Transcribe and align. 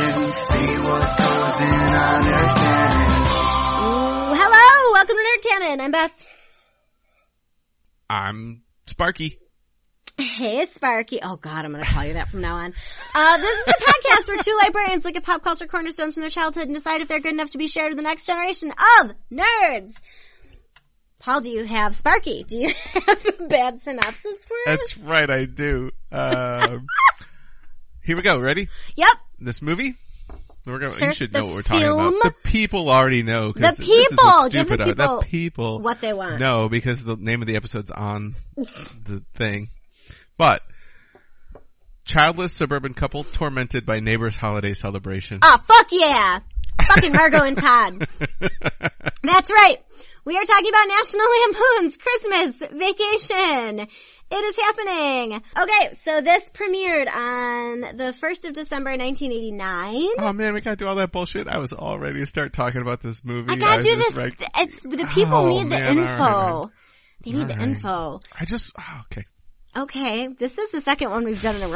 generation. 0.00 0.32
See 0.32 0.78
what 0.78 1.18
goes 1.18 1.60
in 1.60 1.80
on 1.96 2.24
Nerd 2.24 2.54
Cannon. 2.56 3.22
Ooh, 3.82 4.34
hello, 4.34 4.92
welcome 4.92 5.16
to 5.16 5.22
Nerd 5.22 5.42
Cannon. 5.48 5.80
I'm 5.80 5.90
Beth. 5.90 6.26
I'm 8.08 8.62
Sparky. 8.86 9.38
Hey, 10.18 10.66
Sparky. 10.66 11.20
Oh 11.22 11.36
God, 11.36 11.64
I'm 11.64 11.72
gonna 11.72 11.84
call 11.84 12.04
you 12.04 12.14
that 12.14 12.28
from 12.28 12.40
now 12.40 12.56
on. 12.56 12.74
Uh, 13.14 13.38
this 13.38 13.56
is 13.56 13.68
a 13.68 13.80
podcast 13.84 14.28
where 14.28 14.36
two 14.38 14.58
librarians 14.62 15.04
look 15.04 15.16
at 15.16 15.22
pop 15.22 15.42
culture 15.42 15.66
cornerstones 15.66 16.14
from 16.14 16.22
their 16.22 16.30
childhood 16.30 16.64
and 16.64 16.74
decide 16.74 17.00
if 17.00 17.08
they're 17.08 17.20
good 17.20 17.32
enough 17.32 17.50
to 17.50 17.58
be 17.58 17.68
shared 17.68 17.90
with 17.90 17.96
the 17.96 18.02
next 18.02 18.26
generation 18.26 18.70
of 19.02 19.12
nerds. 19.32 19.94
Paul, 21.20 21.40
do 21.40 21.50
you 21.50 21.64
have 21.64 21.94
Sparky? 21.94 22.44
Do 22.44 22.56
you 22.56 22.68
have 23.06 23.26
a 23.40 23.46
bad 23.46 23.80
synopsis 23.80 24.44
for 24.44 24.56
us? 24.66 24.78
That's 24.78 24.98
right, 24.98 25.28
I 25.28 25.44
do. 25.44 25.90
Um, 26.10 26.86
here 28.02 28.16
we 28.16 28.22
go. 28.22 28.38
Ready? 28.38 28.68
Yep. 28.96 29.16
This 29.40 29.62
movie? 29.62 29.94
We're 30.66 30.78
gonna, 30.78 30.92
Sure. 30.92 31.08
You 31.08 31.14
should 31.14 31.32
The 31.32 31.40
know 31.40 31.46
what 31.46 31.54
we're 31.56 31.62
talking 31.62 31.88
about. 31.88 32.22
The 32.22 32.34
people 32.44 32.90
already 32.90 33.22
know. 33.22 33.52
The 33.52 33.60
this 33.60 33.80
is 33.80 33.86
people! 33.86 34.48
Give 34.50 34.68
the 34.68 34.74
stupid 34.74 34.80
uh, 34.80 34.84
people 34.84 35.20
The 35.20 35.26
people 35.26 35.80
What 35.80 36.00
they 36.00 36.12
want. 36.12 36.38
No, 36.38 36.68
because 36.68 37.02
the 37.02 37.16
name 37.16 37.40
of 37.40 37.48
the 37.48 37.56
episode's 37.56 37.90
on 37.90 38.34
the 38.56 39.22
thing. 39.34 39.68
But 40.36 40.60
childless 42.04 42.52
suburban 42.52 42.92
couple 42.92 43.24
tormented 43.24 43.86
by 43.86 44.00
neighbor's 44.00 44.36
holiday 44.36 44.74
celebration. 44.74 45.38
Oh, 45.42 45.58
fuck 45.66 45.86
yeah! 45.90 46.40
Fucking 46.86 47.12
Margot 47.12 47.42
and 47.44 47.56
Todd. 47.56 48.08
That's 49.22 49.50
right. 49.50 49.76
We 50.24 50.36
are 50.36 50.44
talking 50.44 50.68
about 50.68 50.86
National 50.88 51.26
Lampoon's 51.46 51.96
Christmas 51.96 52.58
Vacation. 52.58 53.88
It 54.32 54.36
is 54.36 54.56
happening. 54.56 55.42
Okay, 55.58 55.94
so 55.94 56.20
this 56.20 56.50
premiered 56.50 57.08
on 57.12 57.80
the 57.96 58.14
1st 58.22 58.48
of 58.48 58.52
December 58.54 58.90
1989. 58.90 60.08
Oh 60.18 60.32
man, 60.32 60.54
we 60.54 60.60
gotta 60.60 60.76
do 60.76 60.86
all 60.86 60.94
that 60.96 61.10
bullshit. 61.10 61.48
I 61.48 61.58
was 61.58 61.72
all 61.72 61.98
ready 61.98 62.20
to 62.20 62.26
start 62.26 62.52
talking 62.52 62.80
about 62.82 63.00
this 63.00 63.24
movie. 63.24 63.50
I 63.50 63.56
gotta 63.56 63.76
was 63.76 63.84
do 63.84 63.96
this. 63.96 64.16
like- 64.16 64.40
It's 64.58 64.84
the 64.84 65.08
people 65.12 65.34
Oh, 65.34 65.48
need 65.48 65.64
the 65.64 65.68
man, 65.70 65.98
all 65.98 66.04
info. 66.06 66.60
right. 66.62 66.68
They 67.24 67.32
need 67.32 67.48
the 67.48 67.54
All 67.54 67.58
right. 67.58 67.68
info. 67.68 68.20
I 68.38 68.44
just 68.44 68.72
oh, 68.78 69.02
okay. 69.06 69.24
Okay, 69.76 70.26
this 70.26 70.58
is 70.58 70.70
the 70.70 70.80
second 70.80 71.10
one 71.10 71.24
we've 71.24 71.40
done 71.40 71.54
in 71.54 71.62
a 71.62 71.68
row. 71.68 71.74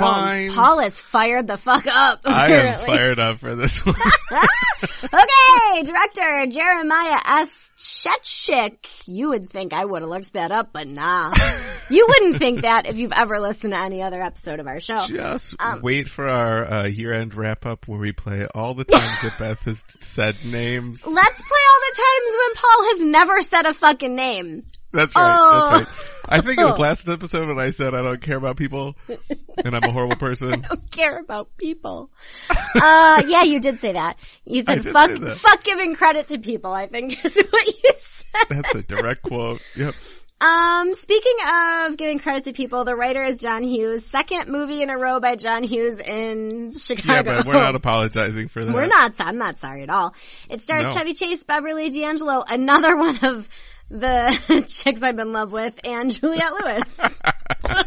Paul 0.52 0.80
is 0.80 0.98
fired 0.98 1.46
the 1.46 1.56
fuck 1.56 1.86
up. 1.86 2.22
I 2.26 2.50
am 2.52 2.86
fired 2.86 3.20
up 3.20 3.38
for 3.38 3.54
this 3.54 3.86
one. 3.86 3.94
okay, 5.04 5.82
director 5.84 6.46
Jeremiah 6.50 7.20
S. 7.24 7.70
Chechik. 7.78 9.02
You 9.06 9.28
would 9.30 9.48
think 9.48 9.72
I 9.72 9.84
would 9.84 10.02
have 10.02 10.08
looked 10.08 10.32
that 10.32 10.50
up, 10.50 10.70
but 10.72 10.88
nah. 10.88 11.32
you 11.90 12.06
wouldn't 12.08 12.38
think 12.38 12.62
that 12.62 12.88
if 12.88 12.96
you've 12.96 13.12
ever 13.12 13.38
listened 13.38 13.74
to 13.74 13.78
any 13.78 14.02
other 14.02 14.20
episode 14.20 14.58
of 14.58 14.66
our 14.66 14.80
show. 14.80 15.06
Just 15.06 15.54
Um, 15.60 15.80
wait 15.80 16.08
for 16.08 16.28
our 16.28 16.64
uh, 16.64 16.86
year-end 16.86 17.34
wrap-up 17.34 17.86
where 17.86 17.98
we 17.98 18.12
play 18.12 18.46
all 18.54 18.74
the 18.74 18.84
times 18.84 19.22
that 19.22 19.38
Beth 19.38 19.60
has 19.60 19.84
said 20.00 20.36
names. 20.44 21.06
Let's 21.06 21.40
play 21.42 21.62
all 21.70 21.80
the 21.80 21.96
times 21.96 22.36
when 22.38 22.54
Paul 22.56 22.84
has 22.90 23.06
never 23.06 23.42
said 23.42 23.66
a 23.66 23.74
fucking 23.74 24.14
name. 24.14 24.64
That's 24.94 25.14
right. 25.16 25.36
Oh. 25.38 25.78
That's 25.78 25.90
right. 25.90 26.10
I 26.26 26.40
think 26.40 26.58
it 26.58 26.64
was 26.64 26.78
last 26.78 27.06
episode 27.08 27.48
when 27.48 27.58
I 27.58 27.70
said 27.70 27.94
I 27.94 28.00
don't 28.00 28.20
care 28.20 28.38
about 28.38 28.56
people 28.56 28.94
and 29.08 29.74
I'm 29.74 29.82
a 29.82 29.92
horrible 29.92 30.16
person. 30.16 30.52
I 30.64 30.68
don't 30.68 30.90
care 30.90 31.18
about 31.18 31.54
people. 31.58 32.10
uh, 32.48 33.22
yeah, 33.26 33.42
you 33.42 33.60
did 33.60 33.80
say 33.80 33.92
that. 33.92 34.16
You 34.44 34.62
said 34.62 34.84
fuck, 34.84 35.10
fuck 35.32 35.64
giving 35.64 35.94
credit 35.94 36.28
to 36.28 36.38
people, 36.38 36.72
I 36.72 36.86
think 36.86 37.12
is 37.24 37.34
what 37.34 37.66
you 37.66 37.90
said. 37.96 38.46
That's 38.48 38.74
a 38.74 38.82
direct 38.82 39.22
quote. 39.22 39.60
Yep. 39.76 39.94
Um, 40.40 40.94
speaking 40.94 41.36
of 41.48 41.96
giving 41.96 42.18
credit 42.18 42.44
to 42.44 42.52
people, 42.52 42.84
the 42.84 42.94
writer 42.94 43.22
is 43.22 43.38
John 43.38 43.62
Hughes. 43.62 44.04
Second 44.04 44.48
movie 44.48 44.82
in 44.82 44.90
a 44.90 44.98
row 44.98 45.20
by 45.20 45.36
John 45.36 45.62
Hughes 45.62 46.00
in 46.00 46.72
Chicago. 46.72 47.30
Yeah, 47.30 47.36
but 47.38 47.46
we're 47.46 47.52
not 47.54 47.74
apologizing 47.76 48.48
for 48.48 48.62
that. 48.62 48.74
We're 48.74 48.86
not. 48.86 49.14
I'm 49.20 49.38
not 49.38 49.58
sorry 49.58 49.84
at 49.84 49.90
all. 49.90 50.14
It 50.50 50.60
stars 50.60 50.86
No. 50.86 50.92
Chevy 50.92 51.14
Chase, 51.14 51.44
Beverly 51.44 51.88
D'Angelo, 51.90 52.44
another 52.46 52.96
one 52.96 53.18
of 53.24 53.48
the 53.90 54.64
chicks 54.66 55.02
I've 55.02 55.16
been 55.16 55.28
in 55.28 55.32
love 55.32 55.52
with, 55.52 55.78
and 55.84 56.10
Juliette 56.10 56.52
Lewis. 56.52 56.98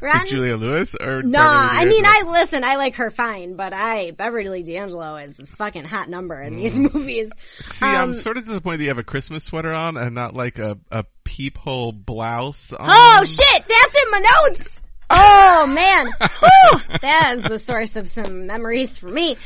Ron, 0.00 0.26
Julia 0.26 0.56
Lewis 0.56 0.94
or 1.00 1.22
no, 1.22 1.40
I 1.40 1.84
mean, 1.84 2.04
I 2.06 2.22
listen, 2.26 2.64
I 2.64 2.76
like 2.76 2.96
her 2.96 3.10
fine, 3.10 3.56
but 3.56 3.72
I, 3.72 4.10
Beverly 4.10 4.62
D'Angelo 4.62 5.16
is 5.16 5.38
a 5.38 5.46
fucking 5.46 5.84
hot 5.84 6.08
number 6.08 6.40
in 6.40 6.56
these 6.56 6.78
movies. 6.78 7.30
See, 7.60 7.86
um, 7.86 7.94
I'm 7.94 8.14
sort 8.14 8.36
of 8.36 8.46
disappointed 8.46 8.82
you 8.82 8.88
have 8.88 8.98
a 8.98 9.04
Christmas 9.04 9.44
sweater 9.44 9.72
on 9.72 9.96
and 9.96 10.14
not 10.14 10.34
like 10.34 10.58
a, 10.58 10.78
a 10.90 11.04
peephole 11.24 11.92
blouse 11.92 12.72
on. 12.72 12.88
Oh 12.90 13.24
shit, 13.24 13.64
that's 13.68 13.94
in 13.94 14.10
my 14.10 14.18
notes! 14.18 14.80
Oh 15.16 15.66
man, 15.66 16.06
Whew, 16.06 16.80
that 17.02 17.36
is 17.38 17.44
the 17.44 17.58
source 17.58 17.96
of 17.96 18.08
some 18.08 18.46
memories 18.46 18.96
for 18.98 19.08
me. 19.08 19.36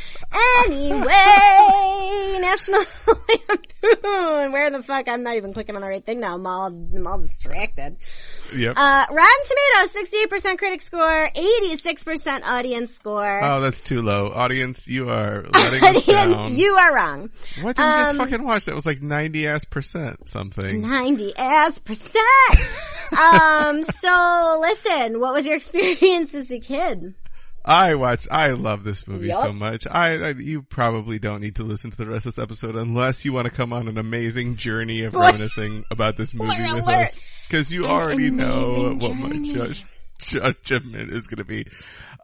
Anyway, 0.65 1.05
National 2.41 2.81
Lampoon. 3.07 4.53
Where 4.53 4.71
the 4.71 4.83
fuck? 4.83 5.09
I'm 5.09 5.23
not 5.23 5.37
even 5.37 5.53
clicking 5.53 5.77
on 5.77 5.83
the 5.83 5.89
right 5.89 6.05
thing 6.05 6.21
now. 6.21 6.35
I'm 6.35 6.47
all, 6.47 6.67
I'm 6.67 7.07
all 7.07 7.19
distracted. 7.21 7.97
Yep. 8.57 8.75
Uh, 8.77 9.07
Rotten 9.11 9.91
Tomatoes, 9.91 10.51
68% 10.55 10.59
critic 10.59 10.81
score, 10.81 11.31
86% 11.35 12.43
audience 12.43 12.95
score. 12.95 13.45
oh, 13.45 13.61
that's 13.61 13.81
too 13.83 14.01
low. 14.01 14.33
Audience, 14.35 14.89
you 14.89 15.11
are 15.11 15.45
letting 15.55 15.85
audience, 15.85 16.51
you 16.53 16.75
are 16.77 16.95
wrong. 16.95 17.31
What 17.61 17.77
did 17.77 17.83
you 17.83 17.89
just 17.91 18.11
um, 18.13 18.17
fucking 18.19 18.43
watch? 18.43 18.65
That 18.65 18.75
was 18.75 18.87
like 18.87 19.03
90 19.03 19.47
ass 19.47 19.65
percent 19.65 20.29
something. 20.29 20.81
90 20.81 21.37
ass 21.37 21.79
percent. 21.81 22.15
um, 23.19 23.85
so 23.85 24.59
listen, 24.63 25.21
what 25.21 25.35
was 25.35 25.45
your 25.47 25.57
experience 25.59 26.35
as 26.35 26.51
a 26.51 26.61
kid? 26.61 27.15
I 27.65 27.97
watch. 27.97 28.27
I 28.31 28.53
love 28.53 28.83
this 28.83 29.07
movie 29.07 29.29
Yup. 29.29 29.43
so 29.43 29.53
much. 29.53 29.87
I, 29.87 30.15
I, 30.15 30.29
you 30.31 30.63
probably 30.63 31.19
don't 31.19 31.43
need 31.43 31.57
to 31.57 31.65
listen 31.65 31.91
to 31.91 31.97
the 31.97 32.07
rest 32.07 32.25
of 32.25 32.35
this 32.35 32.43
episode 32.43 32.77
unless 32.77 33.25
you 33.25 33.33
want 33.33 33.45
to 33.45 33.51
come 33.51 33.73
on 33.75 33.89
an 33.89 33.99
amazing 33.99 34.57
journey 34.57 35.03
of 35.03 35.15
reminiscing 35.15 35.85
about 35.91 36.17
this 36.17 36.33
movie 36.35 36.63
with 36.63 36.89
us. 36.89 37.15
Cause 37.51 37.71
you 37.71 37.85
An 37.85 37.91
already 37.91 38.31
know 38.31 38.95
what 38.99 39.15
my 39.15 39.37
judge, 39.53 39.85
judgment 40.19 41.13
is 41.13 41.27
gonna 41.27 41.45
be. 41.45 41.67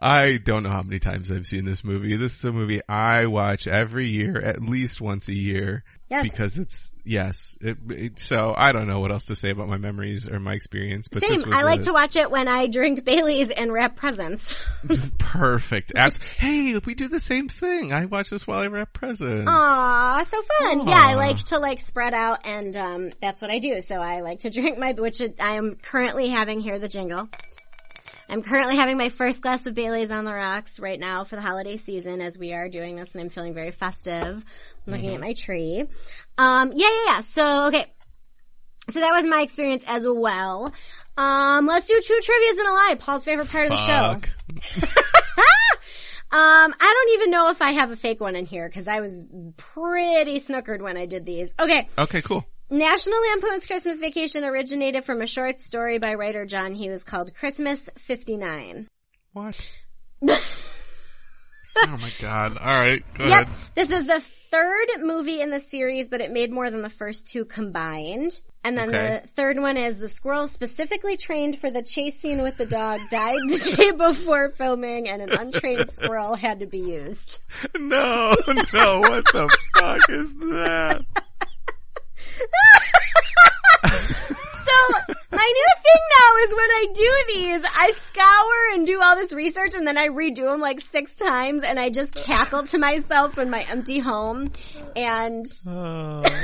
I 0.01 0.37
don't 0.37 0.63
know 0.63 0.69
how 0.69 0.81
many 0.81 0.99
times 0.99 1.31
I've 1.31 1.47
seen 1.47 1.65
this 1.65 1.83
movie. 1.83 2.17
This 2.17 2.37
is 2.37 2.43
a 2.43 2.51
movie 2.51 2.81
I 2.87 3.27
watch 3.27 3.65
every 3.65 4.07
year, 4.07 4.39
at 4.39 4.61
least 4.61 4.99
once 4.99 5.29
a 5.29 5.33
year. 5.33 5.83
Yes. 6.09 6.21
Because 6.21 6.57
it's, 6.59 6.91
yes. 7.03 7.57
It, 7.61 7.77
it, 7.89 8.19
so 8.19 8.53
I 8.55 8.73
don't 8.73 8.87
know 8.87 8.99
what 8.99 9.11
else 9.11 9.25
to 9.25 9.35
say 9.35 9.49
about 9.49 9.67
my 9.67 9.77
memories 9.77 10.27
or 10.29 10.39
my 10.39 10.53
experience, 10.53 11.07
but 11.07 11.23
Same. 11.23 11.51
I 11.51 11.63
like 11.63 11.79
a- 11.79 11.83
to 11.83 11.93
watch 11.93 12.15
it 12.15 12.29
when 12.29 12.47
I 12.47 12.67
drink 12.67 13.03
Bailey's 13.03 13.49
and 13.49 13.73
wrap 13.73 13.95
presents. 13.95 14.53
Perfect. 15.17 15.93
Abs- 15.95 16.19
hey, 16.37 16.77
we 16.77 16.93
do 16.93 17.07
the 17.07 17.19
same 17.19 17.47
thing. 17.47 17.91
I 17.91 18.05
watch 18.05 18.29
this 18.29 18.45
while 18.45 18.59
I 18.59 18.67
wrap 18.67 18.93
presents. 18.93 19.49
Aw, 19.49 20.23
so 20.23 20.41
fun. 20.59 20.87
Yeah, 20.87 21.01
I 21.01 21.15
like 21.15 21.37
to 21.45 21.57
like 21.57 21.79
spread 21.79 22.13
out 22.13 22.45
and 22.45 22.77
um 22.77 23.11
that's 23.19 23.41
what 23.41 23.49
I 23.49 23.57
do. 23.57 23.81
So 23.81 23.95
I 23.95 24.21
like 24.21 24.39
to 24.39 24.51
drink 24.51 24.77
my 24.77 24.91
which 24.91 25.21
I 25.39 25.55
am 25.55 25.75
currently 25.75 26.27
having 26.27 26.59
here 26.59 26.77
the 26.77 26.87
jingle. 26.87 27.29
I'm 28.29 28.41
currently 28.41 28.75
having 28.75 28.97
my 28.97 29.09
first 29.09 29.41
glass 29.41 29.65
of 29.67 29.75
Bailey's 29.75 30.11
on 30.11 30.25
the 30.25 30.33
rocks 30.33 30.79
right 30.79 30.99
now 30.99 31.23
for 31.23 31.35
the 31.35 31.41
holiday 31.41 31.77
season 31.77 32.21
as 32.21 32.37
we 32.37 32.53
are 32.53 32.69
doing 32.69 32.95
this 32.95 33.13
and 33.15 33.23
I'm 33.23 33.29
feeling 33.29 33.53
very 33.53 33.71
festive. 33.71 34.43
I'm 34.87 34.93
looking 34.93 35.13
at 35.13 35.21
my 35.21 35.33
tree. 35.33 35.85
Um 36.37 36.73
yeah, 36.75 36.87
yeah, 36.87 37.05
yeah. 37.05 37.21
So 37.21 37.67
okay. 37.67 37.85
So 38.89 38.99
that 38.99 39.11
was 39.11 39.25
my 39.25 39.41
experience 39.41 39.83
as 39.87 40.05
well. 40.07 40.71
Um 41.17 41.65
let's 41.65 41.87
do 41.87 42.01
two 42.01 42.19
trivias 42.21 42.59
and 42.59 42.67
a 42.67 42.71
lie. 42.71 42.95
Paul's 42.99 43.23
favorite 43.23 43.49
part 43.49 43.65
of 43.65 43.71
the 43.71 43.77
show. 43.77 44.15
Um, 46.31 46.75
I 46.77 46.93
don't 46.93 47.13
even 47.21 47.31
know 47.31 47.49
if 47.51 47.61
I 47.61 47.71
have 47.73 47.91
a 47.91 47.95
fake 47.95 48.19
one 48.19 48.35
in 48.35 48.45
here 48.45 48.67
because 48.67 48.89
I 48.89 48.99
was 48.99 49.23
pretty 49.55 50.41
snookered 50.41 50.81
when 50.81 50.97
I 50.97 51.05
did 51.05 51.25
these. 51.25 51.55
Okay. 51.57 51.87
Okay, 51.97 52.21
cool. 52.21 52.45
National 52.69 53.19
Lampoon's 53.31 53.67
Christmas 53.67 53.99
Vacation 53.99 54.43
originated 54.43 55.03
from 55.05 55.21
a 55.21 55.27
short 55.27 55.59
story 55.59 55.99
by 55.99 56.15
writer 56.15 56.45
John 56.45 56.73
Hughes 56.73 57.03
called 57.03 57.33
Christmas 57.35 57.87
59. 57.99 58.87
What? 59.33 59.55
oh 60.27 60.37
my 61.83 62.11
god. 62.19 62.57
Alright, 62.57 63.03
go 63.13 63.25
Yep. 63.25 63.41
ahead. 63.43 63.55
This 63.75 63.89
is 63.91 64.07
the 64.07 64.19
third 64.49 64.87
movie 65.01 65.41
in 65.41 65.51
the 65.51 65.59
series, 65.59 66.09
but 66.09 66.21
it 66.21 66.31
made 66.31 66.51
more 66.51 66.71
than 66.71 66.81
the 66.81 66.89
first 66.89 67.27
two 67.27 67.45
combined. 67.45 68.31
And 68.63 68.75
then 68.75 68.89
Okay. 68.89 69.19
the 69.21 69.27
third 69.27 69.59
one 69.59 69.77
is 69.77 69.99
the 69.99 70.09
squirrel 70.09 70.47
specifically 70.47 71.17
trained 71.17 71.59
for 71.59 71.69
the 71.69 71.83
chase 71.83 72.19
scene 72.19 72.41
with 72.41 72.57
the 72.57 72.65
dog 72.65 72.99
died 73.11 73.41
the 73.47 73.59
day 73.77 73.91
before 73.91 74.49
filming 74.49 75.07
and 75.07 75.21
an 75.21 75.33
untrained 75.33 75.91
squirrel 75.91 76.33
had 76.33 76.61
to 76.61 76.65
be 76.65 76.79
used. 76.79 77.39
No, 77.79 78.35
no, 78.73 79.01
what 79.01 79.25
the 79.31 79.55
fuck 79.75 80.09
is 80.09 80.33
that? 80.39 81.01
So 84.65 85.15
my 85.31 85.53
new 85.53 85.69
thing 85.83 86.01
now 86.19 86.37
is 86.43 86.49
when 86.49 86.59
I 86.59 86.85
do 86.93 87.23
these, 87.33 87.63
I 87.63 87.91
scour 88.05 88.73
and 88.73 88.87
do 88.87 88.99
all 89.01 89.15
this 89.15 89.31
research 89.31 89.75
and 89.75 89.85
then 89.85 89.97
I 89.97 90.07
redo 90.07 90.51
them 90.51 90.59
like 90.59 90.79
six 90.91 91.15
times 91.17 91.61
and 91.61 91.79
I 91.79 91.89
just 91.89 92.15
cackle 92.15 92.63
to 92.63 92.79
myself 92.79 93.37
in 93.37 93.49
my 93.51 93.61
empty 93.61 93.99
home 93.99 94.51
and 94.95 95.45
Oh. 95.67 96.23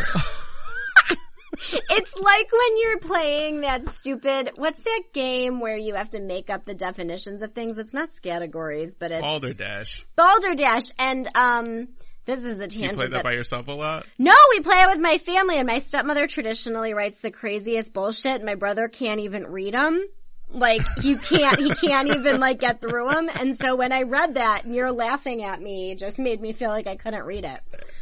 it's 1.53 2.15
like 2.15 2.51
when 2.51 2.77
you're 2.83 2.99
playing 2.99 3.61
that 3.61 3.89
stupid, 3.97 4.51
what's 4.55 4.81
that 4.83 5.01
game 5.13 5.59
where 5.59 5.77
you 5.77 5.95
have 5.95 6.11
to 6.11 6.19
make 6.19 6.49
up 6.49 6.65
the 6.65 6.75
definitions 6.75 7.41
of 7.41 7.53
things? 7.53 7.77
It's 7.79 7.93
not 7.93 8.09
categories, 8.21 8.93
but 8.93 9.11
it's 9.11 9.21
Balderdash. 9.21 10.05
Balderdash. 10.15 10.91
And, 10.99 11.27
um, 11.35 11.87
this 12.25 12.43
is 12.43 12.59
a 12.59 12.67
tangent. 12.67 12.91
You 12.91 12.97
play 12.97 13.07
that 13.09 13.23
by 13.23 13.33
yourself 13.33 13.67
a 13.67 13.71
lot? 13.71 14.05
no, 14.17 14.33
we 14.51 14.59
play 14.61 14.81
it 14.81 14.87
with 14.87 14.99
my 14.99 15.17
family 15.17 15.57
and 15.57 15.67
my 15.67 15.79
stepmother 15.79 16.27
traditionally 16.27 16.93
writes 16.93 17.19
the 17.19 17.31
craziest 17.31 17.93
bullshit 17.93 18.35
and 18.35 18.45
my 18.45 18.55
brother 18.55 18.87
can't 18.87 19.19
even 19.21 19.47
read 19.47 19.73
them. 19.73 20.05
Like, 20.53 20.81
you 21.01 21.17
can't, 21.17 21.59
he 21.59 21.73
can't 21.73 22.09
even 22.15 22.39
like 22.39 22.59
get 22.59 22.81
through 22.81 23.09
them. 23.11 23.29
And 23.33 23.57
so 23.57 23.75
when 23.75 23.91
I 23.91 24.03
read 24.03 24.35
that 24.35 24.65
and 24.65 24.75
you're 24.75 24.91
laughing 24.91 25.43
at 25.43 25.61
me, 25.61 25.91
it 25.91 25.99
just 25.99 26.19
made 26.19 26.41
me 26.41 26.53
feel 26.53 26.69
like 26.69 26.87
I 26.87 26.95
couldn't 26.95 27.23
read 27.23 27.45
it. 27.45 27.61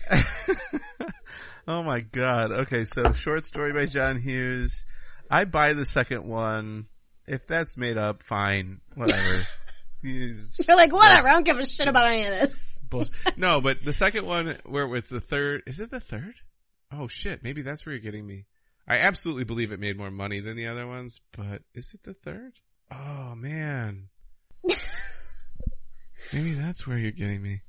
oh 1.68 1.84
my 1.84 2.00
god. 2.00 2.52
Okay, 2.52 2.86
so 2.86 3.14
short 3.14 3.46
story 3.46 3.72
by 3.72 3.86
John 3.86 4.20
Hughes. 4.20 4.86
I 5.30 5.46
buy 5.46 5.74
the 5.74 5.86
second 5.86 6.26
one. 6.26 6.88
If 7.28 7.46
that's 7.46 7.78
made 7.78 7.98
up, 7.98 8.24
fine. 8.24 8.82
Whatever. 8.96 9.44
You're 10.02 10.38
like, 10.70 10.94
whatever, 10.94 11.28
I 11.28 11.34
don't 11.34 11.46
give 11.46 11.60
a 11.60 11.66
shit 11.66 11.88
about 11.88 12.08
any 12.08 12.24
of 12.24 12.32
this. 12.32 12.79
Bullshit. 12.90 13.14
no, 13.38 13.62
but 13.62 13.84
the 13.84 13.94
second 13.94 14.26
one 14.26 14.58
where 14.66 14.84
it 14.84 14.90
was 14.90 15.10
the 15.10 15.22
third, 15.22 15.64
is 15.68 15.80
it 15.80 15.92
the 15.92 16.00
third? 16.00 16.34
Oh 16.92 17.08
shit, 17.08 17.44
maybe 17.44 17.62
that's 17.62 17.86
where 17.86 17.94
you're 17.94 18.02
getting 18.02 18.26
me. 18.26 18.46
I 18.88 18.98
absolutely 18.98 19.44
believe 19.44 19.72
it 19.72 19.80
made 19.80 19.98
more 19.98 20.10
money 20.12 20.40
than 20.40 20.56
the 20.58 20.68
other 20.68 20.88
ones, 20.88 21.22
but 21.38 21.62
is 21.76 21.94
it 21.94 22.02
the 22.04 22.16
third? 22.16 22.54
Oh 22.92 23.36
man. 23.36 24.10
maybe 26.34 26.54
that's 26.54 26.88
where 26.88 26.98
you're 26.98 27.12
getting 27.12 27.42
me. 27.42 27.62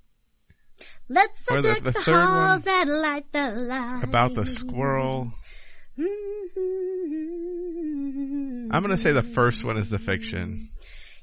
Let's 1.10 1.42
Or 1.50 1.60
the- 1.60 1.74
the 1.74 1.90
the, 1.90 1.92
third 1.92 2.24
one. 2.24 2.48
halls 2.48 2.66
and 2.66 2.90
light 2.90 3.30
the 3.32 3.50
light. 3.50 4.04
About 4.04 4.34
the 4.34 4.46
squirrel. 4.46 5.30
Mm-hmm. 5.98 6.06
I'm 8.72 8.82
gonna 8.82 8.96
say 8.96 9.12
the 9.12 9.22
first 9.22 9.62
one 9.64 9.76
is 9.76 9.90
the 9.90 9.98
fiction. 9.98 10.70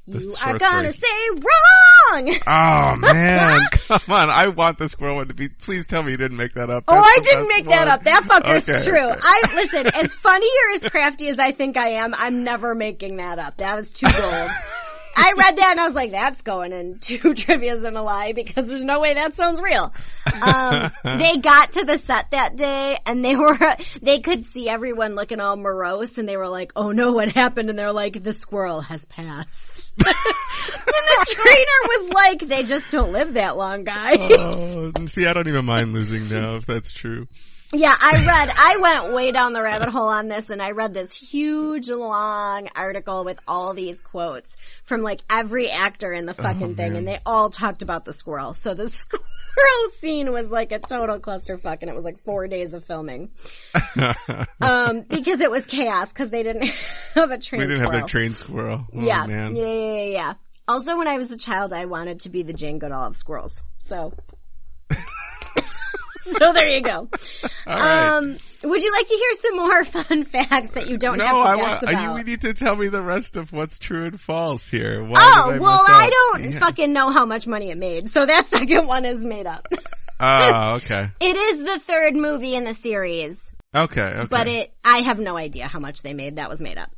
You 0.07 0.33
are 0.41 0.57
gonna 0.57 0.91
story. 0.91 0.93
say 0.93 1.41
wrong! 1.41 2.37
Oh 2.47 2.95
man, 2.99 3.59
come 3.71 3.99
on! 4.07 4.29
I 4.29 4.47
want 4.47 4.77
the 4.77 4.87
squirrel 4.87 5.17
one 5.17 5.27
to 5.27 5.33
be. 5.33 5.49
Please 5.49 5.85
tell 5.85 6.01
me 6.01 6.11
you 6.11 6.17
didn't 6.17 6.37
make 6.37 6.53
that 6.53 6.69
up. 6.69 6.85
Oh, 6.87 6.97
I 6.97 7.19
didn't 7.23 7.49
make 7.49 7.67
that 7.67 7.89
up. 7.89 8.03
That 8.03 8.23
fucker's 8.23 8.67
Okay, 8.69 8.83
true. 8.85 8.97
okay. 9.11 9.19
I 9.21 9.41
listen. 9.55 9.87
As 9.93 10.13
funny 10.13 10.47
or 10.47 10.75
as 10.75 10.89
crafty 10.89 11.27
as 11.27 11.39
I 11.39 11.51
think 11.51 11.75
I 11.75 11.89
am, 11.89 12.13
I'm 12.17 12.45
never 12.45 12.73
making 12.73 13.17
that 13.17 13.37
up. 13.37 13.57
That 13.57 13.75
was 13.75 13.91
too 13.91 14.07
gold. 14.09 14.49
I 15.19 15.33
read 15.35 15.57
that 15.57 15.71
and 15.71 15.79
I 15.79 15.85
was 15.85 15.95
like, 15.95 16.11
"That's 16.11 16.43
going 16.43 16.71
in 16.71 16.99
two 17.01 17.33
trivia's 17.33 17.83
and 17.83 17.97
a 17.97 18.03
lie 18.03 18.33
because 18.33 18.69
there's 18.69 18.83
no 18.83 18.99
way 18.99 19.15
that 19.15 19.35
sounds 19.35 19.59
real." 19.59 19.91
Um, 20.31 20.91
they 21.17 21.37
got 21.37 21.71
to 21.73 21.85
the 21.85 21.97
set 21.97 22.31
that 22.31 22.55
day 22.55 22.99
and 23.05 23.25
they 23.25 23.35
were 23.35 23.57
they 24.01 24.19
could 24.19 24.45
see 24.45 24.69
everyone 24.69 25.15
looking 25.15 25.39
all 25.39 25.57
morose 25.57 26.19
and 26.19 26.29
they 26.29 26.37
were 26.37 26.47
like, 26.47 26.71
"Oh 26.75 26.91
no, 26.91 27.13
what 27.13 27.31
happened?" 27.31 27.69
And 27.69 27.79
they're 27.79 27.91
like, 27.91 28.21
"The 28.21 28.33
squirrel 28.33 28.81
has 28.81 29.05
passed." 29.05 29.91
and 30.05 30.15
the 30.15 31.25
trainer 31.29 31.81
was 31.83 32.09
like, 32.13 32.39
"They 32.41 32.63
just 32.63 32.91
don't 32.91 33.11
live 33.11 33.33
that 33.33 33.57
long, 33.57 33.83
guys." 33.83 34.17
Oh, 34.19 34.91
see, 35.07 35.25
I 35.25 35.33
don't 35.33 35.47
even 35.47 35.65
mind 35.65 35.93
losing 35.93 36.29
now 36.29 36.57
if 36.57 36.67
that's 36.67 36.91
true. 36.91 37.27
Yeah, 37.73 37.93
I 37.99 38.25
read, 38.25 38.49
I 38.57 38.77
went 38.77 39.13
way 39.13 39.31
down 39.33 39.51
the 39.51 39.61
rabbit 39.61 39.89
hole 39.89 40.07
on 40.07 40.29
this 40.29 40.49
and 40.49 40.61
I 40.61 40.71
read 40.71 40.93
this 40.93 41.11
huge 41.13 41.89
long 41.89 42.69
article 42.75 43.25
with 43.25 43.39
all 43.45 43.73
these 43.73 43.99
quotes 43.99 44.55
from 44.83 45.01
like 45.01 45.19
every 45.29 45.69
actor 45.69 46.13
in 46.13 46.25
the 46.25 46.33
fucking 46.33 46.75
thing 46.75 46.95
and 46.95 47.05
they 47.05 47.19
all 47.25 47.49
talked 47.49 47.81
about 47.81 48.05
the 48.05 48.13
squirrel. 48.13 48.53
So 48.53 48.73
the 48.73 48.89
squirrel 49.57 49.91
scene 49.97 50.31
was 50.31 50.49
like 50.49 50.71
a 50.71 50.79
total 50.79 51.19
clusterfuck 51.19 51.79
and 51.81 51.89
it 51.89 51.95
was 51.95 52.05
like 52.05 52.19
four 52.19 52.47
days 52.47 52.73
of 52.73 52.85
filming. 52.85 53.31
Um, 54.59 55.01
because 55.01 55.39
it 55.39 55.51
was 55.51 55.65
chaos 55.65 56.09
because 56.09 56.29
they 56.31 56.43
didn't 56.43 56.71
have 57.15 57.31
a 57.31 57.37
train. 57.37 57.61
we 57.61 57.65
train 57.65 57.69
didn't 57.69 57.79
have 57.79 57.87
squirrel. 57.87 58.07
train 58.07 58.29
squirrel. 58.29 58.87
Oh, 58.93 59.01
yeah. 59.01 59.25
man. 59.25 59.55
yeah, 59.55 59.65
yeah, 59.65 59.93
yeah, 59.93 60.03
yeah. 60.03 60.33
Also 60.67 60.97
when 60.97 61.07
I 61.07 61.17
was 61.17 61.31
a 61.31 61.37
child 61.37 61.73
I 61.73 61.85
wanted 61.85 62.21
to 62.21 62.29
be 62.29 62.43
the 62.43 62.53
Jane 62.53 62.79
Goodall 62.79 63.07
of 63.07 63.15
squirrels. 63.17 63.53
So. 63.79 64.13
so 66.39 66.53
there 66.53 66.67
you 66.67 66.81
go. 66.81 67.09
Right. 67.65 68.17
Um, 68.17 68.37
would 68.63 68.81
you 68.83 68.91
like 68.91 69.07
to 69.07 69.13
hear 69.13 69.33
some 69.41 69.55
more 69.57 69.83
fun 70.03 70.23
facts 70.25 70.69
that 70.71 70.89
you 70.89 70.97
don't 70.97 71.17
no, 71.17 71.25
have 71.25 71.43
to 71.43 71.49
I 71.49 71.55
guess 71.55 71.81
want. 71.81 71.83
about? 71.83 72.17
You 72.17 72.23
need 72.23 72.41
to 72.41 72.53
tell 72.53 72.75
me 72.75 72.87
the 72.87 73.01
rest 73.03 73.35
of 73.37 73.51
what's 73.53 73.79
true 73.79 74.05
and 74.05 74.19
false 74.19 74.67
here. 74.67 75.03
Why 75.03 75.19
oh, 75.21 75.51
I 75.51 75.57
well, 75.59 75.83
I 75.87 76.09
don't 76.09 76.51
Yeah. 76.51 76.59
fucking 76.59 76.91
know 76.93 77.09
how 77.09 77.25
much 77.25 77.47
money 77.47 77.69
it 77.71 77.77
made, 77.77 78.09
so 78.09 78.25
that 78.25 78.47
second 78.49 78.87
one 78.87 79.05
is 79.05 79.19
made 79.23 79.45
up. 79.47 79.67
Oh, 80.19 80.75
okay. 80.77 81.09
it 81.19 81.35
is 81.35 81.63
the 81.65 81.79
third 81.79 82.15
movie 82.15 82.55
in 82.55 82.63
the 82.63 82.73
series, 82.73 83.39
Okay. 83.75 84.01
Okay. 84.01 84.27
but 84.29 84.47
it, 84.47 84.73
I 84.83 85.03
have 85.03 85.19
no 85.19 85.37
idea 85.37 85.67
how 85.67 85.79
much 85.79 86.01
they 86.01 86.13
made. 86.13 86.37
That 86.37 86.49
was 86.49 86.59
made 86.59 86.77
up. 86.79 86.89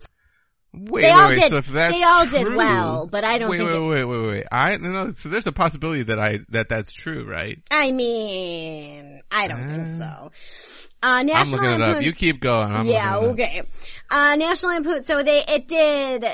Wait, 0.71 1.01
they 1.01 1.07
wait, 1.07 1.11
all 1.13 1.29
wait. 1.29 1.35
did- 1.41 1.49
So 1.49 1.57
if 1.57 1.67
that's 1.67 1.97
they 1.97 2.03
all 2.03 2.25
did 2.27 2.45
true- 2.45 2.55
well, 2.57 3.07
but 3.07 3.23
I 3.23 3.39
don't 3.39 3.49
wait, 3.49 3.57
think 3.57 3.69
Wait, 3.69 3.75
it- 3.77 3.81
wait, 3.81 4.03
wait, 4.05 4.19
wait, 4.21 4.27
wait. 4.27 4.45
I 4.51 4.77
no. 4.77 5.13
So 5.13 5.29
there's 5.29 5.47
a 5.47 5.51
possibility 5.51 6.03
that 6.03 6.19
I 6.19 6.39
that 6.49 6.69
that's 6.69 6.93
true, 6.93 7.25
right? 7.25 7.59
I 7.71 7.91
mean, 7.91 9.21
I 9.31 9.47
don't 9.47 9.57
think 9.67 9.81
Uh, 9.81 9.97
so. 9.97 10.31
Uh, 11.01 11.07
I'm 11.21 11.25
National 11.27 11.61
looking 11.61 11.75
it 11.75 11.81
up. 11.81 12.03
You 12.03 12.13
keep 12.13 12.39
going. 12.41 12.71
I'm 12.75 12.85
yeah, 12.87 13.15
looking 13.15 13.39
it 13.39 13.43
up. 13.43 13.49
okay. 13.55 13.61
Uh, 14.11 14.35
National 14.35 14.73
Lampoon. 14.73 15.03
So 15.05 15.23
they, 15.23 15.43
it 15.47 15.65
did, 15.67 16.25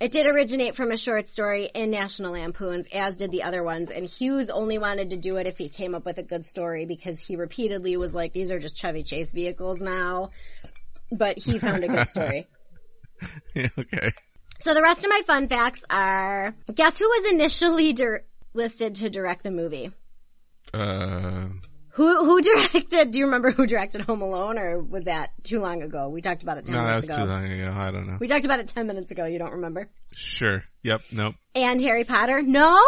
it 0.00 0.12
did 0.12 0.26
originate 0.26 0.74
from 0.74 0.90
a 0.90 0.96
short 0.96 1.28
story 1.28 1.68
in 1.74 1.90
National 1.90 2.32
Lampoons, 2.32 2.88
as 2.92 3.16
did 3.16 3.30
the 3.30 3.42
other 3.42 3.62
ones. 3.62 3.90
And 3.90 4.06
Hughes 4.06 4.48
only 4.48 4.78
wanted 4.78 5.10
to 5.10 5.16
do 5.18 5.36
it 5.36 5.46
if 5.46 5.58
he 5.58 5.68
came 5.68 5.94
up 5.94 6.06
with 6.06 6.16
a 6.16 6.22
good 6.22 6.46
story 6.46 6.86
because 6.86 7.20
he 7.20 7.36
repeatedly 7.36 7.96
was 7.98 8.14
like, 8.14 8.32
"These 8.32 8.50
are 8.50 8.58
just 8.58 8.76
Chevy 8.78 9.02
Chase 9.02 9.30
vehicles 9.30 9.82
now." 9.82 10.30
But 11.12 11.36
he 11.38 11.58
found 11.58 11.84
a 11.84 11.88
good 11.88 12.08
story. 12.08 12.46
Yeah, 13.54 13.68
okay. 13.78 14.12
So 14.60 14.74
the 14.74 14.82
rest 14.82 15.04
of 15.04 15.10
my 15.10 15.22
fun 15.26 15.48
facts 15.48 15.84
are: 15.90 16.54
guess 16.74 16.98
who 16.98 17.06
was 17.06 17.32
initially 17.32 17.92
dir- 17.92 18.24
listed 18.52 18.96
to 18.96 19.10
direct 19.10 19.42
the 19.44 19.50
movie? 19.50 19.90
Uh, 20.72 21.48
Who 21.90 22.24
who 22.24 22.40
directed? 22.40 23.10
Do 23.12 23.18
you 23.18 23.26
remember 23.26 23.50
who 23.52 23.66
directed 23.66 24.00
Home 24.02 24.22
Alone, 24.22 24.58
or 24.58 24.80
was 24.80 25.04
that 25.04 25.30
too 25.44 25.60
long 25.60 25.82
ago? 25.82 26.08
We 26.08 26.20
talked 26.20 26.42
about 26.42 26.58
it 26.58 26.64
ten 26.66 26.74
no, 26.74 26.80
that 26.82 26.86
minutes 26.88 27.06
was 27.06 27.16
ago. 27.16 27.24
too 27.24 27.30
long 27.30 27.44
ago. 27.44 27.72
I 27.76 27.90
don't 27.90 28.06
know. 28.06 28.16
We 28.18 28.26
talked 28.28 28.44
about 28.44 28.58
it 28.60 28.68
10 28.68 28.86
minutes 28.86 29.10
ago. 29.12 29.26
You 29.26 29.38
don't 29.38 29.52
remember? 29.52 29.88
Sure. 30.14 30.64
Yep. 30.82 31.02
Nope. 31.12 31.34
And 31.54 31.80
Harry 31.80 32.04
Potter? 32.04 32.42
No? 32.42 32.80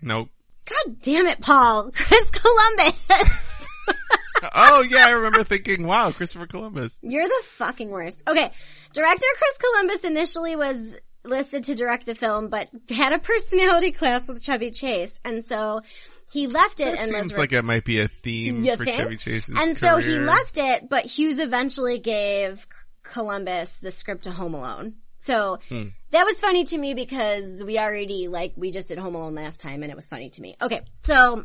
Nope. 0.00 0.28
God 0.68 1.02
damn 1.02 1.26
it, 1.26 1.40
Paul. 1.40 1.90
Chris 1.94 2.30
Columbus. 2.30 3.06
oh 4.54 4.82
yeah, 4.82 5.06
I 5.06 5.10
remember 5.10 5.44
thinking, 5.44 5.86
wow, 5.86 6.10
Christopher 6.10 6.46
Columbus. 6.46 6.98
You're 7.02 7.26
the 7.26 7.42
fucking 7.44 7.90
worst. 7.90 8.22
Okay. 8.26 8.50
Director 8.92 9.26
Chris 9.38 9.58
Columbus 9.58 10.04
initially 10.04 10.56
was 10.56 10.98
listed 11.24 11.64
to 11.64 11.74
direct 11.74 12.06
the 12.06 12.14
film, 12.14 12.48
but 12.48 12.68
had 12.90 13.12
a 13.12 13.18
personality 13.18 13.92
clash 13.92 14.26
with 14.28 14.42
Chevy 14.42 14.70
Chase. 14.70 15.12
And 15.24 15.44
so 15.44 15.82
he 16.30 16.46
left 16.46 16.80
it 16.80 16.86
That 16.86 16.98
and 17.00 17.12
was 17.12 17.20
seems 17.28 17.38
like 17.38 17.52
it 17.52 17.64
might 17.64 17.84
be 17.84 18.00
a 18.00 18.08
theme 18.08 18.64
You 18.64 18.76
for 18.76 18.84
think? 18.84 18.96
Chevy 18.96 19.16
Chase's 19.16 19.54
And 19.56 19.78
so 19.78 19.98
he 19.98 20.18
left 20.18 20.58
it, 20.58 20.88
but 20.88 21.04
Hughes 21.04 21.38
eventually 21.38 21.98
gave 21.98 22.66
Columbus 23.02 23.72
the 23.80 23.90
script 23.90 24.24
to 24.24 24.30
Home 24.30 24.54
Alone. 24.54 24.94
So 25.18 25.60
Hmm. 25.68 25.88
that 26.10 26.24
was 26.24 26.36
funny 26.38 26.64
to 26.64 26.76
me 26.78 26.94
because 26.94 27.62
we 27.62 27.78
already 27.78 28.26
like 28.26 28.54
we 28.56 28.72
just 28.72 28.88
did 28.88 28.98
Home 28.98 29.14
Alone 29.14 29.34
last 29.36 29.60
time 29.60 29.82
and 29.82 29.92
it 29.92 29.96
was 29.96 30.08
funny 30.08 30.30
to 30.30 30.40
me. 30.42 30.56
Okay, 30.60 30.80
so 31.04 31.44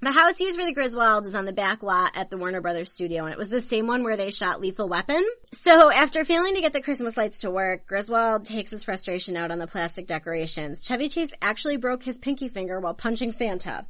the 0.00 0.12
house 0.12 0.40
used 0.40 0.58
for 0.58 0.64
the 0.64 0.74
Griswolds 0.74 1.26
is 1.26 1.34
on 1.34 1.44
the 1.44 1.52
back 1.52 1.82
lot 1.82 2.12
at 2.14 2.30
the 2.30 2.36
Warner 2.36 2.60
Brothers 2.60 2.92
studio 2.92 3.24
and 3.24 3.32
it 3.32 3.38
was 3.38 3.48
the 3.48 3.60
same 3.60 3.86
one 3.86 4.04
where 4.04 4.16
they 4.16 4.30
shot 4.30 4.60
Lethal 4.60 4.88
Weapon. 4.88 5.24
So 5.52 5.90
after 5.90 6.24
failing 6.24 6.54
to 6.54 6.60
get 6.60 6.72
the 6.72 6.80
Christmas 6.80 7.16
lights 7.16 7.40
to 7.40 7.50
work, 7.50 7.86
Griswold 7.86 8.44
takes 8.46 8.70
his 8.70 8.82
frustration 8.82 9.36
out 9.36 9.50
on 9.50 9.58
the 9.58 9.66
plastic 9.66 10.06
decorations. 10.06 10.84
Chevy 10.84 11.08
Chase 11.08 11.32
actually 11.42 11.76
broke 11.78 12.02
his 12.02 12.18
pinky 12.18 12.48
finger 12.48 12.78
while 12.80 12.94
punching 12.94 13.32
Santa. 13.32 13.86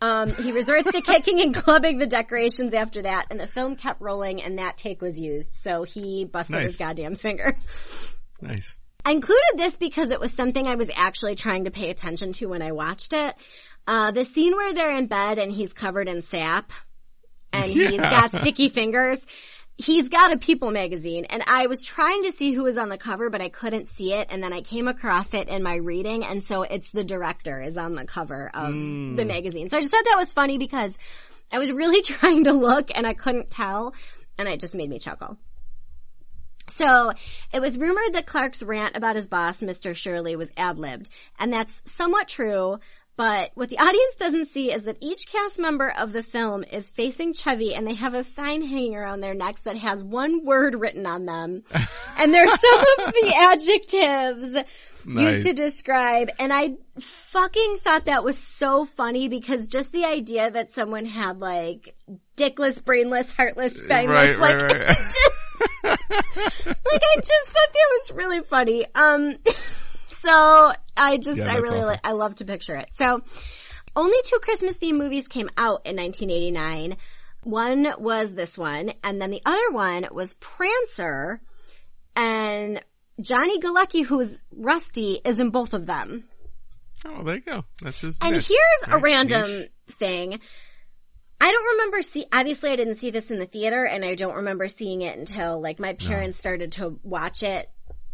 Um, 0.00 0.34
he 0.34 0.52
resorts 0.52 0.90
to 0.90 1.00
kicking 1.00 1.40
and 1.40 1.54
clubbing 1.54 1.98
the 1.98 2.06
decorations 2.06 2.74
after 2.74 3.02
that, 3.02 3.26
and 3.30 3.38
the 3.38 3.46
film 3.46 3.76
kept 3.76 4.00
rolling, 4.00 4.42
and 4.42 4.58
that 4.58 4.76
take 4.76 5.00
was 5.00 5.20
used. 5.20 5.54
So 5.54 5.84
he 5.84 6.24
busted 6.24 6.56
Nice. 6.56 6.64
his 6.64 6.76
goddamn 6.76 7.14
finger. 7.14 7.56
Nice. 8.40 8.76
I 9.04 9.12
included 9.12 9.52
this 9.56 9.76
because 9.76 10.10
it 10.10 10.18
was 10.20 10.32
something 10.32 10.66
I 10.66 10.76
was 10.76 10.90
actually 10.94 11.36
trying 11.36 11.64
to 11.64 11.70
pay 11.70 11.90
attention 11.90 12.32
to 12.34 12.46
when 12.46 12.62
I 12.62 12.72
watched 12.72 13.12
it. 13.12 13.34
Uh, 13.86 14.10
the 14.10 14.24
scene 14.24 14.52
where 14.52 14.72
they're 14.72 14.96
in 14.96 15.06
bed 15.06 15.38
and 15.38 15.52
he's 15.52 15.72
covered 15.72 16.08
in 16.08 16.22
sap, 16.22 16.70
and 17.52 17.70
he's 17.70 18.00
got 18.00 18.30
sticky 18.40 18.68
fingers. 18.68 19.24
He's 19.76 20.08
got 20.08 20.32
a 20.32 20.38
People 20.38 20.70
magazine, 20.70 21.24
and 21.24 21.42
I 21.46 21.66
was 21.66 21.84
trying 21.84 22.22
to 22.22 22.32
see 22.32 22.52
who 22.52 22.62
was 22.62 22.78
on 22.78 22.88
the 22.88 22.96
cover, 22.96 23.28
but 23.28 23.40
I 23.42 23.48
couldn't 23.48 23.88
see 23.88 24.12
it, 24.14 24.28
and 24.30 24.42
then 24.42 24.52
I 24.52 24.62
came 24.62 24.86
across 24.86 25.34
it 25.34 25.48
in 25.48 25.62
my 25.64 25.74
reading, 25.74 26.24
and 26.24 26.42
so 26.44 26.62
it's 26.62 26.90
the 26.92 27.02
director 27.02 27.60
is 27.60 27.76
on 27.76 27.94
the 27.94 28.04
cover 28.06 28.50
of 28.54 28.72
Mm. 28.72 29.16
the 29.16 29.24
magazine. 29.24 29.68
So 29.68 29.76
I 29.76 29.80
just 29.80 29.92
thought 29.92 30.04
that 30.04 30.16
was 30.16 30.32
funny 30.32 30.58
because 30.58 30.96
I 31.50 31.58
was 31.58 31.70
really 31.72 32.02
trying 32.12 32.44
to 32.44 32.52
look 32.52 32.90
and 32.94 33.04
I 33.06 33.14
couldn't 33.14 33.50
tell, 33.50 33.94
and 34.38 34.48
it 34.48 34.60
just 34.60 34.74
made 34.76 34.88
me 34.88 34.98
chuckle. 35.00 35.36
So 36.68 37.12
it 37.52 37.60
was 37.60 37.76
rumored 37.76 38.14
that 38.14 38.26
Clark's 38.26 38.62
rant 38.62 38.96
about 38.96 39.16
his 39.16 39.28
boss, 39.28 39.58
Mr. 39.58 39.94
Shirley, 39.94 40.36
was 40.36 40.50
ad-libbed, 40.56 41.10
and 41.38 41.52
that's 41.52 41.82
somewhat 41.96 42.28
true. 42.28 42.78
But 43.16 43.52
what 43.54 43.68
the 43.68 43.78
audience 43.78 44.16
doesn't 44.16 44.48
see 44.48 44.72
is 44.72 44.84
that 44.84 44.98
each 45.00 45.28
cast 45.30 45.56
member 45.58 45.88
of 45.88 46.12
the 46.12 46.24
film 46.24 46.64
is 46.64 46.90
facing 46.90 47.32
Chevy 47.32 47.74
and 47.74 47.86
they 47.86 47.94
have 47.94 48.14
a 48.14 48.24
sign 48.24 48.62
hanging 48.62 48.96
around 48.96 49.20
their 49.20 49.34
necks 49.34 49.60
that 49.62 49.76
has 49.76 50.02
one 50.02 50.44
word 50.44 50.74
written 50.74 51.06
on 51.06 51.24
them. 51.24 51.62
and 52.18 52.34
there's 52.34 52.50
some 52.50 52.84
of 53.06 53.12
the 53.12 53.34
adjectives 53.52 54.64
Nice. 55.06 55.34
used 55.34 55.46
to 55.46 55.52
describe 55.52 56.30
and 56.38 56.52
I 56.52 56.76
fucking 56.98 57.78
thought 57.82 58.06
that 58.06 58.24
was 58.24 58.38
so 58.38 58.84
funny 58.84 59.28
because 59.28 59.68
just 59.68 59.92
the 59.92 60.06
idea 60.06 60.50
that 60.50 60.72
someone 60.72 61.04
had 61.04 61.40
like 61.40 61.94
dickless, 62.36 62.82
brainless, 62.82 63.30
heartless, 63.30 63.74
spineless, 63.74 64.38
Right, 64.38 64.38
like 64.38 64.62
right, 64.62 64.88
right. 64.88 64.96
just 65.84 66.66
like 66.66 67.02
I 67.02 67.16
just 67.16 67.46
thought 67.46 67.72
that 67.72 67.88
was 67.90 68.12
really 68.12 68.40
funny. 68.40 68.86
Um 68.94 69.34
so 70.24 70.72
I 70.96 71.18
just 71.18 71.38
Yeah, 71.38 71.52
I 71.52 71.56
really 71.56 71.80
awesome. 71.80 72.00
I 72.02 72.12
love 72.12 72.36
to 72.36 72.44
picture 72.44 72.74
it. 72.74 72.88
So 72.94 73.22
only 73.96 74.16
two 74.24 74.38
Christmas 74.40 74.76
themed 74.76 74.98
movies 74.98 75.28
came 75.28 75.50
out 75.56 75.82
in 75.84 75.96
1989. 75.96 76.96
One 77.42 77.92
was 77.98 78.32
this 78.32 78.56
one, 78.56 78.92
and 79.02 79.20
then 79.20 79.30
the 79.30 79.42
other 79.44 79.70
one 79.70 80.08
was 80.10 80.34
Prancer, 80.34 81.40
and 82.16 82.80
Johnny 83.20 83.60
Galecki, 83.60 84.04
who's 84.04 84.42
Rusty, 84.50 85.20
is 85.24 85.38
in 85.38 85.50
both 85.50 85.74
of 85.74 85.86
them. 85.86 86.24
Oh, 87.04 87.22
there 87.22 87.36
you 87.36 87.42
go. 87.42 87.64
That's 87.82 88.00
his. 88.00 88.18
And 88.22 88.34
here's 88.34 88.84
a 88.88 88.98
random 88.98 89.50
niche. 89.50 89.70
thing. 89.90 90.40
I 91.40 91.50
don't 91.50 91.76
remember 91.76 92.00
see 92.00 92.24
obviously 92.32 92.70
I 92.70 92.76
didn't 92.76 93.00
see 93.00 93.10
this 93.10 93.30
in 93.30 93.38
the 93.38 93.44
theater 93.44 93.84
and 93.84 94.02
I 94.04 94.14
don't 94.14 94.36
remember 94.36 94.66
seeing 94.68 95.02
it 95.02 95.18
until 95.18 95.60
like 95.60 95.78
my 95.78 95.92
parents 95.92 96.38
started 96.38 96.72
to 96.72 96.98
watch 97.02 97.42
it, 97.42 97.68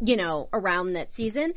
you 0.04 0.16
know, 0.16 0.48
around 0.52 0.94
that 0.94 1.12
season. 1.12 1.52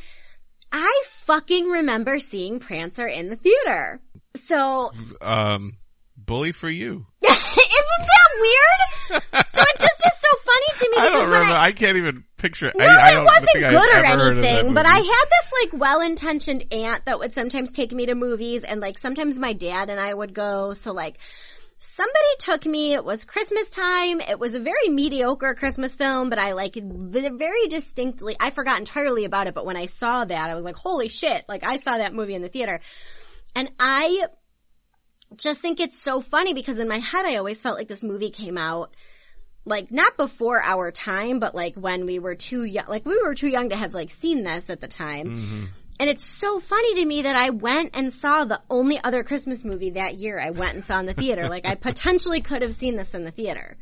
I 0.74 1.04
fucking 1.26 1.66
remember 1.68 2.18
seeing 2.20 2.60
Prancer 2.60 3.08
in 3.08 3.30
the 3.30 3.36
theater. 3.36 4.02
So 4.42 4.92
Um, 5.22 5.78
bully 6.18 6.52
for 6.52 6.70
you. 6.70 7.06
isn't 7.22 7.38
that 7.38 8.30
weird? 8.40 9.24
So 9.32 9.62
it 9.62 9.78
just 9.78 10.02
was 10.04 10.18
so 10.18 10.30
funny 10.44 10.78
to 10.80 10.90
me 10.90 10.98
I 10.98 11.06
because 11.06 11.12
don't 11.12 11.30
when 11.30 11.40
remember. 11.40 11.56
I 11.56 11.66
I, 11.66 11.72
can't 11.74 11.98
even 11.98 12.24
picture. 12.38 12.72
no, 12.76 12.86
I, 12.86 12.88
I 12.88 13.22
it 13.22 13.24
wasn't 13.24 13.54
good 13.54 13.96
or 13.96 13.98
ever 14.04 14.24
heard 14.24 14.38
of 14.38 14.42
that 14.42 14.50
anything, 14.50 14.74
but 14.74 14.86
I 14.88 14.98
had 14.98 15.04
this 15.04 15.52
like 15.64 15.80
well-intentioned 15.80 16.66
aunt 16.74 17.06
that 17.06 17.20
would 17.20 17.34
sometimes 17.36 17.72
take 17.72 17.92
me 17.92 18.08
to 18.08 18.16
movies 18.16 18.64
and 18.64 18.82
like 18.82 18.98
sometimes 18.98 19.38
my 19.38 19.54
dad 19.54 19.90
and 19.92 20.00
I 20.00 20.12
would 20.14 20.34
go. 20.34 20.74
So 20.74 20.92
like 20.92 21.18
somebody 21.84 22.36
took 22.40 22.66
me, 22.66 22.94
it 22.94 23.04
was 23.04 23.26
Christmas 23.26 23.70
time. 23.70 24.22
It 24.22 24.40
was 24.40 24.56
a 24.56 24.60
very 24.60 24.90
mediocre 24.90 25.54
Christmas 25.54 25.96
film, 25.96 26.30
but 26.30 26.40
I 26.40 26.54
like 26.54 26.76
very 26.76 27.68
distinctly, 27.68 28.36
I 28.40 28.50
forgot 28.52 28.80
entirely 28.80 29.26
about 29.26 29.48
it, 29.48 29.54
but 29.54 29.66
when 29.66 29.78
I 29.78 29.86
saw 29.86 30.24
that, 30.24 30.50
I 30.50 30.56
was 30.56 30.64
like, 30.66 30.76
holy 30.76 31.10
shit, 31.10 31.44
like 31.48 31.64
I 31.64 31.76
saw 31.78 31.98
that 31.98 32.14
movie 32.14 32.36
in 32.36 32.42
the 32.42 32.50
theater. 32.50 32.80
And 33.56 33.70
I 33.80 34.28
just 35.36 35.62
think 35.62 35.80
it's 35.80 36.02
so 36.02 36.22
funny 36.22 36.54
because 36.54 36.80
in 36.80 36.88
my 36.88 37.00
head 37.00 37.26
I 37.26 37.36
always 37.36 37.62
felt 37.62 37.78
like 37.78 37.88
this 37.88 38.04
movie 38.04 38.30
came 38.30 38.58
out 38.58 38.96
like 39.66 39.92
not 39.92 40.18
before 40.18 40.62
our 40.62 40.92
time, 40.92 41.40
but 41.40 41.56
like 41.56 41.76
when 41.76 42.06
we 42.06 42.20
were 42.20 42.36
too 42.36 42.64
young, 42.64 42.86
like 42.88 43.06
we 43.06 43.22
were 43.22 43.36
too 43.36 43.48
young 43.48 43.70
to 43.70 43.76
have 43.76 43.94
like 43.94 44.12
seen 44.12 44.44
this 44.44 44.70
at 44.70 44.82
the 44.82 44.88
time. 44.88 45.28
Mhm. 45.28 45.68
And 46.00 46.10
it's 46.10 46.28
so 46.28 46.60
funny 46.60 46.96
to 46.96 47.06
me 47.06 47.24
that 47.24 47.36
I 47.36 47.52
went 47.52 47.92
and 47.94 48.12
saw 48.12 48.46
the 48.46 48.62
only 48.70 49.00
other 49.04 49.24
Christmas 49.24 49.64
movie 49.64 49.92
that 49.92 50.16
year 50.16 50.40
I 50.40 50.50
went 50.50 50.74
and 50.74 50.84
saw 50.84 51.00
in 51.00 51.06
the 51.06 51.14
theater. 51.14 51.48
like 51.50 51.66
I 51.66 51.76
potentially 51.76 52.42
could 52.42 52.62
have 52.62 52.74
seen 52.74 52.96
this 52.96 53.14
in 53.14 53.24
the 53.24 53.32
theater. 53.32 53.78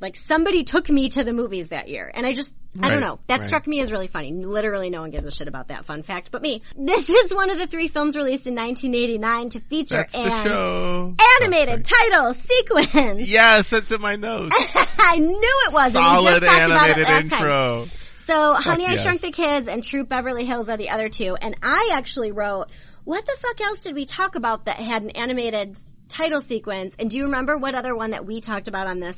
Like 0.00 0.14
somebody 0.14 0.62
took 0.62 0.88
me 0.88 1.08
to 1.08 1.24
the 1.24 1.32
movies 1.32 1.70
that 1.70 1.88
year. 1.88 2.08
And 2.12 2.24
I 2.24 2.32
just, 2.32 2.54
I 2.80 2.88
don't 2.88 3.00
know. 3.00 3.18
That 3.26 3.40
right. 3.40 3.46
struck 3.46 3.66
me 3.66 3.80
as 3.80 3.90
really 3.90 4.06
funny. 4.06 4.32
Literally 4.32 4.90
no 4.90 5.00
one 5.00 5.10
gives 5.10 5.26
a 5.26 5.32
shit 5.32 5.48
about 5.48 5.68
that 5.68 5.86
fun 5.86 6.02
fact 6.02 6.30
but 6.30 6.40
me. 6.40 6.62
This 6.76 7.08
is 7.08 7.34
one 7.34 7.50
of 7.50 7.58
the 7.58 7.66
three 7.66 7.88
films 7.88 8.14
released 8.14 8.46
in 8.46 8.54
1989 8.54 9.48
to 9.50 9.60
feature 9.60 9.96
That's 9.96 10.14
an 10.14 11.16
animated 11.40 11.84
title 11.84 12.34
sequence. 12.34 13.28
Yes, 13.28 13.70
that's 13.70 13.90
in 13.90 14.00
my 14.00 14.14
notes. 14.14 14.54
I 14.98 15.16
knew 15.16 15.62
it 15.66 15.72
was. 15.72 15.92
Solid 15.92 16.24
just 16.24 16.44
talked 16.44 16.70
about 16.70 16.90
it 16.90 16.98
animated 16.98 17.30
last 17.30 17.30
time. 17.30 17.90
So, 18.28 18.52
Honey, 18.52 18.84
I. 18.84 18.94
Shrunk 18.96 19.22
the 19.22 19.32
Kids 19.32 19.68
and 19.68 19.82
Troop 19.82 20.10
Beverly 20.10 20.44
Hills 20.44 20.68
are 20.68 20.76
the 20.76 20.90
other 20.90 21.08
two. 21.08 21.34
And 21.40 21.56
I 21.62 21.92
actually 21.94 22.30
wrote, 22.30 22.66
what 23.04 23.24
the 23.24 23.34
fuck 23.40 23.58
else 23.62 23.82
did 23.82 23.94
we 23.94 24.04
talk 24.04 24.34
about 24.34 24.66
that 24.66 24.76
had 24.76 25.02
an 25.02 25.08
animated 25.10 25.78
title 26.10 26.42
sequence? 26.42 26.94
And 26.98 27.08
do 27.08 27.16
you 27.16 27.24
remember 27.24 27.56
what 27.56 27.74
other 27.74 27.96
one 27.96 28.10
that 28.10 28.26
we 28.26 28.42
talked 28.42 28.68
about 28.68 28.86
on 28.86 29.00
this 29.00 29.16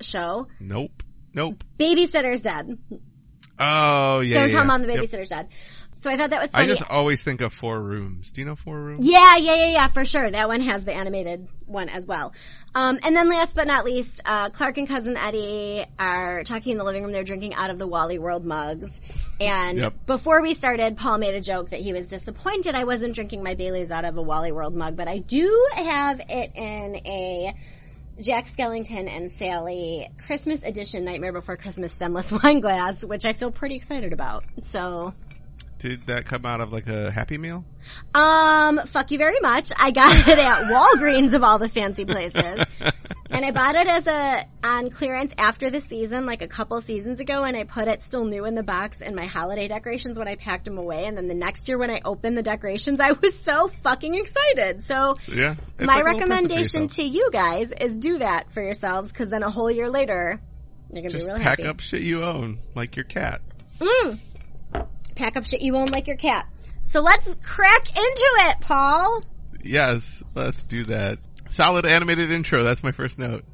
show? 0.00 0.46
Nope. 0.60 1.02
Nope. 1.34 1.64
Babysitter's 1.76 2.42
Dead. 2.42 2.78
Oh 3.58 4.20
yeah. 4.22 4.34
Don't 4.34 4.48
yeah, 4.48 4.48
tell 4.48 4.64
mom 4.64 4.82
the 4.82 4.92
Yep. 4.92 5.04
babysitter's 5.06 5.28
dead. 5.28 5.48
So 6.02 6.10
I 6.10 6.16
thought 6.16 6.30
that 6.30 6.42
was 6.42 6.50
I 6.52 6.66
just 6.66 6.82
always 6.82 7.22
think 7.22 7.42
of 7.42 7.52
Four 7.52 7.80
Rooms. 7.80 8.32
Do 8.32 8.40
you 8.40 8.46
know 8.48 8.56
Four 8.56 8.76
Rooms? 8.76 9.06
Yeah, 9.06 9.36
yeah, 9.36 9.54
yeah, 9.54 9.66
yeah, 9.66 9.86
for 9.86 10.04
sure. 10.04 10.28
That 10.28 10.48
one 10.48 10.60
has 10.60 10.84
the 10.84 10.92
animated 10.92 11.46
one 11.66 11.88
as 11.88 12.04
well. 12.04 12.32
Um, 12.74 12.98
and 13.04 13.14
then 13.14 13.28
last 13.28 13.54
but 13.54 13.68
not 13.68 13.84
least, 13.84 14.20
uh, 14.24 14.50
Clark 14.50 14.78
and 14.78 14.88
cousin 14.88 15.16
Eddie 15.16 15.84
are 16.00 16.42
talking 16.42 16.72
in 16.72 16.78
the 16.78 16.82
living 16.82 17.04
room. 17.04 17.12
They're 17.12 17.22
drinking 17.22 17.54
out 17.54 17.70
of 17.70 17.78
the 17.78 17.86
Wally 17.86 18.18
World 18.18 18.44
mugs. 18.44 18.90
And 19.40 19.78
Yep. 19.78 20.06
before 20.06 20.42
we 20.42 20.54
started, 20.54 20.96
Paul 20.96 21.18
made 21.18 21.36
a 21.36 21.40
joke 21.40 21.70
that 21.70 21.78
he 21.78 21.92
was 21.92 22.08
disappointed 22.08 22.74
I 22.74 22.82
wasn't 22.82 23.14
drinking 23.14 23.44
my 23.44 23.54
Bailey's 23.54 23.92
out 23.92 24.04
of 24.04 24.16
a 24.16 24.22
Wally 24.22 24.50
World 24.50 24.74
mug, 24.74 24.96
but 24.96 25.06
I 25.06 25.18
do 25.18 25.68
have 25.76 26.20
it 26.28 26.50
in 26.56 26.96
a 27.06 27.54
Jack 28.20 28.46
Skellington 28.46 29.08
and 29.08 29.30
Sally 29.30 30.08
Christmas 30.26 30.64
edition 30.64 31.04
Nightmare 31.04 31.32
Before 31.32 31.56
Christmas 31.56 31.92
stemless 31.92 32.32
wine 32.42 32.58
glass, 32.58 33.04
which 33.04 33.24
I 33.24 33.34
feel 33.34 33.52
pretty 33.52 33.76
excited 33.76 34.12
about. 34.12 34.44
So, 34.62 35.14
Did 35.82 36.06
that 36.06 36.26
come 36.26 36.46
out 36.46 36.60
of 36.60 36.72
like 36.72 36.86
a 36.86 37.10
Happy 37.10 37.38
Meal? 37.38 37.64
Um, 38.14 38.80
fuck 38.86 39.10
you 39.10 39.18
very 39.18 39.40
much. 39.42 39.72
I 39.76 39.90
got 39.90 40.16
it 40.16 40.38
at 40.38 40.64
Walgreens 40.70 41.34
of 41.34 41.42
all 41.42 41.58
the 41.58 41.68
fancy 41.68 42.04
places. 42.04 42.64
And 43.32 43.46
I 43.46 43.50
bought 43.50 43.76
it 43.76 43.86
as 43.86 44.06
a, 44.06 44.44
on 44.62 44.90
clearance 44.90 45.32
after 45.38 45.70
the 45.70 45.80
season, 45.80 46.26
like 46.26 46.42
a 46.42 46.48
couple 46.48 46.78
seasons 46.82 47.18
ago, 47.18 47.44
and 47.44 47.56
I 47.56 47.64
put 47.64 47.88
it 47.88 48.02
still 48.02 48.26
new 48.26 48.44
in 48.44 48.54
the 48.54 48.62
box 48.62 49.00
in 49.00 49.14
my 49.14 49.24
holiday 49.24 49.68
decorations 49.68 50.18
when 50.18 50.28
I 50.28 50.34
packed 50.34 50.66
them 50.66 50.76
away. 50.76 51.06
And 51.06 51.16
then 51.16 51.28
the 51.28 51.34
next 51.34 51.66
year 51.66 51.78
when 51.78 51.90
I 51.90 52.02
opened 52.04 52.36
the 52.36 52.42
decorations, 52.42 53.00
I 53.00 53.12
was 53.12 53.38
so 53.38 53.68
fucking 53.68 54.16
excited. 54.16 54.84
So 54.84 55.14
Yeah. 55.26 55.54
My 55.80 56.02
like 56.02 56.04
a 56.04 56.04
little 56.04 56.04
present 56.04 56.04
for 56.04 56.04
recommendation 56.04 56.86
to 56.88 57.02
you 57.02 57.30
guys 57.32 57.72
is 57.72 57.96
do 57.96 58.18
that 58.18 58.52
for 58.52 58.62
yourselves, 58.62 59.10
cause 59.12 59.28
then 59.28 59.42
a 59.42 59.50
whole 59.50 59.70
year 59.70 59.88
later, 59.88 60.38
you're 60.92 61.02
gonna 61.02 61.08
just 61.08 61.24
be 61.24 61.32
really 61.32 61.42
pack 61.42 61.60
happy. 61.60 61.68
up 61.70 61.80
shit 61.80 62.02
you 62.02 62.22
own, 62.22 62.58
like 62.74 62.96
your 62.96 63.06
cat. 63.06 63.40
Mm. 63.80 64.18
Pack 65.14 65.36
up 65.36 65.44
shit 65.44 65.62
you 65.62 65.72
won't 65.72 65.90
like 65.92 66.06
your 66.06 66.16
cat. 66.16 66.46
So 66.82 67.00
let's 67.00 67.24
crack 67.42 67.88
into 67.88 68.30
it, 68.48 68.60
Paul. 68.60 69.22
Yes, 69.62 70.22
let's 70.34 70.62
do 70.62 70.84
that. 70.86 71.18
Solid 71.50 71.86
animated 71.86 72.30
intro. 72.30 72.64
That's 72.64 72.82
my 72.82 72.92
first 72.92 73.18
note. 73.18 73.44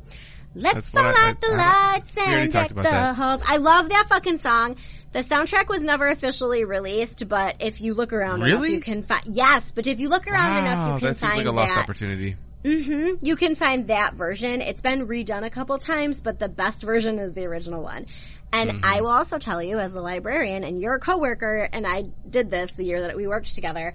Let's 0.55 0.93
I- 0.95 1.01
light 1.13 1.41
the 1.41 1.49
I 1.53 1.93
lights 1.93 2.17
already 2.17 2.43
and 2.43 2.53
deck 2.53 2.69
the 2.69 2.83
that. 2.83 3.15
halls. 3.17 3.43
I 3.47 3.59
love 3.59 3.89
that 3.91 4.07
fucking 4.09 4.39
song. 4.39 4.77
The 5.13 5.21
soundtrack 5.21 5.69
was 5.69 5.81
never 5.81 6.07
officially 6.07 6.65
released, 6.65 7.29
but 7.29 7.57
if 7.61 7.81
you 7.81 7.95
look 7.95 8.13
around 8.13 8.43
enough, 8.43 8.61
Really? 8.61 8.75
you 8.75 8.81
can 8.81 9.03
find. 9.03 9.23
Yes, 9.35 9.73
but 9.73 9.87
if 9.87 10.01
you 10.01 10.09
look 10.09 10.27
around 10.27 10.59
enough, 10.59 10.79
you 10.85 10.91
Wow, 10.93 10.99
can 10.99 11.09
that 11.09 11.19
find 11.19 11.37
like 11.39 11.47
a 11.47 11.51
lost 11.51 11.75
that. 11.75 11.83
opportunity. 11.83 12.37
Hmm 12.65 13.11
You 13.21 13.37
can 13.37 13.55
find 13.55 13.89
that 13.89 14.15
version. 14.15 14.61
It's 14.61 14.81
been 14.81 15.07
redone 15.07 15.45
a 15.45 15.51
couple 15.51 15.79
times, 15.79 16.21
but 16.21 16.39
the 16.39 16.49
best 16.49 16.83
version 16.83 17.19
is 17.19 17.33
the 17.33 17.47
original 17.47 17.83
one. 17.83 18.07
And 18.53 18.71
Mhm. 18.71 18.81
I 18.83 19.01
will 19.01 19.11
also 19.11 19.39
tell 19.39 19.63
you, 19.63 19.79
as 19.79 19.95
a 19.95 20.01
librarian 20.01 20.65
and 20.65 20.81
your 20.81 20.99
coworker, 20.99 21.69
and 21.73 21.87
I 21.87 22.05
did 22.29 22.51
this 22.51 22.71
the 22.73 22.85
year 22.85 23.03
that 23.03 23.17
we 23.17 23.27
worked 23.27 23.55
together. 23.55 23.95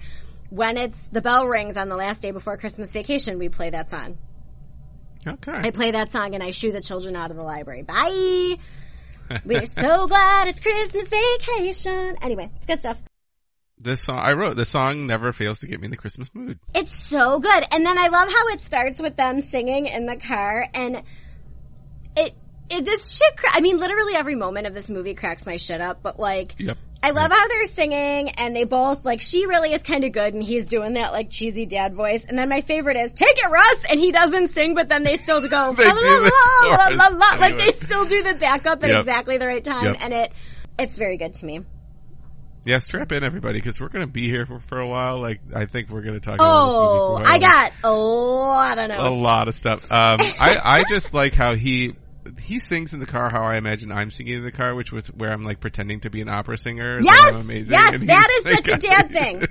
When 0.50 0.76
it's 0.76 0.98
the 1.10 1.20
bell 1.20 1.46
rings 1.46 1.76
on 1.76 1.88
the 1.88 1.96
last 1.96 2.22
day 2.22 2.30
before 2.30 2.56
Christmas 2.56 2.92
vacation, 2.92 3.38
we 3.38 3.48
play 3.48 3.70
that 3.70 3.90
song. 3.90 4.16
Okay. 5.26 5.52
I 5.52 5.70
play 5.70 5.90
that 5.92 6.12
song 6.12 6.34
and 6.34 6.42
I 6.42 6.50
shoo 6.50 6.70
the 6.70 6.82
children 6.82 7.16
out 7.16 7.30
of 7.30 7.36
the 7.36 7.42
library. 7.42 7.82
Bye. 7.82 8.56
We're 9.44 9.66
so 9.66 10.06
glad 10.06 10.48
it's 10.48 10.60
Christmas 10.60 11.08
vacation. 11.08 12.16
Anyway, 12.22 12.50
it's 12.56 12.66
good 12.66 12.80
stuff. 12.80 13.02
This 13.78 14.02
song 14.02 14.18
I 14.18 14.32
wrote. 14.32 14.56
The 14.56 14.64
song 14.66 15.06
never 15.06 15.32
fails 15.32 15.60
to 15.60 15.66
get 15.66 15.80
me 15.80 15.86
in 15.86 15.90
the 15.90 15.96
Christmas 15.96 16.28
mood. 16.34 16.58
It's 16.74 17.06
so 17.08 17.40
good. 17.40 17.64
And 17.72 17.84
then 17.84 17.98
I 17.98 18.08
love 18.08 18.28
how 18.28 18.48
it 18.48 18.60
starts 18.62 19.00
with 19.00 19.16
them 19.16 19.40
singing 19.40 19.86
in 19.86 20.06
the 20.06 20.16
car 20.16 20.66
and 20.74 21.02
it, 22.16 22.34
it 22.70 22.84
this 22.84 23.16
shit, 23.16 23.36
cra- 23.36 23.50
I 23.52 23.60
mean, 23.60 23.76
literally 23.78 24.14
every 24.14 24.36
moment 24.36 24.66
of 24.66 24.74
this 24.74 24.88
movie 24.88 25.14
cracks 25.14 25.44
my 25.46 25.56
shit 25.56 25.80
up, 25.80 26.02
but 26.02 26.18
like, 26.18 26.54
Yep. 26.58 26.78
I 27.02 27.10
love 27.10 27.30
how 27.30 27.48
they're 27.48 27.66
singing 27.66 28.30
and 28.30 28.56
they 28.56 28.64
both, 28.64 29.04
like, 29.04 29.20
she 29.20 29.44
really 29.44 29.74
is 29.74 29.82
kind 29.82 30.04
of 30.04 30.12
good 30.12 30.32
and 30.32 30.42
he's 30.42 30.64
doing 30.64 30.94
that, 30.94 31.12
like, 31.12 31.28
cheesy 31.28 31.66
dad 31.66 31.94
voice. 31.94 32.24
And 32.24 32.38
then 32.38 32.48
my 32.48 32.62
favorite 32.62 32.96
is, 32.96 33.12
take 33.12 33.36
it, 33.36 33.50
Russ! 33.50 33.84
And 33.90 34.00
he 34.00 34.10
doesn't 34.10 34.52
sing, 34.52 34.74
but 34.74 34.88
then 34.88 35.02
they 35.02 35.16
still 35.16 35.46
go, 35.46 35.74
They 35.76 35.84
la, 35.84 35.92
la, 35.92 36.00
la, 36.00 36.76
la, 36.76 36.88
la, 36.88 37.08
la, 37.08 37.34
like 37.38 37.58
they 37.58 37.72
still 37.72 38.06
do 38.06 38.22
the 38.22 38.32
backup 38.32 38.82
at 38.82 38.88
Yep. 38.88 39.00
exactly 39.00 39.36
the 39.36 39.46
right 39.46 39.62
time. 39.62 39.84
Yep. 39.84 39.96
And 40.00 40.14
it, 40.14 40.32
it's 40.78 40.96
very 40.96 41.18
good 41.18 41.34
to 41.34 41.44
me. 41.44 41.60
Yeah, 42.66 42.78
strap 42.78 43.12
in 43.12 43.24
everybody 43.24 43.58
because 43.58 43.78
we're 43.78 43.88
gonna 43.90 44.06
be 44.06 44.28
here 44.28 44.46
for, 44.46 44.58
for 44.60 44.80
a 44.80 44.86
while. 44.88 45.20
Like 45.20 45.40
I 45.54 45.66
think 45.66 45.90
we're 45.90 46.02
gonna 46.02 46.20
talk 46.20 46.36
about 46.36 46.46
Oh, 46.50 46.66
this 46.66 46.76
movie 46.76 47.26
for 47.26 47.30
a 47.30 47.34
I 47.34 47.38
got 47.38 47.72
a 47.84 47.92
lot 47.92 48.78
of 48.78 48.88
notes. 48.88 49.00
a 49.02 49.10
lot 49.10 49.48
of 49.48 49.54
stuff. 49.54 49.84
Um, 49.92 50.16
I 50.20 50.58
I 50.62 50.84
just 50.88 51.12
like 51.12 51.34
how 51.34 51.54
he 51.54 51.94
he 52.40 52.58
sings 52.58 52.94
in 52.94 53.00
the 53.00 53.06
car 53.06 53.28
how 53.30 53.42
I 53.44 53.56
imagine 53.56 53.92
I'm 53.92 54.10
singing 54.10 54.38
in 54.38 54.44
the 54.44 54.50
car, 54.50 54.74
which 54.74 54.90
was 54.90 55.08
where 55.08 55.30
I'm 55.30 55.42
like 55.42 55.60
pretending 55.60 56.00
to 56.00 56.10
be 56.10 56.22
an 56.22 56.30
opera 56.30 56.56
singer. 56.56 57.00
Yes! 57.02 57.34
Amazing. 57.34 57.72
Yes, 57.74 57.94
and 57.96 58.08
that 58.08 58.42
is 58.46 58.52
such 58.54 58.68
a 58.68 58.78
dad 58.78 59.10
thing. 59.10 59.46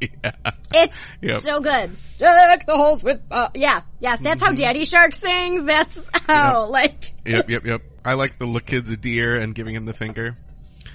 yeah. 0.00 0.32
It's 0.74 0.96
Yep. 1.22 1.40
so 1.42 1.60
good. 1.60 1.96
Deck 2.18 2.66
the 2.66 2.76
holes 2.76 3.02
with, 3.04 3.20
uh, 3.30 3.48
yeah, 3.54 3.82
yes, 4.00 4.18
that's 4.20 4.42
how 4.42 4.50
Daddy 4.52 4.84
Shark 4.84 5.14
sings. 5.14 5.64
That's 5.64 6.04
how, 6.26 6.68
like, 6.68 7.12
Yep, 7.24 7.48
yep, 7.50 7.64
yep. 7.64 7.82
I 8.04 8.14
like 8.14 8.38
the 8.38 8.46
look 8.46 8.66
kid's 8.66 8.90
a 8.90 8.96
deer 8.96 9.36
and 9.36 9.54
giving 9.54 9.74
him 9.76 9.84
the 9.86 9.94
finger. 9.94 10.36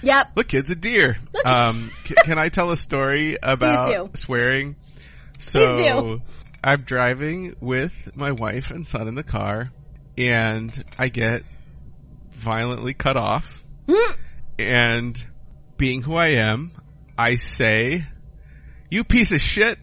Yep. 0.04 0.30
Look, 0.36 0.48
kid's 0.48 0.70
a 0.70 0.74
deer. 0.74 1.16
Um, 1.44 1.90
c- 2.04 2.14
can 2.24 2.38
I 2.38 2.48
tell 2.48 2.70
a 2.70 2.76
story 2.76 3.36
about 3.42 4.16
swearing? 4.16 4.76
So, 5.38 5.76
Please 5.76 5.80
do. 5.80 6.22
I'm 6.62 6.82
driving 6.82 7.56
with 7.60 8.16
my 8.16 8.32
wife 8.32 8.70
and 8.70 8.86
son 8.86 9.08
in 9.08 9.14
the 9.14 9.22
car, 9.22 9.70
and 10.16 10.84
I 10.98 11.08
get 11.08 11.42
violently 12.32 12.94
cut 12.94 13.16
off. 13.16 13.62
Hmm. 13.88 14.12
And 14.58 15.26
being 15.76 16.02
who 16.02 16.14
I 16.14 16.28
am, 16.28 16.70
I 17.18 17.36
say, 17.36 18.06
"You 18.90 19.04
piece 19.04 19.30
of 19.30 19.40
shit," 19.40 19.78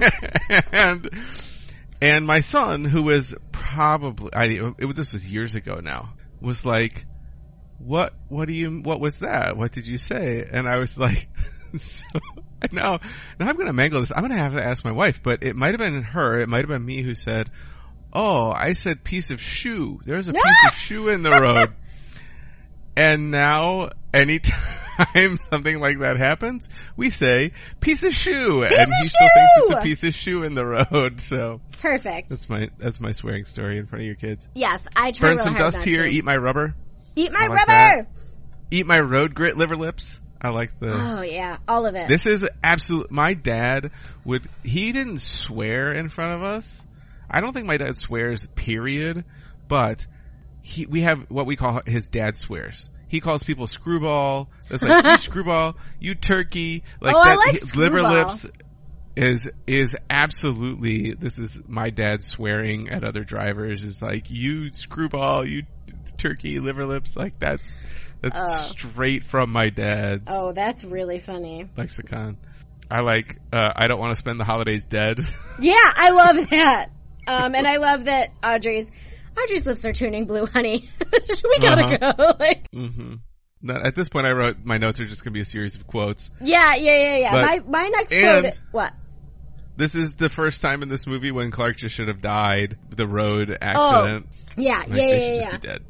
and 0.72 1.10
and 2.00 2.26
my 2.26 2.40
son, 2.40 2.84
who 2.84 3.02
was 3.02 3.34
probably 3.52 4.32
I 4.32 4.44
it, 4.78 4.96
this 4.96 5.12
was 5.12 5.26
years 5.26 5.54
ago 5.54 5.80
now, 5.82 6.14
was 6.40 6.64
like, 6.64 7.04
"What? 7.78 8.14
What 8.28 8.46
do 8.46 8.54
you? 8.54 8.80
What 8.80 9.00
was 9.00 9.18
that? 9.18 9.56
What 9.56 9.72
did 9.72 9.86
you 9.86 9.98
say?" 9.98 10.46
And 10.50 10.68
I 10.68 10.76
was 10.78 10.96
like, 10.98 11.28
"So 11.76 12.04
now, 12.72 13.00
now 13.38 13.48
I'm 13.48 13.56
going 13.56 13.66
to 13.66 13.72
mangle 13.72 14.00
this. 14.00 14.12
I'm 14.12 14.20
going 14.20 14.30
to 14.30 14.42
have 14.42 14.54
to 14.54 14.64
ask 14.64 14.84
my 14.84 14.92
wife, 14.92 15.20
but 15.22 15.42
it 15.42 15.56
might 15.56 15.70
have 15.72 15.78
been 15.78 16.02
her. 16.02 16.38
It 16.40 16.48
might 16.48 16.60
have 16.60 16.68
been 16.68 16.84
me 16.84 17.02
who 17.02 17.14
said." 17.14 17.50
Oh, 18.16 18.52
I 18.52 18.74
said 18.74 19.02
piece 19.02 19.30
of 19.30 19.40
shoe. 19.40 20.00
There's 20.04 20.28
a 20.28 20.32
piece 20.32 20.66
of 20.68 20.74
shoe 20.78 21.08
in 21.08 21.24
the 21.24 21.32
road. 21.32 21.74
And 22.96 23.32
now, 23.32 23.90
anytime 24.12 25.40
something 25.50 25.80
like 25.80 25.98
that 25.98 26.16
happens, 26.16 26.68
we 26.96 27.10
say 27.10 27.52
piece 27.80 28.04
of 28.04 28.14
shoe, 28.14 28.62
and 28.62 28.72
of 28.72 28.88
he 28.88 29.08
still 29.08 29.28
thinks 29.34 29.50
it's 29.56 29.70
a 29.72 29.82
piece 29.82 30.04
of 30.04 30.14
shoe 30.14 30.44
in 30.44 30.54
the 30.54 30.64
road. 30.64 31.20
So 31.20 31.60
Perfect. 31.80 32.28
that's 32.28 32.48
my 32.48 32.70
that's 32.78 33.00
my 33.00 33.10
swearing 33.10 33.46
story 33.46 33.78
in 33.78 33.86
front 33.86 34.02
of 34.02 34.06
your 34.06 34.14
kids. 34.14 34.46
yes, 34.54 34.86
I 34.94 35.10
try 35.10 35.30
Burn 35.30 35.40
some 35.40 35.54
dust 35.54 35.82
here. 35.82 36.04
to. 36.04 36.08
Eat 36.08 36.24
my 36.24 36.36
rubber. 36.36 36.76
Eat 37.16 37.32
my 37.32 37.46
like 37.46 37.68
rubber. 37.68 38.08
Eat 38.70 38.86
my 38.86 38.98
road 38.98 39.34
grit 39.34 39.56
liver 39.56 39.76
lips. 39.76 40.20
I 40.40 40.50
like 40.50 40.78
the. 40.78 40.92
Oh 40.92 41.22
yeah, 41.22 41.58
all 41.66 41.86
of 41.86 41.94
it. 41.94 42.08
This 42.08 42.26
is 42.26 42.46
absolute. 42.62 43.10
My 43.10 43.34
dad 43.34 43.92
would. 44.24 44.48
He 44.62 44.92
didn't 44.92 45.20
swear 45.20 45.92
in 45.92 46.10
front 46.10 46.34
of 46.34 46.42
us. 46.42 46.84
I 47.30 47.40
don't 47.40 47.52
think 47.52 47.66
my 47.66 47.78
dad 47.78 47.96
swears. 47.96 48.46
Period. 48.54 49.24
But 49.68 50.06
he, 50.60 50.86
we 50.86 51.02
have 51.02 51.30
what 51.30 51.46
we 51.46 51.56
call 51.56 51.80
his 51.86 52.08
dad 52.08 52.36
swears. 52.36 52.88
He 53.08 53.20
calls 53.20 53.42
people 53.42 53.66
screwball. 53.66 54.48
That's 54.68 54.82
like 54.82 55.04
you 55.04 55.18
screwball, 55.18 55.76
you 56.00 56.14
turkey. 56.14 56.82
Like 57.00 57.14
Oh, 57.14 57.20
I 57.20 57.34
like 57.34 57.76
liver 57.76 58.02
lips 58.02 58.44
is 59.16 59.48
is 59.66 59.96
absolutely. 60.10 61.14
This 61.18 61.38
is 61.38 61.60
my 61.68 61.90
dad 61.90 62.22
swearing 62.24 62.88
at 62.90 63.04
other 63.04 63.24
drivers. 63.24 63.82
Is 63.84 64.00
like 64.02 64.30
you 64.30 64.72
screwball, 64.72 65.46
you 65.46 65.62
turkey, 66.18 66.58
liver 66.58 66.86
lips. 66.86 67.16
Like 67.16 67.38
that's 67.38 67.72
that's 68.22 68.36
Oh. 68.42 68.58
straight 68.70 69.24
from 69.24 69.50
my 69.50 69.68
dad's 69.70 70.24
oh, 70.28 70.52
that's 70.52 70.82
really 70.84 71.18
funny. 71.18 71.68
lexicon. 71.76 72.36
I 72.90 73.00
like. 73.00 73.38
Uh, 73.52 73.70
I 73.76 73.86
don't 73.86 73.98
want 74.00 74.12
to 74.14 74.18
spend 74.18 74.38
the 74.40 74.44
holidays 74.44 74.84
dead. 74.84 75.18
Yeah, 75.60 75.76
I 75.84 76.10
love 76.10 76.50
that. 76.50 76.90
Um, 77.28 77.54
and 77.54 77.64
I 77.64 77.76
love 77.76 78.06
that 78.06 78.30
Audrey's 78.44 78.90
Audrey's 79.40 79.64
lips 79.64 79.84
are 79.84 79.92
turning 79.92 80.24
blue, 80.26 80.46
honey. 80.46 80.90
we 81.12 81.58
gotta 81.60 81.84
Uh-huh. 81.84 82.12
go. 82.12 82.32
Like, 82.40 82.68
mm-hmm 82.72 83.14
At 83.70 83.94
this 83.94 84.08
point, 84.08 84.26
I 84.26 84.32
wrote 84.32 84.56
my 84.64 84.78
notes 84.78 84.98
are 84.98 85.04
just 85.06 85.22
gonna 85.22 85.32
be 85.32 85.40
a 85.40 85.44
series 85.44 85.76
of 85.76 85.86
quotes. 85.86 86.28
yeah, 86.40 86.74
yeah, 86.74 86.96
yeah, 86.96 87.16
yeah. 87.18 87.32
But- 87.32 87.66
my 87.68 87.82
my 87.82 87.88
next 87.88 88.12
and- 88.12 88.42
quote. 88.46 88.60
What? 88.72 88.92
This 89.76 89.94
is 89.94 90.16
the 90.16 90.28
first 90.30 90.62
time 90.62 90.82
in 90.82 90.88
this 90.88 91.06
movie 91.06 91.32
when 91.32 91.50
Clark 91.50 91.76
just 91.78 91.94
should 91.94 92.08
have 92.08 92.20
died. 92.20 92.78
The 92.90 93.06
road 93.08 93.56
accident. 93.60 94.28
Yeah, 94.56 94.78
Like, 94.78 94.88
yeah, 94.88 94.94
they 94.94 95.08
yeah, 95.10 95.18
should 95.18 95.36
yeah. 95.36 95.50
just 95.50 95.62
be 95.62 95.68
dead. 95.68 95.82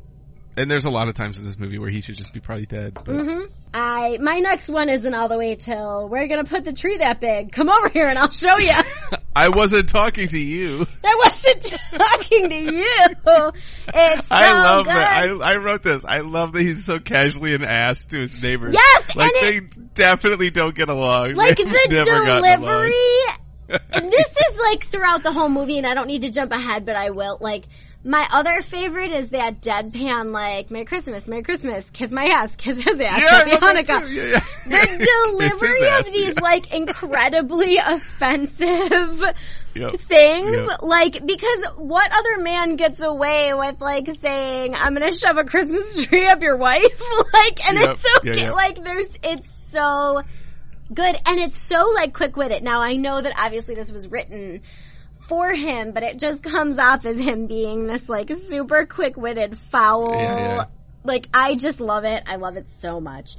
And 0.57 0.71
there's 0.71 0.85
a 0.85 0.91
lot 0.91 1.09
of 1.09 1.15
times 1.15 1.37
in 1.37 1.43
this 1.43 1.59
movie 1.59 1.79
where 1.81 1.91
he 1.91 2.01
should 2.01 2.15
just 2.15 2.33
be 2.33 2.39
probably 2.39 2.67
dead. 2.67 2.95
But 2.95 3.07
hmm 3.07 3.41
I 3.77 4.19
my 4.23 4.39
next 4.39 4.69
one 4.69 4.89
isn't 4.89 5.13
all 5.13 5.27
the 5.27 5.37
way 5.37 5.57
till 5.57 6.09
we're 6.09 6.29
gonna 6.29 6.45
put 6.45 6.65
the 6.65 6.73
tree 6.73 6.99
that 6.99 7.19
big. 7.21 7.51
Come 7.51 7.69
over 7.69 7.89
here 7.89 8.07
and 8.07 8.17
I'll 8.17 8.31
show 8.31 8.57
you. 8.59 8.73
I 9.37 9.49
wasn't 9.49 9.89
talking 9.89 10.29
to 10.29 10.39
you. 10.39 10.87
I 11.05 11.23
wasn't 11.27 11.63
talking 11.91 12.49
to 12.51 12.55
you. 12.57 12.87
It's 13.89 14.29
so 14.29 14.35
I 14.35 14.53
love 14.63 14.85
good. 14.87 14.95
that. 14.95 15.29
I, 15.43 15.53
I 15.55 15.57
wrote 15.57 15.83
this. 15.83 16.05
I 16.05 16.21
love 16.21 16.53
that 16.53 16.63
he's 16.63 16.85
so 16.85 17.01
casually 17.01 17.55
an 17.57 17.65
ass 17.65 18.07
to 18.07 18.17
his 18.17 18.41
neighbors. 18.41 18.75
Yes, 18.75 19.17
like 19.17 19.33
and 19.43 19.43
they 19.43 19.61
definitely 19.95 20.51
don't 20.51 20.75
get 20.77 20.89
along. 20.89 21.35
like 21.35 21.57
They've 21.57 21.67
the 21.67 21.89
never 21.91 22.25
gotten 22.25 22.45
along. 22.45 22.61
delivery 22.61 22.93
and 23.69 24.13
this 24.13 24.29
is 24.29 24.59
like 24.71 24.87
throughout 24.87 25.23
the 25.23 25.33
whole 25.33 25.49
movie 25.49 25.79
and 25.79 25.87
I 25.87 25.95
don't 25.95 26.07
need 26.07 26.23
to 26.23 26.31
jump 26.31 26.53
ahead 26.53 26.85
but 26.85 26.97
I 26.97 27.11
will 27.11 27.39
like 27.41 27.65
my 28.07 28.29
other 28.33 28.61
favorite 28.61 29.13
is 29.13 29.31
that 29.31 29.63
deadpan 29.63 30.31
like 30.31 30.71
Merry 30.71 30.85
Christmas, 30.85 31.27
Merry 31.27 31.43
Christmas, 31.43 31.89
kiss 31.89 32.11
my 32.11 32.27
ass, 32.27 32.55
kiss 32.55 32.77
his 32.79 33.01
ass, 33.01 33.19
yeah, 33.23 33.31
Happy 33.31 33.51
Hanukkah. 33.53 34.13
Yeah, 34.15 34.23
yeah. 34.25 34.41
The 34.67 35.07
delivery 35.39 35.81
his 35.81 36.07
of 36.07 36.13
these 36.13 36.37
like 36.39 36.75
incredibly 36.75 37.77
offensive 38.49 39.23
Yep. 39.75 39.93
things, 39.93 40.57
Yep. 40.69 40.83
like 40.83 41.13
because 41.27 41.59
what 41.77 42.13
other 42.13 42.43
man 42.43 42.77
gets 42.77 43.01
away 43.01 43.55
with 43.55 43.81
like 43.81 44.09
saying 44.21 44.75
I'm 44.75 44.93
gonna 44.93 45.11
shove 45.11 45.37
a 45.39 45.45
Christmas 45.45 46.05
tree 46.05 46.27
up 46.29 46.43
your 46.43 46.57
wife, 46.59 47.03
like, 47.33 47.67
and 47.69 47.79
Yep. 47.79 47.91
it's 47.91 48.07
okay, 48.19 48.51
like 48.51 48.85
there's 48.85 49.07
it's 49.25 49.49
so 49.59 50.23
good 50.93 51.17
and 51.27 51.39
it's 51.39 51.59
so 51.59 51.93
like 51.95 52.13
quick 52.13 52.37
witted. 52.37 52.63
Now 52.63 52.83
I 52.83 52.97
know 52.97 53.21
that 53.21 53.33
obviously 53.39 53.75
this 53.75 53.91
was 53.91 54.09
written 54.09 54.63
for 55.29 55.53
him, 55.53 55.93
but 55.93 56.03
it 56.03 56.19
just 56.19 56.43
comes 56.43 56.79
off 56.79 57.05
as 57.07 57.17
him 57.17 57.47
being 57.47 57.87
this 57.87 58.09
like 58.09 58.31
super 58.31 58.87
quick 58.87 59.17
witted 59.17 59.59
foul. 59.59 60.13
Yeah, 60.15 60.39
yeah. 60.39 60.65
Like 61.05 61.29
I 61.35 61.55
just 61.55 61.81
love 61.81 62.05
it. 62.05 62.23
I 62.27 62.37
love 62.37 62.57
it 62.57 62.69
so 62.69 63.01
much. 63.01 63.37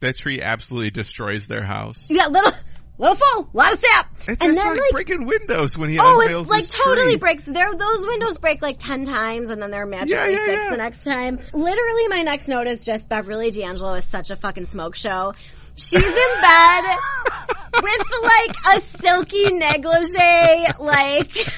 That 0.00 0.16
tree 0.16 0.40
absolutely 0.40 0.90
destroys 0.90 1.46
their 1.48 1.64
house. 1.64 2.06
Yeah, 2.08 2.26
little 2.28 2.52
little 2.98 3.16
full, 3.16 3.50
lot 3.52 3.72
of 3.72 3.80
sap. 3.80 4.06
It 4.22 4.28
and 4.28 4.38
just 4.38 4.54
then 4.54 4.66
like, 4.66 4.80
like 4.80 4.90
breaking 4.92 5.26
windows 5.26 5.76
when 5.78 5.90
he 5.90 5.98
Oh, 6.00 6.20
unveils 6.20 6.48
it 6.48 6.50
like 6.50 6.68
totally 6.68 7.06
tree. 7.12 7.16
breaks. 7.16 7.42
There, 7.44 7.74
those 7.74 8.06
windows 8.06 8.38
break 8.38 8.62
like 8.62 8.78
ten 8.78 9.04
times, 9.04 9.50
and 9.50 9.60
then 9.62 9.70
they're 9.70 9.86
magically 9.86 10.14
Yeah, 10.34 10.40
yeah, 10.40 10.46
fixed 10.46 10.64
yeah. 10.66 10.70
the 10.70 10.76
next 10.76 11.04
time. 11.04 11.38
Literally, 11.52 12.08
my 12.08 12.22
next 12.22 12.46
note 12.48 12.66
is 12.68 12.84
just 12.84 13.08
Beverly 13.08 13.50
D'Angelo 13.50 13.94
is 13.94 14.04
such 14.04 14.30
a 14.30 14.36
fucking 14.36 14.66
smoke 14.66 14.94
show. 14.94 15.32
She's 15.78 16.04
in 16.04 16.40
bed 16.40 16.84
with 17.82 18.00
like 18.22 18.56
a 18.82 18.98
silky 18.98 19.44
negligee. 19.52 20.66
Like, 20.80 21.48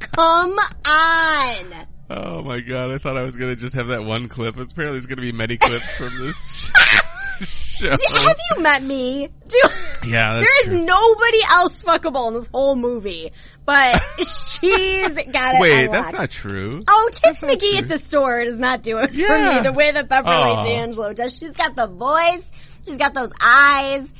come 0.00 0.58
on. 0.58 1.86
Oh 2.12 2.42
my 2.42 2.60
god! 2.60 2.90
I 2.92 2.98
thought 2.98 3.16
I 3.16 3.22
was 3.22 3.36
gonna 3.36 3.54
just 3.56 3.74
have 3.76 3.88
that 3.88 4.02
one 4.04 4.28
clip. 4.28 4.56
Apparently, 4.56 4.98
there's 4.98 5.06
gonna 5.06 5.22
be 5.22 5.30
many 5.32 5.56
clips 5.58 5.96
from 5.96 6.10
this 6.18 6.70
show. 7.42 7.88
Do- 7.94 8.18
Have 8.18 8.36
you 8.56 8.62
met 8.62 8.82
me? 8.82 9.28
Do, 9.48 9.60
Yeah, 10.08 10.34
there 10.34 10.60
is 10.64 10.70
true. 10.72 10.84
nobody 10.84 11.38
else 11.48 11.82
fuckable 11.82 12.28
in 12.28 12.34
this 12.34 12.48
whole 12.48 12.74
movie, 12.74 13.30
but 13.64 14.02
she's 14.18 15.12
got 15.12 15.54
it. 15.54 15.60
Wait, 15.60 15.90
that's 15.92 16.12
not 16.12 16.30
true. 16.30 16.82
Oh, 16.88 17.10
Tips 17.12 17.42
McGee 17.42 17.78
at 17.78 17.86
the 17.88 17.98
store 17.98 18.44
does 18.44 18.58
not 18.58 18.82
do 18.82 18.98
it 18.98 19.10
for 19.12 19.16
Yeah. 19.16 19.54
me 19.56 19.60
the 19.62 19.72
way 19.72 19.92
that 19.92 20.08
Beverly. 20.08 20.62
D'Angelo 20.62 21.12
does. 21.12 21.38
She's 21.38 21.52
got 21.52 21.76
the 21.76 21.86
voice, 21.86 22.42
she's 22.86 22.96
got 22.98 23.14
those 23.14 23.30
eyes, 23.40 24.12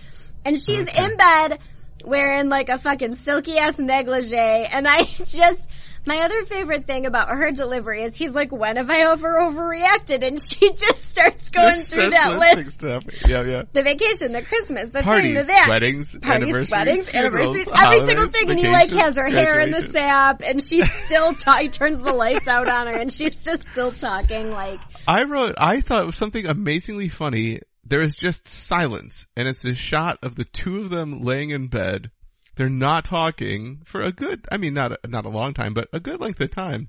and 0.44 0.56
she's 0.58 0.88
Okay. 0.88 1.04
in 1.04 1.16
bed 1.16 1.58
wearing 2.04 2.48
like 2.48 2.68
a 2.70 2.78
fucking 2.78 3.16
silky 3.16 3.58
ass 3.58 3.78
negligee. 3.78 4.36
And 4.36 4.88
I 4.88 5.02
just, 5.04 5.68
my 6.06 6.16
other 6.20 6.46
favorite 6.46 6.86
thing 6.86 7.04
about 7.04 7.28
her 7.28 7.50
delivery 7.50 8.04
is 8.04 8.16
he's 8.16 8.30
like, 8.30 8.50
when 8.50 8.76
have 8.76 8.88
I 8.88 9.04
over 9.04 9.28
overreacted? 9.28 10.22
And 10.26 10.40
she 10.40 10.72
just 10.74 11.10
starts 11.10 11.50
going 11.50 11.74
through 11.74 12.10
that 12.10 12.38
list. 12.38 12.72
Stuff. 12.80 13.04
Yeah, 13.28 13.42
yeah. 13.44 13.62
The 13.74 13.82
vacation, 13.82 14.32
the 14.32 14.40
Christmas, 14.40 14.88
the 14.88 15.02
thing, 15.02 15.02
the 15.02 15.04
Parties, 15.04 15.46
that. 15.48 15.66
weddings, 15.68 16.18
Parties, 16.18 16.24
anniversaries, 16.24 16.70
weddings, 16.70 17.08
anniversaries, 17.14 17.68
every 17.76 17.98
single 18.06 18.28
thing, 18.28 18.50
and 18.50 18.58
he 18.58 18.68
like 18.68 18.88
has 18.90 19.16
her 19.16 19.28
hair 19.28 19.60
in 19.60 19.70
the 19.70 19.82
sap, 19.88 20.40
and 20.42 20.62
she's 20.62 20.90
still 21.04 21.34
ta- 21.34 21.58
he 21.58 21.68
turns 21.68 22.02
the 22.02 22.14
lights 22.14 22.48
out 22.48 22.66
on 22.66 22.86
her, 22.86 22.94
and 22.96 23.12
she's 23.12 23.44
just 23.44 23.68
still 23.68 23.92
talking 23.92 24.50
like, 24.50 24.80
I 25.06 25.24
wrote. 25.24 25.56
I 25.58 25.82
thought 25.82 26.02
it 26.02 26.06
was 26.06 26.16
something 26.16 26.46
amazingly 26.46 27.10
funny. 27.10 27.60
There 27.90 28.00
is 28.00 28.16
just 28.16 28.46
silence, 28.48 29.26
and 29.36 29.46
it's 29.48 29.64
a 29.64 29.74
shot 29.74 30.18
of 30.22 30.36
the 30.36 30.44
two 30.44 30.78
of 30.78 30.90
them 30.90 31.22
laying 31.22 31.50
in 31.50 31.66
bed. 31.66 32.10
They're 32.56 32.68
not 32.70 33.04
talking 33.04 33.82
for 33.84 34.00
a 34.00 34.12
good. 34.12 34.46
I 34.50 34.56
mean, 34.58 34.74
not 34.74 34.92
a, 34.92 34.98
not 35.08 35.24
a 35.26 35.28
long 35.28 35.54
time, 35.54 35.74
but 35.74 35.88
a 35.92 36.00
good 36.00 36.20
length 36.20 36.40
of 36.40 36.50
time. 36.52 36.88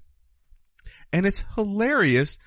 And 1.12 1.26
it's 1.26 1.44
hilarious, 1.56 2.38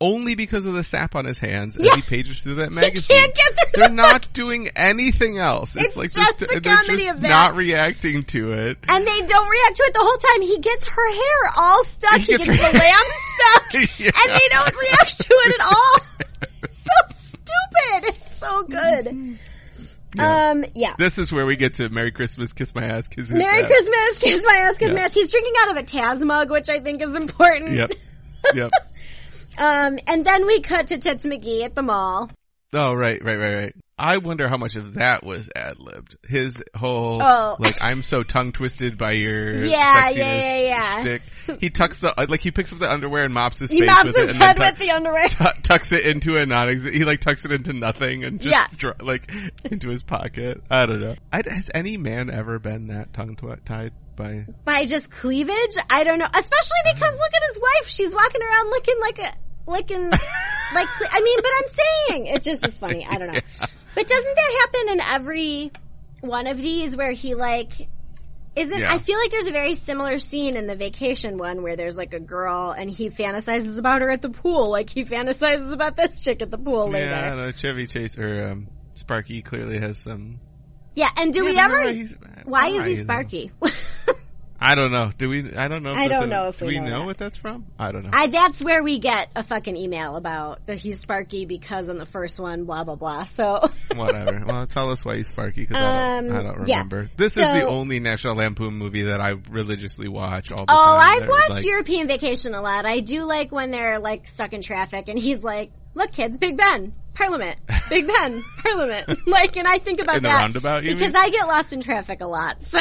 only 0.00 0.34
because 0.34 0.66
of 0.66 0.74
the 0.74 0.82
sap 0.82 1.14
on 1.14 1.24
his 1.24 1.38
hands 1.38 1.76
as 1.76 1.84
Yeah. 1.86 1.94
he 1.96 2.02
pages 2.02 2.40
through 2.40 2.56
that 2.56 2.68
he 2.70 2.74
magazine. 2.74 3.16
can't 3.16 3.34
get 3.34 3.54
through 3.54 3.70
They're 3.80 3.88
the 3.90 3.94
not 4.02 4.32
doing 4.32 4.68
anything 4.76 5.38
else. 5.38 5.76
It's, 5.76 5.84
It's 5.86 5.96
like 5.96 6.12
just 6.12 6.38
this, 6.40 6.48
the 6.52 6.60
they're 6.60 6.74
comedy 6.76 7.04
just 7.04 7.14
of 7.16 7.20
that. 7.22 7.28
not 7.28 7.54
reacting 7.56 8.24
to 8.24 8.52
it. 8.52 8.78
And 8.88 9.06
they 9.06 9.20
don't 9.20 9.48
react 9.48 9.76
to 9.76 9.82
it 9.84 9.94
the 9.94 10.00
whole 10.02 10.16
time. 10.18 10.42
He 10.42 10.58
gets 10.58 10.84
her 10.84 11.12
hair 11.14 11.52
all 11.58 11.84
stuck. 11.84 12.16
He 12.18 12.22
He 12.24 12.32
gets 12.32 12.46
gets, 12.46 12.58
her- 12.60 12.72
the 12.72 12.78
lamb 12.78 13.06
stuck, 13.36 13.72
Yeah. 14.00 14.10
and 14.16 14.34
they 14.34 14.48
don't 14.50 14.74
react 14.76 15.16
to 15.18 15.28
it 15.46 15.60
at 15.60 15.66
all. 15.66 15.98
so 16.70 17.14
stupid. 17.50 18.14
It's 18.16 18.36
so 18.38 18.62
good. 18.64 19.38
Yeah. 20.16 20.50
Um, 20.50 20.64
yeah. 20.74 20.94
This 20.98 21.18
is 21.18 21.30
where 21.32 21.46
we 21.46 21.56
get 21.56 21.74
to 21.74 21.88
Merry 21.88 22.10
Christmas, 22.10 22.52
Kiss 22.52 22.74
My 22.74 22.84
Ass, 22.84 23.06
Kiss 23.08 23.30
Merry 23.30 23.62
Ass. 23.62 23.66
Christmas, 23.68 24.18
kiss 24.18 24.44
my 24.46 24.54
ass, 24.56 24.78
kiss 24.78 24.88
Yeah. 24.88 24.94
my 24.94 25.00
ass. 25.02 25.14
He's 25.14 25.30
drinking 25.30 25.52
out 25.60 25.70
of 25.70 25.76
a 25.76 25.82
Taz 25.84 26.24
mug, 26.24 26.50
which 26.50 26.68
I 26.68 26.80
think 26.80 27.00
is 27.02 27.14
important. 27.14 27.72
Yep. 27.72 27.92
Yep. 28.54 28.70
Um, 29.58 29.98
and 30.08 30.24
then 30.24 30.46
we 30.46 30.60
cut 30.62 30.86
to 30.88 30.96
Tits 30.98 31.24
McGee 31.26 31.62
at 31.64 31.74
the 31.74 31.82
mall. 31.82 32.30
Oh, 32.72 32.94
right, 32.94 33.22
right, 33.22 33.36
right, 33.36 33.54
right. 33.54 33.74
I 34.00 34.16
wonder 34.16 34.48
how 34.48 34.56
much 34.56 34.76
of 34.76 34.94
that 34.94 35.22
was 35.24 35.50
ad 35.54 35.74
libbed. 35.78 36.16
His 36.26 36.62
whole, 36.74 37.20
Oh. 37.22 37.56
like, 37.58 37.76
I'm 37.82 38.02
so 38.02 38.22
tongue 38.22 38.52
twisted 38.52 38.96
by 38.96 39.12
your 39.12 39.62
Yeah, 39.64 40.08
sexiness 40.08 40.16
yeah, 40.16 40.40
yeah, 40.40 40.60
yeah. 40.64 41.00
shtick. 41.02 41.22
He 41.60 41.68
tucks 41.68 42.00
the, 42.00 42.18
uh, 42.18 42.24
like, 42.28 42.40
he 42.40 42.50
picks 42.50 42.72
up 42.72 42.78
the 42.78 42.90
underwear 42.90 43.24
and 43.24 43.34
mops 43.34 43.58
his 43.58 43.68
He 43.68 43.80
face 43.80 43.86
mops 43.88 44.04
with 44.04 44.16
his 44.16 44.30
it 44.30 44.36
head 44.36 44.58
with 44.58 44.78
the 44.78 44.90
underwear. 44.92 45.28
tu- 45.28 45.44
tucks 45.62 45.92
it 45.92 46.06
into 46.06 46.36
a 46.38 46.46
non 46.46 46.68
He 46.78 47.04
like 47.04 47.20
tucks 47.20 47.44
it 47.44 47.52
into 47.52 47.74
nothing 47.74 48.24
and 48.24 48.40
just 48.40 48.50
Yeah. 48.52 48.66
dr- 48.74 49.02
like 49.02 49.30
into 49.64 49.90
his 49.90 50.02
pocket. 50.02 50.62
I 50.70 50.86
don't 50.86 51.00
know. 51.02 51.16
I, 51.30 51.42
has 51.46 51.68
any 51.74 51.98
man 51.98 52.30
ever 52.30 52.58
been 52.58 52.86
that 52.88 53.12
tongue 53.12 53.36
twi- 53.36 53.58
tied 53.66 53.92
by? 54.16 54.46
By 54.64 54.86
just 54.86 55.10
cleavage? 55.10 55.76
I 55.90 56.04
don't 56.04 56.18
know. 56.18 56.26
Especially 56.26 56.78
because 56.94 57.10
mm-hmm. 57.12 57.18
look 57.18 57.34
at 57.34 57.42
his 57.52 57.58
wife. 57.62 57.88
She's 57.88 58.14
walking 58.14 58.40
around 58.42 58.70
looking 58.70 58.96
like 59.00 59.18
a, 59.18 59.34
looking 59.70 60.10
like, 60.74 60.88
I 61.10 61.20
mean, 61.20 61.38
but 61.42 61.50
I'm 61.58 61.74
saying, 62.14 62.26
it 62.26 62.42
just 62.42 62.66
is 62.66 62.76
funny. 62.78 63.06
I 63.08 63.18
don't 63.18 63.32
know. 63.32 63.40
Yeah. 63.60 63.66
But 63.94 64.06
doesn't 64.06 64.34
that 64.36 64.68
happen 64.72 64.92
in 64.92 65.00
every 65.00 65.72
one 66.20 66.46
of 66.46 66.56
these 66.56 66.96
where 66.96 67.10
he 67.10 67.34
like, 67.34 67.88
isn't, 68.54 68.78
Yeah. 68.78 68.92
I 68.94 68.98
feel 68.98 69.18
like 69.18 69.30
there's 69.32 69.46
a 69.48 69.52
very 69.52 69.74
similar 69.74 70.18
scene 70.20 70.56
in 70.56 70.66
the 70.68 70.76
vacation 70.76 71.38
one 71.38 71.62
where 71.64 71.74
there's 71.76 71.96
like 71.96 72.14
a 72.14 72.20
girl 72.20 72.70
and 72.70 72.88
he 72.88 73.10
fantasizes 73.10 73.78
about 73.78 74.02
her 74.02 74.10
at 74.10 74.22
the 74.22 74.30
pool. 74.30 74.70
Like 74.70 74.90
he 74.90 75.04
fantasizes 75.04 75.72
about 75.72 75.96
this 75.96 76.22
chick 76.22 76.40
at 76.40 76.50
the 76.52 76.58
pool 76.58 76.88
later. 76.88 77.06
Yeah, 77.10 77.24
I 77.26 77.28
don't 77.30 77.38
know. 77.38 77.52
Chevy 77.52 77.86
Chase 77.88 78.16
or 78.16 78.48
um, 78.50 78.68
Sparky 78.94 79.42
clearly 79.42 79.78
has 79.80 79.98
some. 79.98 80.38
Yeah, 80.94 81.10
and 81.18 81.32
do 81.32 81.44
Yeah, 81.44 81.50
we 81.50 81.58
ever? 81.58 82.06
why 82.44 82.68
Why 82.70 82.76
is 82.76 82.86
he? 82.86 82.94
Sparky? 82.94 83.50
I 84.62 84.74
don't 84.74 84.92
know. 84.92 85.10
Do 85.16 85.28
we? 85.30 85.54
I 85.56 85.68
don't 85.68 85.82
know. 85.82 85.92
If 85.92 85.96
I 85.96 86.08
don't 86.08 86.24
a- 86.24 86.26
know 86.26 86.48
if 86.48 86.58
do 86.58 86.66
we 86.66 86.74
we 86.74 86.80
know 86.80 87.00
know 87.00 87.04
what 87.06 87.16
that's 87.16 87.36
from. 87.38 87.64
I 87.78 87.92
don't 87.92 88.04
know. 88.04 88.10
I 88.12 88.26
that's 88.26 88.60
where 88.62 88.82
we 88.82 88.98
get 88.98 89.30
a 89.34 89.42
fucking 89.42 89.76
email 89.76 90.16
about 90.16 90.66
that 90.66 90.76
he's 90.78 91.00
Sparky 91.00 91.46
because 91.46 91.88
on 91.88 91.96
the 91.96 92.04
first 92.06 92.38
one, 92.38 92.64
blah 92.64 92.84
blah 92.84 92.96
blah. 92.96 93.24
So 93.24 93.68
Whatever. 93.94 94.42
Well, 94.46 94.66
tell 94.66 94.90
us 94.90 95.04
why 95.04 95.16
he's 95.16 95.28
Sparky 95.28 95.62
because 95.62 95.76
I, 95.78 95.80
don't, 96.20 96.30
I 96.30 96.38
Um, 96.38 96.44
don't 96.44 96.68
yeah. 96.68 96.74
remember. 96.76 97.10
This 97.16 97.36
is 97.38 97.48
the 97.48 97.66
only 97.66 98.00
National 98.00 98.36
Lampoon 98.36 98.74
movie 98.74 99.04
that 99.04 99.20
I 99.20 99.30
religiously 99.50 100.08
watch 100.08 100.50
all 100.52 100.66
the 100.66 100.72
Oh, 100.72 100.76
time. 100.76 101.00
I've 101.02 101.20
They're 101.20 101.28
watched 101.30 101.50
like, 101.52 101.64
European 101.64 102.06
Vacation 102.06 102.54
a 102.54 102.60
lot. 102.60 102.84
I 102.84 103.00
do 103.00 103.24
like 103.24 103.50
when 103.52 103.70
they're 103.70 103.98
like 103.98 104.26
stuck 104.26 104.52
in 104.52 104.60
traffic 104.60 105.08
and 105.08 105.18
he's 105.18 105.42
like, 105.42 105.72
"Look, 105.94 106.12
kids, 106.12 106.38
Big 106.38 106.56
Ben, 106.56 106.92
Parliament, 107.14 107.58
Big 107.88 108.06
Ben, 108.06 108.44
Parliament." 108.62 109.26
like, 109.26 109.56
and 109.56 109.66
I 109.68 109.78
think 109.78 110.00
about 110.00 110.16
In 110.18 110.22
the 110.22 110.28
that 110.28 110.38
roundabout, 110.38 110.82
because 110.82 111.00
mean? 111.12 111.16
I 111.16 111.30
get 111.30 111.46
lost 111.46 111.72
in 111.72 111.80
traffic 111.80 112.20
a 112.20 112.26
lot. 112.26 112.62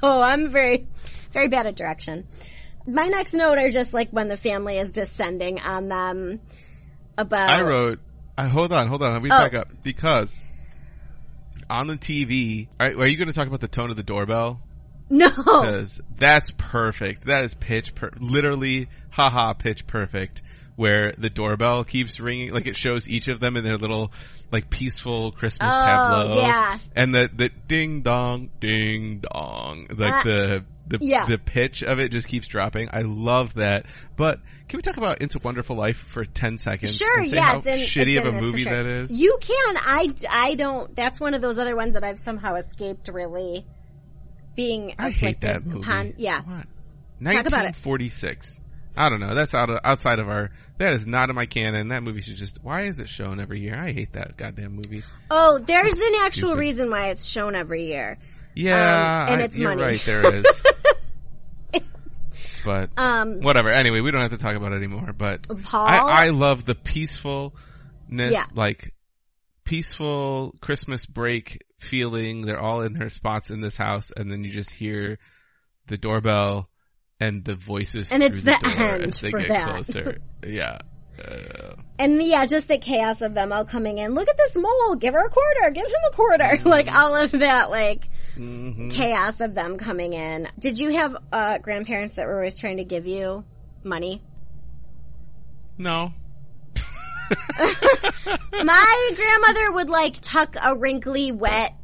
So 0.00 0.22
I'm 0.22 0.48
very, 0.50 0.86
very 1.32 1.48
bad 1.48 1.66
at 1.66 1.76
direction. 1.76 2.26
My 2.86 3.06
next 3.06 3.32
note 3.32 3.56
are 3.58 3.70
just 3.70 3.92
like 3.94 4.10
when 4.10 4.28
the 4.28 4.36
family 4.36 4.76
is 4.78 4.92
descending 4.92 5.60
on 5.60 5.88
them. 5.88 6.40
About 7.16 7.48
I 7.50 7.62
wrote. 7.62 8.00
I 8.36 8.48
hold 8.48 8.72
on, 8.72 8.88
hold 8.88 9.02
on. 9.02 9.12
Let 9.14 9.22
me 9.22 9.30
Oh. 9.32 9.38
back 9.38 9.54
up 9.54 9.68
because 9.82 10.40
on 11.70 11.86
the 11.86 11.96
TV. 11.96 12.68
Are, 12.78 12.86
are 12.88 13.06
you 13.06 13.16
going 13.16 13.28
to 13.28 13.32
talk 13.34 13.46
about 13.46 13.60
the 13.60 13.68
tone 13.68 13.90
of 13.90 13.96
the 13.96 14.02
doorbell? 14.02 14.60
no. 15.10 15.28
Because 15.30 16.00
that's 16.18 16.50
perfect. 16.56 17.24
That 17.26 17.44
is 17.44 17.54
pitch 17.54 17.94
per- 17.94 18.10
literally, 18.18 18.88
haha, 19.10 19.52
pitch 19.54 19.86
perfect. 19.86 20.42
Where 20.76 21.12
the 21.16 21.30
doorbell 21.30 21.84
keeps 21.84 22.18
ringing, 22.18 22.52
like 22.52 22.66
it 22.66 22.76
shows 22.76 23.08
each 23.08 23.28
of 23.28 23.38
them 23.38 23.56
in 23.56 23.62
their 23.62 23.76
little, 23.76 24.10
like 24.50 24.70
peaceful 24.70 25.30
Christmas 25.30 25.72
Oh, 25.72 25.78
tableau. 25.80 26.40
yeah. 26.42 26.78
And 26.96 27.14
the 27.14 27.30
the 27.32 27.48
ding 27.68 28.02
dong, 28.02 28.50
ding 28.58 29.20
dong, 29.20 29.86
like 29.96 30.12
Ah, 30.12 30.22
the 30.24 30.64
the 30.88 30.98
yeah. 31.00 31.26
the 31.26 31.38
pitch 31.38 31.84
of 31.84 32.00
it 32.00 32.10
just 32.10 32.26
keeps 32.26 32.48
dropping. 32.48 32.88
I 32.92 33.02
love 33.02 33.54
that. 33.54 33.86
But 34.16 34.40
can 34.68 34.78
we 34.78 34.82
talk 34.82 34.96
about 34.96 35.22
It's 35.22 35.36
a 35.36 35.38
Wonderful 35.38 35.76
Life 35.76 35.96
for 36.08 36.24
ten 36.24 36.58
seconds? 36.58 36.96
Sure, 36.96 37.20
and 37.20 37.28
say 37.30 37.36
yeah, 37.36 37.42
how 37.52 37.58
it's 37.58 37.66
in, 37.68 37.78
shitty 37.78 38.18
of 38.18 38.26
a 38.26 38.32
movie 38.32 38.62
sure. 38.62 38.72
that 38.72 38.84
is. 38.86 39.12
You 39.12 39.38
can. 39.40 39.76
I, 39.76 40.08
I 40.28 40.54
don't. 40.56 40.94
That's 40.96 41.20
one 41.20 41.34
of 41.34 41.40
those 41.40 41.56
other 41.58 41.76
ones 41.76 41.94
that 41.94 42.02
I've 42.02 42.18
somehow 42.18 42.56
escaped 42.56 43.08
really 43.12 43.64
being 44.56 44.94
I 44.98 45.10
hate 45.10 45.42
that 45.42 45.64
movie. 45.64 45.82
upon. 45.82 46.14
Yeah. 46.16 46.38
What? 46.40 46.66
Talk 47.32 47.46
about 47.46 47.66
it. 47.66 47.76
1946. 47.76 48.60
I 48.96 49.08
don't 49.08 49.20
know. 49.20 49.34
That's 49.34 49.54
out 49.54 49.70
of, 49.70 49.80
outside 49.84 50.18
of 50.20 50.28
our. 50.28 50.50
That 50.78 50.94
is 50.94 51.06
not 51.06 51.28
in 51.30 51.34
my 51.36 51.46
canon. 51.46 51.88
That 51.88 52.02
movie 52.02 52.20
should 52.20 52.36
just. 52.36 52.58
Why 52.62 52.82
is 52.82 52.98
it 53.00 53.08
shown 53.08 53.40
every 53.40 53.60
year? 53.60 53.76
I 53.76 53.92
hate 53.92 54.12
that 54.12 54.36
goddamn 54.36 54.72
movie. 54.76 55.02
Oh, 55.30 55.58
there's 55.58 55.94
an 55.94 56.12
actual 56.22 56.50
stupid. 56.50 56.58
reason 56.60 56.90
why 56.90 57.08
it's 57.08 57.24
shown 57.24 57.54
every 57.56 57.86
year. 57.86 58.18
Yeah, 58.54 58.74
Um, 59.26 59.32
and 59.32 59.40
I- 59.40 59.44
it's 59.46 59.56
you're 59.56 59.70
money. 59.70 59.82
right. 59.82 60.02
There 60.04 60.34
is. 60.36 60.46
but 62.64 62.90
Um, 62.96 63.40
whatever. 63.40 63.70
Anyway, 63.70 64.00
we 64.00 64.10
don't 64.10 64.20
have 64.22 64.30
to 64.30 64.38
talk 64.38 64.54
about 64.56 64.72
it 64.72 64.76
anymore. 64.76 65.12
But 65.16 65.46
Paul. 65.64 65.86
I, 65.86 65.98
I 65.98 66.28
love 66.30 66.64
the 66.64 66.74
peacefulness, 66.74 67.52
Yeah. 68.10 68.46
like 68.54 68.94
peaceful 69.64 70.54
Christmas 70.60 71.04
break 71.06 71.62
feeling. 71.78 72.42
They're 72.42 72.60
all 72.60 72.82
in 72.82 72.92
their 72.94 73.10
spots 73.10 73.50
in 73.50 73.60
this 73.60 73.76
house, 73.76 74.12
and 74.16 74.30
then 74.30 74.44
you 74.44 74.50
just 74.50 74.70
hear 74.70 75.18
the 75.86 75.98
doorbell 75.98 76.68
and 77.24 77.44
the 77.44 77.54
voices 77.54 78.10
And 78.12 78.22
it's 78.22 78.36
the, 78.36 78.42
the 78.42 78.76
end 78.78 79.04
as 79.04 79.20
they 79.20 79.30
for 79.30 79.40
get 79.40 79.48
that. 79.48 79.68
closer. 79.68 80.18
Yeah. 80.46 80.78
Uh, 81.18 81.76
and 81.98 82.20
yeah, 82.22 82.44
just 82.44 82.68
the 82.68 82.76
chaos 82.76 83.22
of 83.22 83.34
them 83.34 83.52
all 83.52 83.64
coming 83.64 83.98
in. 83.98 84.14
Look 84.14 84.28
at 84.28 84.36
this 84.36 84.56
mole. 84.56 84.96
Give 84.96 85.14
her 85.14 85.24
a 85.24 85.30
quarter. 85.30 85.70
Give 85.70 85.86
him 85.86 85.92
a 86.08 86.14
quarter. 86.14 86.58
like 86.68 86.92
all 86.92 87.14
of 87.14 87.30
that, 87.30 87.70
like 87.70 88.08
mhm. 88.36 88.92
chaos 88.92 89.40
of 89.40 89.54
them 89.54 89.78
coming 89.78 90.12
in. 90.12 90.48
Did 90.58 90.78
you 90.78 90.90
have 90.90 91.16
uh, 91.32 91.58
grandparents 91.58 92.16
that 92.16 92.26
were 92.26 92.34
always 92.34 92.56
trying 92.56 92.78
to 92.78 92.84
give 92.84 93.06
you 93.06 93.44
money? 93.84 94.22
No. 95.78 96.12
My 98.52 99.10
grandmother 99.16 99.72
would 99.72 99.88
like 99.88 100.20
tuck 100.20 100.56
a 100.60 100.76
wrinkly 100.76 101.32
wet 101.32 101.74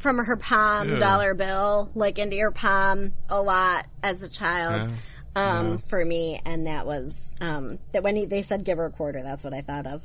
from 0.00 0.18
her 0.18 0.36
palm 0.36 0.88
Ew. 0.88 0.98
dollar 0.98 1.34
bill 1.34 1.90
like 1.94 2.18
into 2.18 2.34
your 2.36 2.50
palm 2.50 3.12
a 3.28 3.40
lot 3.40 3.86
as 4.02 4.22
a 4.22 4.28
child. 4.28 4.90
Yeah. 5.36 5.58
um, 5.58 5.70
Yeah. 5.72 5.76
for 5.88 6.04
me, 6.04 6.40
and 6.44 6.66
that 6.66 6.84
was 6.86 7.22
um, 7.40 7.78
that 7.92 8.02
when 8.02 8.16
he, 8.16 8.26
they 8.26 8.42
said 8.42 8.64
give 8.64 8.78
her 8.78 8.86
a 8.86 8.90
quarter, 8.90 9.22
that's 9.22 9.44
what 9.44 9.54
I 9.54 9.62
thought 9.62 9.86
of. 9.86 10.02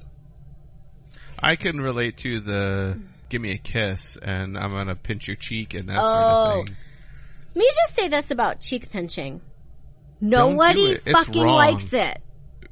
I 1.39 1.55
can 1.55 1.81
relate 1.81 2.17
to 2.17 2.39
the 2.39 2.99
give 3.29 3.41
me 3.41 3.51
a 3.51 3.57
kiss 3.57 4.17
and 4.21 4.57
I'm 4.57 4.71
gonna 4.71 4.95
pinch 4.95 5.27
your 5.27 5.35
cheek 5.35 5.73
and 5.73 5.89
that 5.89 5.97
Oh. 5.99 6.01
sort 6.01 6.59
of 6.59 6.65
thing. 6.67 6.77
Let 7.55 7.59
me 7.61 7.69
just 7.73 7.95
say 7.95 8.07
this 8.09 8.31
about 8.31 8.59
cheek 8.61 8.91
pinching. 8.91 9.41
Nobody 10.21 10.85
do 10.85 10.91
it. 10.93 11.01
It's 11.05 11.11
fucking 11.17 11.45
likes 11.45 11.91
it. 11.93 12.21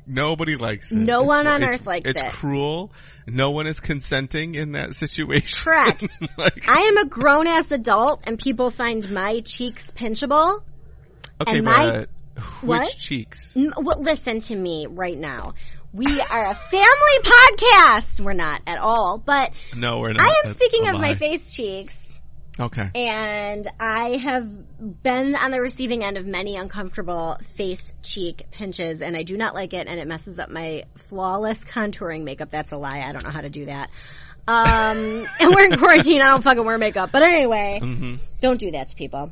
Nobody 0.05 0.55
likes 0.57 0.91
it. 0.91 0.97
No 0.97 1.21
It's- 1.21 1.27
one 1.27 1.47
on 1.47 1.63
it's- 1.63 1.79
earth 1.79 1.87
likes 1.87 2.09
it's 2.09 2.21
it. 2.21 2.31
cruel. 2.33 2.91
No 3.25 3.51
one 3.51 3.67
is 3.67 3.79
consenting 3.79 4.55
in 4.55 4.73
that 4.73 4.95
situation. 4.95 5.63
Correct. 5.63 6.03
like, 6.37 6.67
I 6.67 6.81
am 6.81 6.97
a 6.97 7.05
grown 7.05 7.47
ass 7.47 7.71
adult, 7.71 8.23
and 8.27 8.37
people 8.37 8.69
find 8.69 9.09
my 9.11 9.39
cheeks 9.41 9.91
pinchable. 9.91 10.61
okay, 11.41 11.57
and 11.57 11.65
my- 11.65 11.91
but 11.91 12.09
What? 12.61 12.81
which 12.87 12.97
cheeks? 12.97 13.55
N- 13.55 13.73
well, 13.77 14.01
listen 14.01 14.39
to 14.41 14.55
me 14.55 14.87
right 14.89 15.17
now. 15.17 15.53
We 15.93 16.19
are 16.19 16.49
a 16.49 16.55
family 16.55 17.19
podcast. 17.23 18.19
We're 18.19 18.33
not 18.33 18.61
at 18.65 18.79
all, 18.79 19.19
but 19.23 19.53
No, 19.75 19.99
we're 19.99 20.13
not. 20.13 20.21
I 20.21 20.25
am 20.27 20.33
That's 20.45 20.55
speaking 20.57 20.87
of 20.87 20.99
my 20.99 21.13
face 21.13 21.47
cheeks. 21.49 21.95
Okay. 22.59 22.89
and 22.93 23.67
I 23.79 24.17
have 24.17 25.01
been 25.01 25.35
on 25.35 25.49
the 25.49 25.59
receiving 25.59 26.03
end 26.03 26.17
of 26.17 26.27
many 26.27 26.55
uncomfortable 26.55 27.37
face 27.55 27.95
cheek 28.03 28.45
pinches, 28.51 29.01
and 29.01 29.17
I 29.17 29.23
do 29.23 29.37
not 29.37 29.55
like 29.55 29.73
it, 29.73 29.87
and 29.87 29.99
it 29.99 30.07
messes 30.07 30.37
up 30.37 30.49
my 30.49 30.83
flawless 30.97 31.63
contouring 31.63 32.23
makeup. 32.23 32.51
That's 32.51 32.71
a 32.71 32.77
lie. 32.77 32.99
I 33.01 33.11
don't 33.11 33.23
know 33.23 33.31
how 33.31 33.41
to 33.41 33.49
do 33.49 33.65
that. 33.65 33.89
Um, 34.47 35.27
and 35.39 35.55
we're 35.55 35.65
in 35.65 35.77
quarantine. 35.77 36.21
I 36.21 36.25
don't 36.25 36.43
fucking 36.43 36.63
wear 36.63 36.77
makeup. 36.77 37.11
But 37.11 37.23
anyway, 37.23 37.79
hmm 37.79 38.15
don't 38.41 38.59
do 38.59 38.71
that 38.71 38.89
to 38.89 38.95
people. 38.95 39.31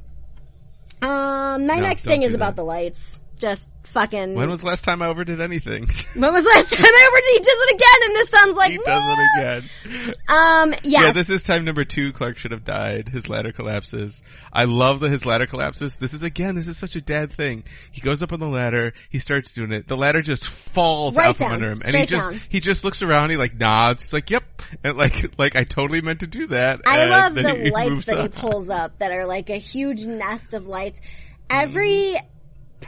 Um, 1.01 1.67
my 1.67 1.75
No, 1.75 1.81
next 1.81 2.03
thing 2.03 2.23
is 2.23 2.31
do 2.31 2.35
about 2.35 2.55
the 2.55 2.63
lights. 2.63 3.11
Just 3.41 3.67
fucking. 3.85 4.35
When 4.35 4.51
was 4.51 4.59
the 4.61 4.67
last 4.67 4.83
time 4.83 5.01
I 5.01 5.09
ever 5.09 5.23
did 5.23 5.41
anything? 5.41 5.87
when 6.15 6.31
was 6.31 6.43
the 6.43 6.49
last 6.49 6.71
time 6.71 6.85
I 6.85 7.07
ever? 7.07 7.21
He 7.31 7.39
does 7.39 7.57
it 7.59 7.75
again, 7.75 8.01
and 8.05 8.15
this 8.15 8.29
sounds 8.29 8.55
like 8.55 8.71
he 8.71 8.77
does 8.77 9.03
it 9.07 9.19
again. 9.35 10.15
Um, 10.27 10.73
yes. 10.83 11.03
Yeah, 11.05 11.11
this 11.11 11.31
is 11.31 11.41
time 11.41 11.65
number 11.65 11.83
two. 11.83 12.13
Clark 12.13 12.37
should 12.37 12.51
have 12.51 12.63
died. 12.63 13.09
His 13.09 13.27
ladder 13.29 13.51
collapses. 13.51 14.21
I 14.53 14.65
love 14.65 14.99
that 14.99 15.09
his 15.09 15.25
ladder 15.25 15.47
collapses. 15.47 15.95
This 15.95 16.13
is 16.13 16.21
again, 16.21 16.53
this 16.53 16.67
is 16.67 16.77
such 16.77 16.95
a 16.95 17.01
dad 17.01 17.33
thing. 17.33 17.63
He 17.91 18.01
goes 18.01 18.21
up 18.21 18.31
on 18.31 18.39
the 18.39 18.47
ladder. 18.47 18.93
He 19.09 19.17
starts 19.17 19.55
doing 19.55 19.71
it. 19.71 19.87
The 19.87 19.97
ladder 19.97 20.21
just 20.21 20.45
falls 20.45 21.17
Right 21.17 21.29
out 21.29 21.37
from 21.37 21.47
down. 21.47 21.53
under 21.55 21.71
him, 21.71 21.79
and 21.83 21.95
he 21.95 22.05
just 22.05 22.29
down. 22.29 22.39
he 22.47 22.59
just 22.59 22.83
looks 22.83 23.01
around. 23.01 23.31
He 23.31 23.37
like 23.37 23.55
nods. 23.55 24.03
He's 24.03 24.13
like, 24.13 24.29
"Yep," 24.29 24.43
and 24.83 24.97
like 24.97 25.33
like 25.39 25.55
I 25.55 25.63
totally 25.63 26.01
meant 26.01 26.19
to 26.19 26.27
do 26.27 26.45
that. 26.47 26.81
I 26.85 26.99
and 26.99 27.09
love 27.09 27.33
the 27.33 27.55
he 27.55 27.71
lights 27.71 28.05
that 28.05 28.21
he 28.21 28.27
pulls 28.27 28.69
up 28.69 28.99
that 28.99 29.11
are 29.11 29.25
like 29.25 29.49
a 29.49 29.57
huge 29.57 30.05
nest 30.05 30.53
of 30.53 30.67
lights. 30.67 31.01
Every 31.49 32.15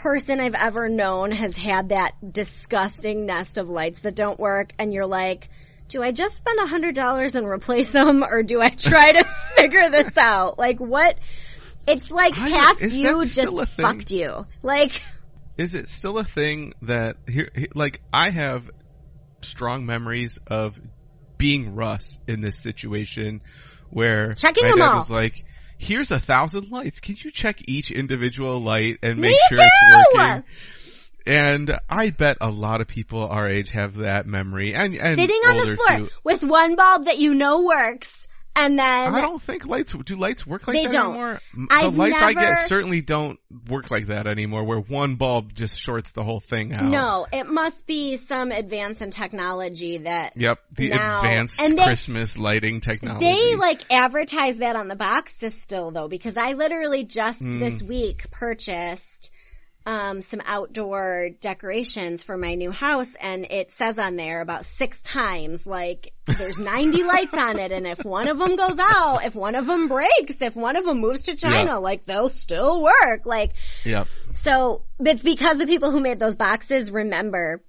person 0.04 0.42
I've 0.42 0.54
ever 0.54 0.90
known 0.90 1.32
has 1.32 1.56
had 1.56 1.90
that 1.90 2.12
disgusting 2.34 3.26
nest 3.26 3.58
of 3.58 3.70
lights 3.70 4.02
that 4.02 4.16
don't 4.16 4.38
work 4.38 4.74
and 4.78 4.94
you're 4.94 5.06
like, 5.08 5.50
do 5.88 6.04
I 6.04 6.12
just 6.12 6.36
spend 6.36 6.60
a 6.60 6.68
hundred 6.68 6.94
dollars 6.94 7.36
and 7.36 7.48
replace 7.48 7.88
them 7.88 8.22
or 8.24 8.44
do 8.44 8.62
I 8.62 8.70
try 8.70 9.14
to 9.14 9.24
figure 9.56 9.90
this 9.90 10.16
out? 10.18 10.60
Like 10.60 10.80
what? 10.80 11.18
It's 11.88 12.12
like 12.12 12.38
I- 12.38 12.50
past 12.52 12.82
you 12.82 13.22
just 13.26 13.34
still 13.34 13.60
a 13.62 13.66
thing? 13.66 13.86
fucked 13.86 14.12
you. 14.12 14.46
Like, 14.62 15.02
Is 15.58 15.74
it 15.74 15.88
still 15.90 16.18
a 16.18 16.26
thing 16.26 16.74
that 16.82 17.16
here, 17.28 17.50
like 17.74 18.02
I 18.12 18.30
have 18.30 18.70
strong 19.42 19.86
memories 19.86 20.38
of 20.48 20.78
being 21.38 21.76
Russ 21.76 22.20
in 22.28 22.42
this 22.42 22.60
situation 22.62 23.42
where 23.90 24.34
Checking 24.34 24.64
my 24.64 24.70
them 24.72 24.80
dad 24.80 24.90
all. 24.90 24.96
was 24.96 25.10
like, 25.10 25.46
"Here's 25.84 26.12
a 26.12 26.20
thousand 26.20 26.72
lights. 26.72 27.02
Can 27.02 27.18
you 27.20 27.30
check 27.30 27.58
each 27.68 27.92
individual 27.92 28.60
light 28.62 29.00
and 29.04 29.20
make 29.20 29.32
Me 29.32 29.40
sure 29.50 29.60
it's 29.62 29.80
too! 29.80 30.18
working?" 30.18 30.44
And 31.26 31.80
I 31.90 32.10
bet 32.10 32.38
a 32.42 32.50
lot 32.50 32.82
of 32.82 32.88
people 32.88 33.28
our 33.28 33.48
age 33.48 33.72
have 33.72 33.96
that 33.96 34.26
memory, 34.26 34.74
and, 34.74 34.96
and 34.96 35.20
sitting 35.20 35.42
on 35.48 35.58
the 35.58 35.76
floor 35.76 35.98
too. 36.00 36.10
with 36.24 36.44
one 36.44 36.76
bulb 36.76 37.06
that 37.06 37.20
you 37.20 37.34
know 37.34 37.64
works 37.64 38.23
and 38.56 38.78
then 38.78 39.14
I 39.16 39.22
don't 39.22 39.42
think 39.42 39.66
lights 39.66 39.94
do 39.94 40.16
lights 40.16 40.46
work 40.46 40.68
like 40.68 40.76
They 40.76 40.84
that 40.84 40.92
don't. 40.92 41.10
anymore. 41.12 41.42
M- 41.54 41.68
I've 41.72 41.94
the 41.94 42.00
lights 42.00 42.22
I 42.22 42.34
never- 42.34 42.54
get 42.56 42.68
certainly 42.68 43.02
don't 43.02 43.40
work 43.68 43.90
like 43.92 44.08
that 44.08 44.28
anymore. 44.28 44.64
Where 44.64 44.80
one 44.80 45.16
bulb 45.16 45.54
just 45.54 45.80
shorts 45.80 46.12
the 46.12 46.24
whole 46.24 46.40
thing 46.40 46.74
out. 46.74 46.84
No, 46.86 47.26
it 47.32 47.48
must 47.48 47.88
be 47.88 48.18
some 48.18 48.52
advance 48.52 49.02
in 49.02 49.10
technology 49.12 49.98
that 50.00 50.34
Yep, 50.36 50.60
the 50.78 50.90
Now- 50.90 51.18
advanced 51.22 51.60
and 51.60 51.78
they- 51.78 51.84
Christmas 51.84 52.38
lighting 52.38 52.80
technology. 52.80 53.26
they 53.26 53.56
like 53.56 53.82
advertise 53.92 54.58
that 54.58 54.76
on 54.76 54.88
the 54.88 54.96
boxes 54.96 55.54
still 55.60 55.92
though 55.92 56.08
because 56.08 56.38
I 56.38 56.54
literally 56.54 57.04
just 57.04 57.42
Hmm. 57.42 57.54
this 57.60 57.82
week 57.82 58.30
purchased 58.32 59.32
um 59.86 60.22
some 60.22 60.42
outdoor 60.46 61.30
decorations 61.42 62.24
for 62.24 62.38
my 62.38 62.56
new 62.56 62.72
house 62.72 63.14
and 63.20 63.46
it 63.50 63.72
says 63.72 64.00
on 64.00 64.16
there 64.16 64.42
about 64.42 64.66
six 64.66 65.02
times 65.02 65.68
like 65.68 66.14
there's 66.26 66.58
90 66.60 67.04
lights 67.04 67.34
on 67.34 67.60
it 67.60 67.72
and 67.72 67.86
if 67.86 68.04
one 68.06 68.28
of 68.30 68.38
them 68.40 68.56
goes 68.56 68.80
out, 68.80 69.26
if 69.26 69.36
one 69.36 69.56
of 69.56 69.66
them 69.66 69.88
breaks, 69.90 70.42
if 70.42 70.56
one 70.56 70.76
of 70.78 70.86
them 70.86 71.00
moves 71.02 71.24
to 71.24 71.36
China, 71.36 71.66
Yeah. 71.72 71.76
like 71.78 72.06
they'll 72.06 72.30
still 72.30 72.82
work. 72.82 73.26
Like 73.26 73.52
yeah. 73.84 74.06
So 74.34 74.84
it's 75.00 75.24
because 75.24 75.58
the 75.58 75.68
people 75.68 75.92
who 75.92 76.00
made 76.00 76.20
those 76.20 76.36
boxes 76.36 76.90
remember 76.92 77.62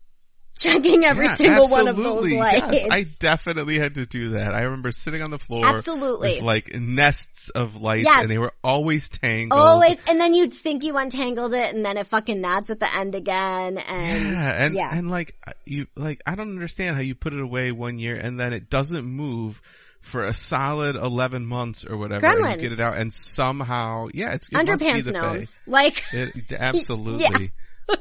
checking 0.57 1.05
every 1.05 1.27
Yeah, 1.27 1.37
single 1.37 1.69
one 1.69 1.89
of 1.89 1.97
those 1.97 2.31
lights. 2.31 2.67
Yes, 2.73 2.89
I 2.91 3.03
definitely 3.19 3.79
had 3.79 3.95
to 3.97 4.07
do 4.07 4.31
that. 4.31 4.55
I 4.55 4.63
remember 4.63 4.93
sitting 4.93 5.23
on 5.23 5.31
the 5.31 5.39
floor 5.39 5.67
Absolutely. 5.67 6.35
with 6.37 6.43
like 6.43 6.75
nests 6.75 7.51
of 7.51 7.77
lights, 7.81 8.05
Yes. 8.05 8.23
and 8.23 8.31
they 8.31 8.39
were 8.39 8.53
always 8.63 9.09
tangled. 9.09 9.61
Always, 9.61 9.99
and 10.09 10.21
then 10.21 10.35
you'd 10.35 10.53
think 10.53 10.83
you 10.85 10.97
untangled 10.97 11.53
it, 11.53 11.75
and 11.75 11.85
then 11.85 11.97
it 11.97 12.07
fucking 12.07 12.41
knots 12.41 12.71
at 12.71 12.81
the 12.81 12.95
end 12.97 13.15
again, 13.15 13.79
and 13.79 14.33
Yeah, 14.37 14.51
and 14.55 14.75
yeah. 14.75 14.89
and 14.93 15.11
like 15.11 15.35
you 15.65 15.87
like 15.97 16.21
I 16.27 16.35
don't 16.35 16.51
understand 16.51 16.97
how 16.97 17.03
you 17.03 17.15
put 17.15 17.35
it 17.35 17.41
away 17.41 17.73
one 17.73 17.99
year 17.99 18.17
and 18.17 18.39
then 18.39 18.53
it 18.53 18.71
doesn't 18.71 19.05
move 19.05 19.61
for 20.01 20.25
a 20.25 20.35
solid 20.35 20.97
eleven 20.97 21.47
months 21.47 21.85
or 21.85 21.97
whatever. 21.97 22.27
and 22.27 22.37
Gremlins. 22.45 22.57
you 22.57 22.63
get 22.69 22.73
it 22.73 22.81
out 22.81 22.97
and 22.97 23.13
somehow 23.13 24.09
yeah, 24.13 24.33
it's 24.35 24.49
it 24.49 24.55
underpants 24.55 25.11
gnomes. 25.11 25.61
Like, 25.67 26.03
It, 26.13 26.53
absolutely. 26.59 27.53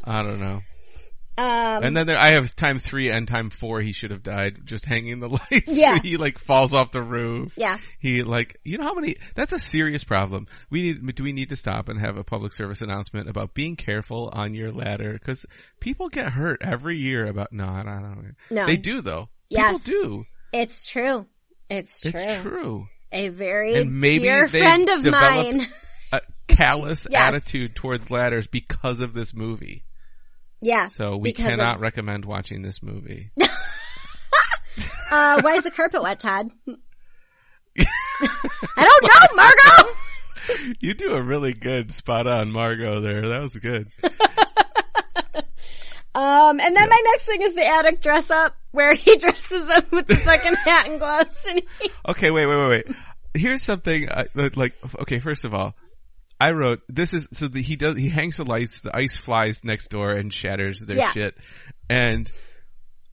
I 0.04 0.24
don't 0.24 0.40
know. 0.40 0.62
Um, 1.38 1.84
And 1.84 1.98
then 1.98 2.08
there, 2.08 2.18
I 2.18 2.34
have 2.36 2.56
time 2.56 2.80
three 2.80 3.10
and 3.10 3.28
time 3.28 3.50
four. 3.50 3.82
He 3.82 3.92
should 3.94 4.12
have 4.12 4.24
died 4.24 4.60
just 4.66 4.86
hanging 4.86 5.20
the 5.20 5.28
lights. 5.52 5.78
Yeah. 5.78 6.00
he 6.04 6.18
like 6.18 6.40
falls 6.40 6.74
off 6.74 6.92
the 6.92 7.02
roof. 7.02 7.54
yeah, 7.58 7.78
He 8.00 8.24
like 8.24 8.60
you 8.64 8.78
know 8.78 8.84
how 8.86 8.94
many? 8.94 9.16
That's 9.36 9.54
a 9.54 9.60
serious 9.60 10.04
problem. 10.04 10.48
We 10.70 10.82
need 10.82 11.16
do 11.16 11.24
we 11.24 11.34
need 11.34 11.50
to 11.50 11.56
stop 11.56 11.90
and 11.90 12.00
have 12.00 12.18
a 12.18 12.24
public 12.24 12.54
service 12.54 12.82
announcement 12.82 13.30
about 13.30 13.54
being 13.54 13.76
careful 13.76 14.30
on 14.32 14.54
your 14.54 14.72
ladder 14.72 15.14
because 15.14 15.46
people 15.80 16.10
get 16.10 16.32
hurt 16.32 16.62
every 16.62 16.98
year. 17.00 17.26
About 17.28 17.52
no, 17.52 17.66
I 17.66 17.84
don't. 17.84 18.02
Don't 18.04 18.36
no, 18.52 18.66
They 18.66 18.78
do 18.78 19.02
though. 19.02 19.30
Yes. 19.50 19.82
People 19.84 20.02
do. 20.02 20.26
it's 20.52 20.88
true. 20.88 21.26
It's 21.70 22.02
true. 22.02 22.12
It's 22.14 22.42
true. 22.42 22.88
A 23.12 23.30
very 23.30 23.76
And 23.76 24.00
maybe 24.00 24.24
dear 24.26 24.48
friend 24.48 24.90
of 24.90 25.06
mine. 25.06 25.68
A 26.12 26.22
callous 26.48 27.08
Yes. 27.10 27.22
attitude 27.34 27.76
towards 27.76 28.10
ladders 28.12 28.48
because 28.48 29.02
of 29.02 29.14
this 29.14 29.34
movie. 29.34 29.84
Yeah. 30.64 30.88
So 30.88 31.18
we 31.18 31.34
cannot 31.34 31.76
of- 31.76 31.82
recommend 31.82 32.26
watching 32.26 32.62
this 32.62 32.82
movie. 32.82 33.32
Uh, 35.12 35.40
why 35.42 35.58
is 35.58 35.64
the 35.64 35.70
carpet 35.70 36.02
wet, 36.02 36.20
Todd? 36.20 36.50
I 36.68 37.86
don't 38.78 39.04
know, 39.04 39.36
Margot. 39.36 39.94
you 40.80 40.96
do 40.96 41.12
a 41.14 41.22
really 41.22 41.54
good 41.54 41.92
spot 41.92 42.26
on 42.26 42.52
Margot 42.52 43.00
there. 43.02 43.22
That 43.28 43.42
was 43.42 43.54
good. 43.54 43.88
Um, 46.16 46.60
and 46.60 46.76
then 46.76 46.90
my 46.90 47.02
next 47.06 47.24
thing 47.24 47.42
is 47.42 47.56
the 47.56 47.66
attic 47.68 48.00
dress 48.00 48.30
up, 48.30 48.56
where 48.72 48.94
he 48.94 49.18
dresses 49.18 49.68
up 49.68 49.92
with 49.92 50.06
the 50.06 50.16
fucking 50.16 50.54
hat 50.54 50.88
and 50.88 51.00
gloves, 51.00 51.36
and 51.50 51.64
he, 51.82 51.92
Okay, 52.08 52.30
wait, 52.30 52.46
wait, 52.46 52.56
wait, 52.56 52.70
wait. 52.70 52.96
Here's 53.34 53.64
something 53.64 54.08
I, 54.12 54.28
like. 54.36 54.76
Okay, 55.02 55.18
first 55.18 55.44
of 55.44 55.56
all, 55.56 55.74
I 56.44 56.52
wrote 56.52 56.82
this 56.90 57.14
is 57.14 57.28
so 57.32 57.48
the, 57.48 57.62
he 57.62 57.76
does 57.78 57.96
he 57.96 58.10
hangs 58.10 58.38
the 58.38 58.44
lights, 58.44 58.82
the 58.82 58.96
ice 58.96 59.16
flies 59.16 59.64
next 59.64 59.90
door 59.90 60.12
and 60.12 60.34
shatters 60.34 60.80
their 60.80 60.98
Yeah. 60.98 61.12
shit, 61.12 61.38
and 61.90 62.30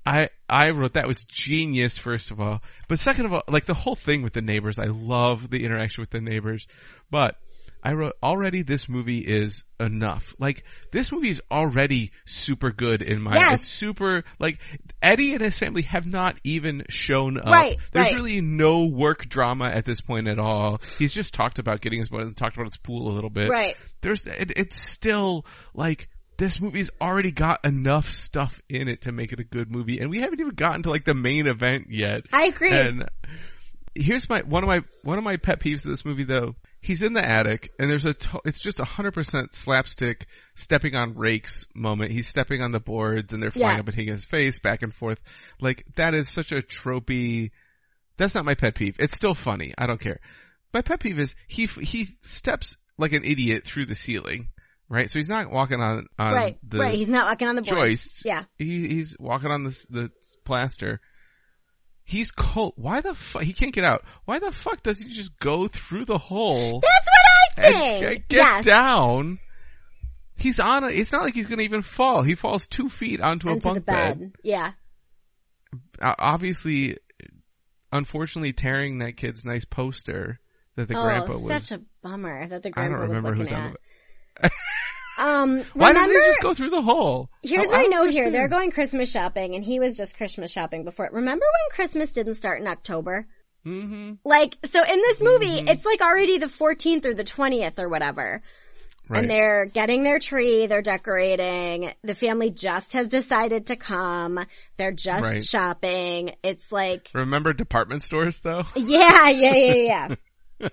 I 0.04 0.30
I 0.48 0.70
wrote 0.70 0.94
that 0.94 1.06
was 1.06 1.22
genius. 1.24 1.96
First 1.96 2.32
of 2.32 2.40
all, 2.40 2.60
but 2.88 2.98
second 2.98 3.26
of 3.26 3.32
all, 3.32 3.42
like 3.46 3.66
the 3.66 3.74
whole 3.74 3.94
thing 3.96 4.22
with 4.22 4.32
the 4.32 4.42
neighbors, 4.42 4.78
I 4.78 4.86
love 4.86 5.48
the 5.48 5.64
interaction 5.64 6.02
with 6.02 6.10
the 6.10 6.20
neighbors, 6.20 6.66
but. 7.10 7.36
I 7.82 7.92
wrote 7.92 8.14
already 8.22 8.62
this 8.62 8.88
movie 8.88 9.18
is 9.20 9.64
enough. 9.78 10.34
Like 10.38 10.64
this 10.92 11.10
movie 11.12 11.30
is 11.30 11.40
already 11.50 12.12
super 12.26 12.70
good 12.72 13.02
in 13.02 13.22
my 13.22 13.34
Yes. 13.36 13.60
it's 13.60 13.68
super 13.68 14.24
like 14.38 14.58
Eddie 15.00 15.32
and 15.32 15.40
his 15.40 15.58
family 15.58 15.82
have 15.82 16.06
not 16.06 16.38
even 16.44 16.84
shown 16.88 17.38
up. 17.38 17.46
Right, 17.46 17.78
There's 17.92 18.06
right. 18.08 18.14
really 18.14 18.40
no 18.40 18.86
work 18.86 19.28
drama 19.28 19.66
at 19.66 19.84
this 19.84 20.00
point 20.00 20.28
at 20.28 20.38
all. 20.38 20.80
He's 20.98 21.14
just 21.14 21.32
talked 21.34 21.58
about 21.58 21.80
getting 21.80 22.00
his 22.00 22.10
and 22.10 22.36
talked 22.36 22.56
about 22.56 22.66
his 22.66 22.76
pool 22.76 23.10
a 23.10 23.14
little 23.14 23.30
bit. 23.30 23.48
right. 23.48 23.76
There's 24.02 24.26
it, 24.26 24.52
it's 24.56 24.76
still 24.76 25.46
like 25.74 26.08
this 26.36 26.60
movie's 26.60 26.90
already 27.00 27.32
got 27.32 27.64
enough 27.64 28.10
stuff 28.10 28.60
in 28.68 28.88
it 28.88 29.02
to 29.02 29.12
make 29.12 29.32
it 29.32 29.40
a 29.40 29.44
good 29.44 29.70
movie, 29.70 29.98
and 29.98 30.08
we 30.10 30.20
haven't 30.20 30.40
even 30.40 30.54
gotten 30.54 30.82
to 30.84 30.90
like 30.90 31.04
the 31.04 31.12
main 31.14 31.46
event 31.46 31.88
yet. 31.90 32.22
I 32.32 32.46
agree. 32.46 32.72
And 32.72 33.04
here's 33.94 34.28
my 34.28 34.40
one 34.40 34.62
of 34.62 34.68
my 34.68 34.80
one 35.02 35.18
of 35.18 35.24
my 35.24 35.36
pet 35.36 35.60
peeves 35.60 35.84
of 35.84 35.90
this 35.90 36.04
movie 36.04 36.24
though. 36.24 36.54
He's 36.82 37.02
in 37.02 37.12
the 37.12 37.24
attic 37.24 37.72
and 37.78 37.90
there's 37.90 38.06
a 38.06 38.14
to- 38.14 38.40
it's 38.44 38.58
just 38.58 38.80
a 38.80 38.84
hundred 38.84 39.12
percent 39.12 39.54
slapstick 39.54 40.26
stepping 40.54 40.94
on 40.96 41.14
rakes 41.14 41.66
moment. 41.74 42.10
He's 42.10 42.26
stepping 42.28 42.62
on 42.62 42.72
the 42.72 42.80
boards 42.80 43.32
and 43.32 43.42
they're 43.42 43.50
flying 43.50 43.76
Yeah. 43.76 43.80
up 43.80 43.86
and 43.86 43.94
hitting 43.94 44.12
his 44.12 44.24
face 44.24 44.58
back 44.58 44.82
and 44.82 44.94
forth. 44.94 45.20
Like 45.60 45.84
that 45.96 46.14
is 46.14 46.28
such 46.28 46.52
a 46.52 46.62
tropey. 46.62 47.50
That's 48.16 48.34
not 48.34 48.44
my 48.46 48.54
pet 48.54 48.74
peeve. 48.74 48.96
It's 48.98 49.14
still 49.14 49.34
funny. 49.34 49.74
I 49.76 49.86
don't 49.86 50.00
care. 50.00 50.20
My 50.72 50.80
pet 50.82 51.00
peeve 51.00 51.18
is 51.18 51.34
he 51.48 51.64
f- 51.64 51.76
he 51.76 52.08
steps 52.22 52.76
like 52.96 53.12
an 53.12 53.24
idiot 53.24 53.64
through 53.64 53.86
the 53.86 53.94
ceiling. 53.94 54.48
Right, 54.88 55.08
so 55.08 55.20
he's 55.20 55.28
not 55.28 55.52
walking 55.52 55.80
on 55.80 56.06
on 56.18 56.34
right. 56.34 56.58
the 56.68 56.78
right. 56.78 56.94
He's 56.94 57.08
not 57.08 57.26
walking 57.28 57.46
on 57.46 57.54
the 57.54 57.62
joists. 57.62 58.24
Yeah. 58.24 58.44
He, 58.58 58.88
he's 58.88 59.16
walking 59.20 59.48
on 59.50 59.62
this 59.62 59.86
the 59.86 60.10
plaster. 60.44 61.00
He's 62.10 62.32
cold. 62.32 62.72
Why 62.74 63.02
the 63.02 63.14
fuck? 63.14 63.42
He 63.42 63.52
can't 63.52 63.72
get 63.72 63.84
out. 63.84 64.02
Why 64.24 64.40
the 64.40 64.50
fuck 64.50 64.82
does 64.82 64.98
he 64.98 65.14
just 65.14 65.38
go 65.38 65.68
through 65.68 66.06
the 66.06 66.18
hole 66.18 66.80
That's 66.80 67.06
what 67.06 67.68
I 67.68 67.70
think. 67.70 68.00
get, 68.00 68.28
get 68.28 68.36
yes. 68.36 68.64
down? 68.64 69.38
He's 70.34 70.58
on 70.58 70.82
a. 70.82 70.88
It's 70.88 71.12
not 71.12 71.22
like 71.22 71.34
he's 71.34 71.46
gonna 71.46 71.62
even 71.62 71.82
fall. 71.82 72.22
He 72.22 72.34
falls 72.34 72.66
two 72.66 72.88
feet 72.88 73.20
onto 73.20 73.48
a 73.48 73.58
bunk 73.58 73.76
the 73.76 73.80
bed. 73.80 74.32
Yeah. 74.42 74.72
Uh, 76.02 76.14
obviously, 76.18 76.96
unfortunately, 77.92 78.54
tearing 78.54 78.98
that 78.98 79.16
kid's 79.16 79.44
nice 79.44 79.64
poster 79.64 80.40
that 80.74 80.88
the 80.88 80.98
oh, 80.98 81.02
grandpa 81.02 81.38
was. 81.38 81.68
such 81.68 81.78
a 81.78 81.82
bummer 82.02 82.48
that 82.48 82.64
the 82.64 82.70
grandpa 82.70 82.96
I 82.96 82.98
don't 82.98 83.08
remember 83.08 83.30
was 83.30 83.38
who's 83.38 83.50
looking 83.52 83.64
on 83.64 83.76
at. 84.42 84.42
the. 84.42 84.50
Um, 85.20 85.62
Why 85.74 85.88
remember, 85.88 86.00
doesn't 86.14 86.20
he 86.22 86.26
just 86.28 86.40
go 86.40 86.54
through 86.54 86.70
the 86.70 86.82
hole? 86.82 87.28
here's 87.42 87.70
I 87.70 87.82
my 87.82 87.84
note 87.84 88.10
here. 88.10 88.30
They're 88.30 88.48
going 88.48 88.70
Christmas 88.70 89.10
shopping 89.10 89.54
and 89.54 89.64
he 89.64 89.78
was 89.78 89.96
just 89.96 90.16
Christmas 90.16 90.50
shopping 90.50 90.84
before. 90.84 91.08
Remember 91.12 91.44
when 91.44 91.76
Christmas 91.76 92.12
didn't 92.12 92.34
start 92.34 92.60
in 92.60 92.66
October? 92.66 93.26
Mm-hmm. 93.66 94.12
Like, 94.24 94.56
so 94.64 94.82
in 94.82 94.96
this 94.98 95.20
movie, 95.20 95.60
Mhm. 95.60 95.68
it's 95.70 95.84
like 95.84 96.00
already 96.00 96.38
the 96.38 96.46
14th 96.48 97.04
or 97.04 97.12
the 97.12 97.24
20th 97.24 97.78
or 97.78 97.88
whatever. 97.90 98.42
Right. 99.08 99.22
And 99.22 99.30
they're 99.30 99.66
getting 99.66 100.02
their 100.04 100.20
tree, 100.20 100.66
they're 100.68 100.82
decorating, 100.82 101.92
the 102.02 102.14
family 102.14 102.50
just 102.50 102.92
has 102.92 103.08
decided 103.08 103.66
to 103.66 103.76
come, 103.76 104.38
they're 104.76 104.92
just 104.92 105.24
Right. 105.24 105.44
shopping. 105.44 106.36
It's 106.44 106.70
like, 106.72 107.10
Remember 107.12 107.52
department 107.52 108.02
stores 108.02 108.38
though? 108.38 108.62
yeah, 108.76 109.28
yeah, 109.28 109.54
yeah, 109.54 110.14
yeah. 110.60 110.68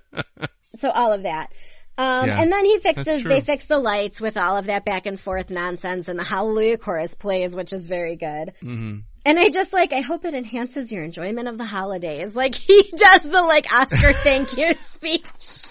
so 0.76 0.90
all 0.92 1.12
of 1.14 1.24
that. 1.24 1.52
Um, 1.98 2.28
Yeah, 2.28 2.42
and 2.42 2.52
then 2.52 2.66
he 2.66 2.80
fixes, 2.80 3.24
they 3.24 3.42
fix 3.42 3.66
the 3.66 3.80
lights 3.80 4.22
with 4.22 4.38
all 4.38 4.58
of 4.58 4.66
that 4.68 4.86
back 4.86 5.06
and 5.06 5.20
forth 5.20 5.50
nonsense 5.50 6.08
and 6.08 6.20
the 6.20 6.24
Hallelujah 6.24 6.78
chorus 6.78 7.16
plays, 7.16 7.56
which 7.56 7.74
is 7.74 7.88
very 7.88 8.16
good. 8.16 8.54
mm-hmm. 8.62 8.98
And 9.26 9.38
I 9.38 9.50
just 9.50 9.74
like, 9.74 9.92
I 9.92 10.00
hope 10.00 10.24
it 10.24 10.34
enhances 10.34 10.90
your 10.90 11.04
enjoyment 11.04 11.50
of 11.50 11.58
the 11.58 11.66
holidays. 11.66 12.34
Like 12.34 12.56
he 12.68 12.82
does 12.84 13.24
the 13.24 13.42
like 13.42 13.72
Oscar 13.74 14.14
thank 14.24 14.58
you 14.58 14.74
speech. 14.76 15.64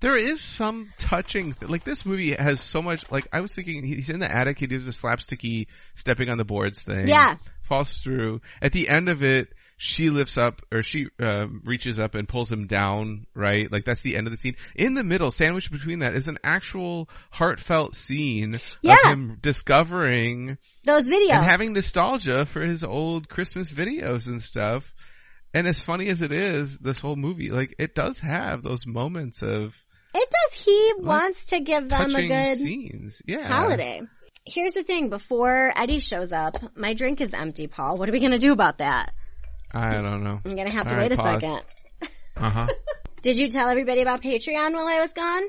There 0.00 0.16
is 0.16 0.40
some 0.40 0.92
touching, 0.98 1.56
like 1.60 1.84
this 1.84 2.06
movie 2.06 2.32
has 2.32 2.60
so 2.60 2.82
much, 2.82 3.10
like 3.10 3.26
I 3.32 3.40
was 3.40 3.52
thinking 3.52 3.82
he's 3.82 4.10
in 4.10 4.20
the 4.20 4.30
attic, 4.30 4.58
he 4.58 4.66
does 4.66 4.84
the 4.84 4.92
slapsticky 4.92 5.66
stepping 5.96 6.28
on 6.28 6.38
the 6.38 6.44
boards 6.44 6.80
thing. 6.80 7.08
Yeah. 7.08 7.36
Falls 7.62 7.90
through. 7.98 8.40
At 8.62 8.72
the 8.72 8.88
end 8.88 9.08
of 9.08 9.22
it, 9.22 9.48
she 9.80 10.10
lifts 10.10 10.36
up, 10.36 10.60
or 10.72 10.82
she, 10.82 11.06
uh, 11.20 11.46
reaches 11.64 11.98
up 12.00 12.14
and 12.16 12.28
pulls 12.28 12.50
him 12.52 12.66
down, 12.66 13.24
right? 13.32 13.70
Like 13.70 13.84
that's 13.84 14.02
the 14.02 14.16
end 14.16 14.26
of 14.26 14.32
the 14.32 14.36
scene. 14.36 14.56
In 14.74 14.94
the 14.94 15.04
middle, 15.04 15.30
sandwiched 15.30 15.70
between 15.70 16.00
that 16.00 16.14
is 16.14 16.26
an 16.26 16.38
actual 16.42 17.08
heartfelt 17.30 17.94
scene 17.94 18.56
Yeah. 18.82 18.96
of 19.04 19.12
him 19.12 19.38
discovering 19.40 20.58
Those 20.84 21.04
videos. 21.04 21.30
and 21.30 21.44
having 21.44 21.72
nostalgia 21.72 22.44
for 22.44 22.60
his 22.60 22.82
old 22.82 23.28
Christmas 23.28 23.72
videos 23.72 24.26
and 24.26 24.42
stuff. 24.42 24.92
And 25.54 25.66
as 25.66 25.80
funny 25.80 26.08
as 26.08 26.20
it 26.22 26.32
is, 26.32 26.78
this 26.78 26.98
whole 26.98 27.16
movie, 27.16 27.48
like 27.50 27.74
it 27.78 27.94
does 27.94 28.18
have 28.18 28.62
those 28.62 28.84
moments 28.86 29.42
of 29.42 29.74
it 30.14 30.28
does. 30.30 30.60
He 30.60 30.92
wants 30.98 31.46
to 31.46 31.60
give 31.60 31.88
them 31.88 32.14
a 32.16 32.26
good 32.28 32.58
scenes. 32.58 33.22
Yeah. 33.26 33.46
holiday. 33.48 34.02
Here's 34.44 34.72
the 34.74 34.82
thing: 34.82 35.08
before 35.10 35.72
Eddie 35.76 36.00
shows 36.00 36.32
up, 36.32 36.56
my 36.76 36.94
drink 36.94 37.20
is 37.20 37.32
empty. 37.32 37.66
Paul, 37.66 37.96
what 37.96 38.08
are 38.08 38.12
we 38.12 38.20
gonna 38.20 38.38
do 38.38 38.52
about 38.52 38.78
that? 38.78 39.12
I 39.72 39.92
don't 40.00 40.22
know. 40.24 40.40
I'm 40.44 40.56
gonna 40.56 40.72
have 40.72 40.86
to 40.86 40.94
All 40.94 41.00
wait 41.00 41.10
right, 41.10 41.12
a 41.12 41.16
pause. 41.22 41.42
second. 41.42 41.62
Uh 42.36 42.50
huh. 42.50 42.66
Did 43.22 43.36
you 43.36 43.48
tell 43.48 43.68
everybody 43.68 44.00
about 44.00 44.22
Patreon 44.22 44.72
while 44.72 44.86
I 44.86 45.00
was 45.00 45.12
gone? 45.12 45.42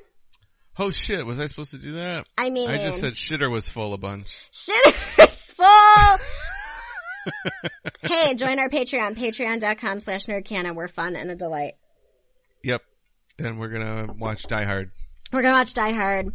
oh 0.82 0.90
shit, 0.92 1.26
was 1.26 1.40
I 1.40 1.46
supposed 1.48 1.72
to 1.72 1.78
do 1.78 1.94
that? 1.94 2.26
I 2.38 2.50
mean, 2.50 2.70
I 2.70 2.78
just 2.78 3.00
said 3.00 3.14
shitter 3.14 3.52
was 3.52 3.68
full 3.70 3.94
a 3.94 3.98
bunch. 3.98 4.28
Shitter's 4.54 5.52
full. 5.52 6.18
hey, 8.10 8.34
join 8.36 8.60
our 8.60 8.70
Patreon, 8.70 9.16
patreon.com 9.18 10.00
slash 10.00 10.26
nerdcanon. 10.26 10.76
We're 10.76 10.88
fun 10.88 11.16
and 11.16 11.30
a 11.32 11.36
delight. 11.36 11.74
Yep. 12.64 12.82
And 13.40 13.60
we're 13.60 13.70
gonna 13.70 14.14
watch 14.14 14.44
Die 14.48 14.66
Hard. 14.66 14.92
We're 15.32 15.42
gonna 15.42 15.56
watch 15.56 15.74
Die 15.74 15.92
Hard 15.92 16.34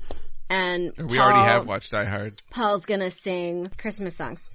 and 0.49 0.93
we 0.99 1.17
Paul- 1.19 1.27
already 1.33 1.45
have 1.51 1.67
watched 1.67 1.91
Die 1.93 2.05
Hard. 2.05 2.41
Paul's 2.51 2.87
gonna 2.87 3.11
sing 3.11 3.71
Christmas 3.79 4.15
songs 4.17 4.47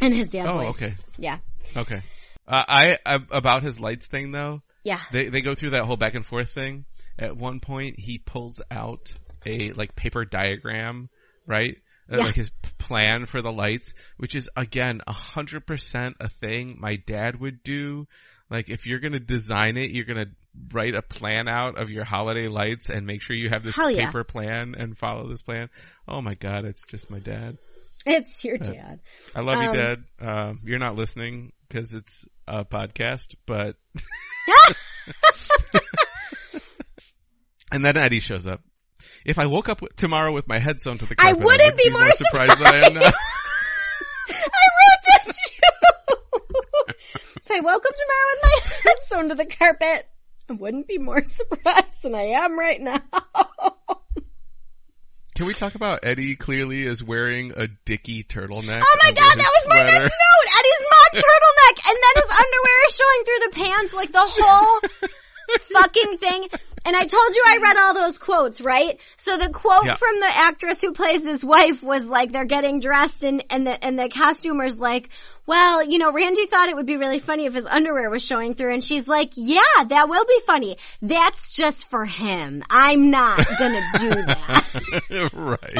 in 0.00 0.12
his 0.14 0.28
dad 0.28 0.46
Oh, 0.46 0.58
voice. 0.58 0.82
okay. 0.82 0.94
Yeah. 1.18 1.38
Okay. 1.76 2.00
Uh, 2.46 2.62
I, 2.68 2.98
I 3.06 3.18
about 3.30 3.62
his 3.62 3.80
lights 3.80 4.06
thing 4.06 4.32
though. 4.32 4.62
Yeah. 4.84 5.00
They 5.12 5.28
they 5.28 5.40
go 5.40 5.54
through 5.54 5.70
that 5.70 5.84
whole 5.84 5.96
back 5.96 6.14
and 6.14 6.24
forth 6.24 6.50
thing. 6.50 6.84
At 7.18 7.36
one 7.36 7.60
point, 7.60 7.98
he 7.98 8.18
pulls 8.18 8.60
out 8.70 9.12
a 9.46 9.72
like 9.72 9.96
paper 9.96 10.24
diagram, 10.24 11.08
right? 11.46 11.76
Uh, 12.10 12.18
Yeah. 12.18 12.24
Like 12.24 12.34
his 12.34 12.50
plan 12.78 13.24
for 13.26 13.40
the 13.40 13.52
lights, 13.52 13.94
which 14.18 14.34
is 14.34 14.48
again 14.56 15.00
a 15.06 15.12
hundred 15.12 15.66
percent 15.66 16.16
a 16.20 16.28
thing 16.28 16.76
my 16.78 16.96
dad 16.96 17.40
would 17.40 17.62
do. 17.62 18.06
Like 18.50 18.68
if 18.68 18.86
you're 18.86 19.00
gonna 19.00 19.20
design 19.20 19.76
it, 19.78 19.90
you're 19.90 20.04
gonna 20.04 20.26
write 20.72 20.94
a 20.94 21.02
plan 21.02 21.48
out 21.48 21.78
of 21.80 21.90
your 21.90 22.04
holiday 22.04 22.48
lights 22.48 22.90
and 22.90 23.06
make 23.06 23.22
sure 23.22 23.34
you 23.34 23.48
have 23.48 23.62
this 23.62 23.76
yeah. 23.78 24.06
paper 24.06 24.22
plan 24.22 24.74
and 24.76 24.96
follow 24.96 25.28
this 25.28 25.42
plan. 25.42 25.70
Oh 26.06 26.20
my 26.20 26.34
god, 26.34 26.64
it's 26.66 26.84
just 26.86 27.10
my 27.10 27.20
dad. 27.20 27.56
It's 28.06 28.44
your 28.44 28.58
dad. 28.58 29.00
I 29.34 29.40
love 29.40 29.56
Um, 29.58 29.64
you, 29.64 29.72
Dad. 29.72 30.04
Um, 30.20 30.60
you're 30.64 30.78
not 30.78 30.94
listening 30.94 31.52
because 31.68 31.94
it's 31.94 32.26
a 32.46 32.64
podcast, 32.64 33.34
but 33.46 33.76
and 37.72 37.84
then 37.84 37.96
Eddie 37.96 38.20
shows 38.20 38.46
up. 38.46 38.60
If 39.24 39.38
I 39.38 39.46
woke 39.46 39.68
up 39.70 39.78
w- 39.78 39.90
tomorrow 39.96 40.32
with 40.32 40.46
my 40.48 40.58
head 40.58 40.80
sewn 40.80 40.98
to 40.98 41.06
the 41.06 41.16
carpet, 41.16 41.40
I 41.40 41.44
wouldn't 41.44 41.76
be 41.78 41.88
more 41.90 42.10
surprised 42.12 42.58
than 42.58 42.66
I 42.74 42.86
am 42.86 42.94
now. 42.94 43.00
I 44.28 44.66
wrote 44.76 45.24
this 45.26 45.50
too. 45.50 45.60
if 47.36 47.50
I 47.50 47.60
woke 47.60 47.84
up 47.86 47.94
tomorrow 47.94 48.28
with 48.32 48.42
my 48.42 48.58
head 48.82 48.96
sewn 49.06 49.28
to 49.30 49.34
the 49.34 49.46
carpet, 49.46 50.06
I 50.50 50.52
wouldn't 50.52 50.86
be 50.86 50.98
more 50.98 51.24
surprised 51.24 52.02
than 52.02 52.14
I 52.14 52.34
am 52.44 52.58
right 52.58 52.80
now. 52.80 53.00
Can 55.34 55.46
we 55.46 55.54
talk 55.54 55.74
about 55.74 56.00
Eddie 56.04 56.36
clearly 56.36 56.84
is 56.86 57.02
wearing 57.02 57.52
a 57.56 57.66
dicky 57.66 58.22
turtleneck? 58.22 58.80
Oh 58.84 58.98
my 59.02 59.10
god, 59.10 59.34
that 59.36 59.50
was 59.50 59.64
my 59.66 59.82
next 59.82 60.04
note! 60.04 60.46
Eddie's 60.58 60.86
mock 60.92 61.12
turtleneck! 61.24 61.90
And 61.90 61.98
then 61.98 62.14
his 62.22 62.30
underwear 62.30 62.78
is 62.86 62.94
showing 62.94 63.24
through 63.24 63.40
the 63.42 63.52
pants, 63.56 63.94
like 63.94 64.12
the 64.12 64.22
whole 64.22 64.80
fucking 65.72 66.18
thing. 66.18 66.48
And 66.86 66.94
I 66.94 67.00
told 67.00 67.34
you 67.34 67.42
I 67.46 67.58
read 67.62 67.76
all 67.78 67.94
those 67.94 68.18
quotes, 68.18 68.60
right? 68.60 68.98
So 69.16 69.38
the 69.38 69.48
quote 69.48 69.86
Yeah. 69.86 69.96
from 69.96 70.20
the 70.20 70.30
actress 70.30 70.80
who 70.80 70.92
plays 70.92 71.22
this 71.22 71.42
wife 71.42 71.82
was 71.82 72.04
like, 72.04 72.30
they're 72.30 72.44
getting 72.44 72.80
dressed 72.80 73.22
and, 73.24 73.42
and 73.50 73.66
the, 73.66 73.84
and 73.84 73.98
the 73.98 74.08
costumer's 74.10 74.78
like, 74.78 75.08
well, 75.46 75.82
you 75.82 75.98
know, 75.98 76.12
Randy 76.12 76.46
thought 76.46 76.68
it 76.68 76.76
would 76.76 76.86
be 76.86 76.96
really 76.96 77.18
funny 77.18 77.46
if 77.46 77.54
his 77.54 77.66
underwear 77.66 78.08
was 78.10 78.22
showing 78.22 78.54
through. 78.54 78.74
And 78.74 78.84
she's 78.84 79.06
like, 79.08 79.32
yeah, 79.36 79.60
that 79.88 80.08
will 80.08 80.24
be 80.24 80.40
funny. 80.46 80.76
That's 81.02 81.54
just 81.54 81.86
for 81.86 82.04
him. 82.04 82.62
I'm 82.68 83.10
not 83.10 83.38
gonna 83.58 83.82
do 83.98 84.10
that. 84.10 85.00
right. 85.34 85.78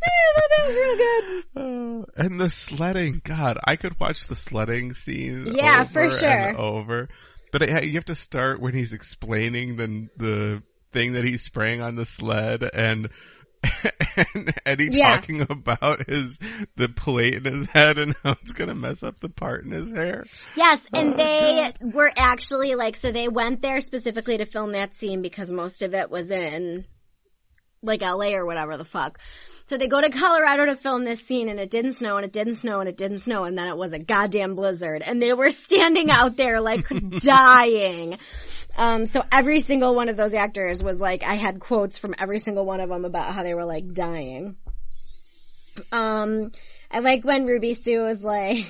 that 0.00 0.66
was 0.66 0.76
real 0.76 0.96
good. 0.96 1.44
Oh, 1.56 2.04
and 2.16 2.40
the 2.40 2.50
sledding, 2.50 3.20
God, 3.24 3.58
I 3.64 3.76
could 3.76 3.98
watch 3.98 4.26
the 4.26 4.36
sledding 4.36 4.94
scene. 4.94 5.46
Yeah, 5.52 5.84
for 5.84 6.10
sure. 6.10 6.58
Over, 6.58 7.08
but 7.52 7.62
it, 7.62 7.84
you 7.84 7.92
have 7.94 8.06
to 8.06 8.14
start 8.16 8.60
when 8.60 8.74
he's 8.74 8.92
explaining 8.92 9.76
the 9.76 10.08
the 10.16 10.62
thing 10.90 11.12
that 11.12 11.24
he's 11.24 11.42
spraying 11.42 11.80
on 11.80 11.94
the 11.94 12.04
sled, 12.04 12.68
and 12.74 13.08
and 14.34 14.54
Eddie 14.66 14.88
Yeah. 14.90 15.16
talking 15.16 15.42
about 15.48 16.08
his 16.08 16.36
the 16.76 16.88
plate 16.88 17.34
in 17.34 17.44
his 17.44 17.68
head 17.68 17.98
and 17.98 18.14
how 18.24 18.32
it's 18.42 18.52
gonna 18.52 18.74
mess 18.74 19.02
up 19.02 19.20
the 19.20 19.28
part 19.28 19.64
in 19.64 19.70
his 19.70 19.90
hair. 19.90 20.24
Yes, 20.56 20.84
Oh, 20.92 20.98
and 20.98 21.16
they 21.16 21.72
were 21.80 22.10
actually 22.16 22.74
like, 22.74 22.96
so 22.96 23.12
they 23.12 23.28
went 23.28 23.62
there 23.62 23.80
specifically 23.80 24.38
to 24.38 24.44
film 24.46 24.72
that 24.72 24.94
scene 24.94 25.22
because 25.22 25.52
most 25.52 25.82
of 25.82 25.94
it 25.94 26.10
was 26.10 26.30
in 26.30 26.86
like 27.82 28.02
LA 28.02 28.32
or 28.32 28.46
whatever 28.46 28.76
the 28.76 28.84
fuck. 28.84 29.18
So 29.66 29.76
they 29.76 29.88
go 29.88 30.00
to 30.00 30.10
Colorado 30.10 30.66
to 30.66 30.76
film 30.76 31.04
this 31.04 31.20
scene 31.20 31.48
and 31.48 31.58
it 31.58 31.70
didn't 31.70 31.94
snow 31.94 32.16
and 32.16 32.24
it 32.24 32.32
didn't 32.32 32.56
snow 32.56 32.80
and 32.80 32.88
it 32.88 32.96
didn't 32.96 33.20
snow 33.20 33.44
and 33.44 33.56
then 33.56 33.68
it 33.68 33.76
was 33.76 33.92
a 33.92 33.98
goddamn 33.98 34.54
blizzard 34.54 35.02
and 35.02 35.22
they 35.22 35.32
were 35.32 35.50
standing 35.50 36.10
out 36.10 36.36
there 36.36 36.60
like 36.60 36.88
dying. 37.20 38.18
Um, 38.76 39.06
so 39.06 39.22
every 39.30 39.60
single 39.60 39.94
one 39.94 40.08
of 40.08 40.16
those 40.16 40.34
actors 40.34 40.82
was 40.82 40.98
like, 40.98 41.22
I 41.22 41.34
had 41.34 41.60
quotes 41.60 41.98
from 41.98 42.14
every 42.18 42.38
single 42.38 42.64
one 42.64 42.80
of 42.80 42.88
them 42.88 43.04
about 43.04 43.34
how 43.34 43.42
they 43.42 43.54
were 43.54 43.64
like 43.64 43.92
dying. 43.92 44.56
Um, 45.90 46.52
I 46.90 46.98
like 46.98 47.24
when 47.24 47.46
Ruby 47.46 47.74
Sue 47.74 48.02
was 48.02 48.22
like, 48.22 48.66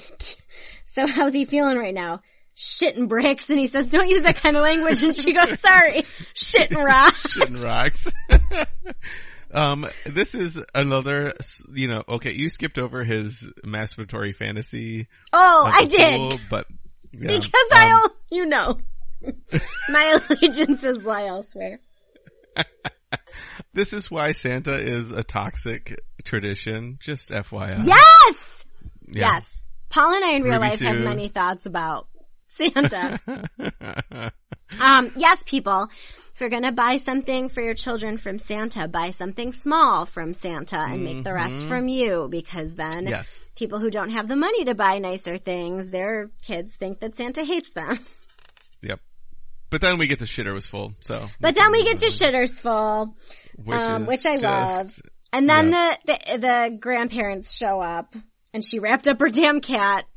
so 0.85 1.07
how's 1.07 1.33
he 1.33 1.44
feeling 1.44 1.79
right 1.79 1.94
now? 1.94 2.20
Shit 2.64 2.96
and 2.96 3.09
bricks. 3.09 3.51
And 3.51 3.59
he 3.59 3.66
says, 3.66 3.88
don't 3.88 4.09
use 4.09 4.22
that 4.22 4.37
kind 4.37 4.57
of 4.57 4.62
language. 4.62 5.03
And 5.03 5.16
she 5.16 5.33
goes, 5.33 5.59
sorry, 5.59 6.05
shitting 6.33 6.77
rocks. 6.77 7.27
shitting 7.37 7.61
rocks. 7.61 8.07
um, 9.53 9.85
this 10.07 10.37
is 10.37 10.62
another, 10.72 11.33
you 11.72 11.88
know, 11.88 12.05
okay, 12.09 12.33
you 12.33 12.48
skipped 12.51 12.79
over 12.79 13.03
his 13.03 13.44
masturbatory 13.66 14.35
fantasy. 14.37 15.09
Oh, 15.33 15.64
I 15.66 15.87
did. 15.87 16.16
pool, 16.16 16.38
but 16.48 16.66
yeah. 17.11 17.37
Because 17.37 17.53
Um, 17.72 17.79
I'll, 17.79 18.11
you 18.31 18.46
know, 18.46 18.79
my 19.88 20.20
allegiances 20.31 21.05
lie 21.05 21.27
elsewhere. 21.27 21.81
This 23.75 23.92
is 23.92 24.09
why 24.09 24.33
Santa 24.33 24.77
is 24.79 25.11
a 25.11 25.25
toxic 25.25 26.01
tradition. 26.22 26.98
Just 27.01 27.31
FYI. 27.31 27.85
Yes! 27.87 28.64
Yeah. 29.09 29.35
Yes. 29.35 29.66
Paul 29.88 30.14
and 30.14 30.25
I 30.25 30.37
in 30.37 30.42
real 30.42 30.55
Ruby 30.55 30.68
life 30.68 30.81
have 30.81 31.01
many 31.01 31.29
thoughts 31.29 31.66
about 31.66 32.07
Santa. 32.56 33.18
Um, 34.80 35.12
yes, 35.16 35.36
people, 35.44 35.88
if 36.34 36.40
you're 36.40 36.48
gonna 36.48 36.72
buy 36.72 36.96
something 36.96 37.50
for 37.50 37.60
your 37.60 37.74
children 37.74 38.16
from 38.16 38.38
Santa, 38.38 38.88
buy 38.88 39.10
something 39.10 39.52
small 39.52 40.06
from 40.06 40.32
Santa 40.32 40.78
and 40.80 41.04
make 41.04 41.24
the 41.24 41.34
rest 41.34 41.54
Mhm. 41.56 41.68
from 41.68 41.88
you 41.88 42.26
because 42.30 42.74
then 42.74 43.06
yes. 43.06 43.38
people 43.54 43.78
who 43.80 43.90
don't 43.90 44.08
have 44.10 44.28
the 44.28 44.34
money 44.36 44.64
to 44.64 44.74
buy 44.74 44.96
nicer 44.98 45.36
things, 45.36 45.90
their 45.90 46.30
kids 46.46 46.74
think 46.74 47.00
that 47.00 47.16
Santa 47.16 47.44
hates 47.44 47.70
them. 47.74 47.98
Yep. 48.80 49.00
But 49.68 49.82
then 49.82 49.98
we 49.98 50.06
get 50.06 50.20
to 50.20 50.24
shitter 50.24 50.54
was 50.54 50.64
full. 50.66 50.94
So. 51.00 51.28
But 51.38 51.54
then 51.54 51.70
we 51.70 51.84
get 51.84 51.98
to 51.98 52.06
Shitter's 52.06 52.58
Full, 52.58 53.14
which, 53.62 53.76
um, 53.78 54.06
which 54.06 54.24
I 54.24 54.38
just- 54.38 54.42
love. 54.42 54.98
and 55.34 55.48
then 55.48 55.70
the, 55.70 55.98
the 56.06 56.38
the 56.38 56.78
grandparents 56.80 57.54
show 57.54 57.80
up, 57.82 58.14
and 58.54 58.64
she 58.64 58.78
wrapped 58.78 59.06
up 59.06 59.20
her 59.20 59.28
damn 59.28 59.60
cat. 59.60 60.06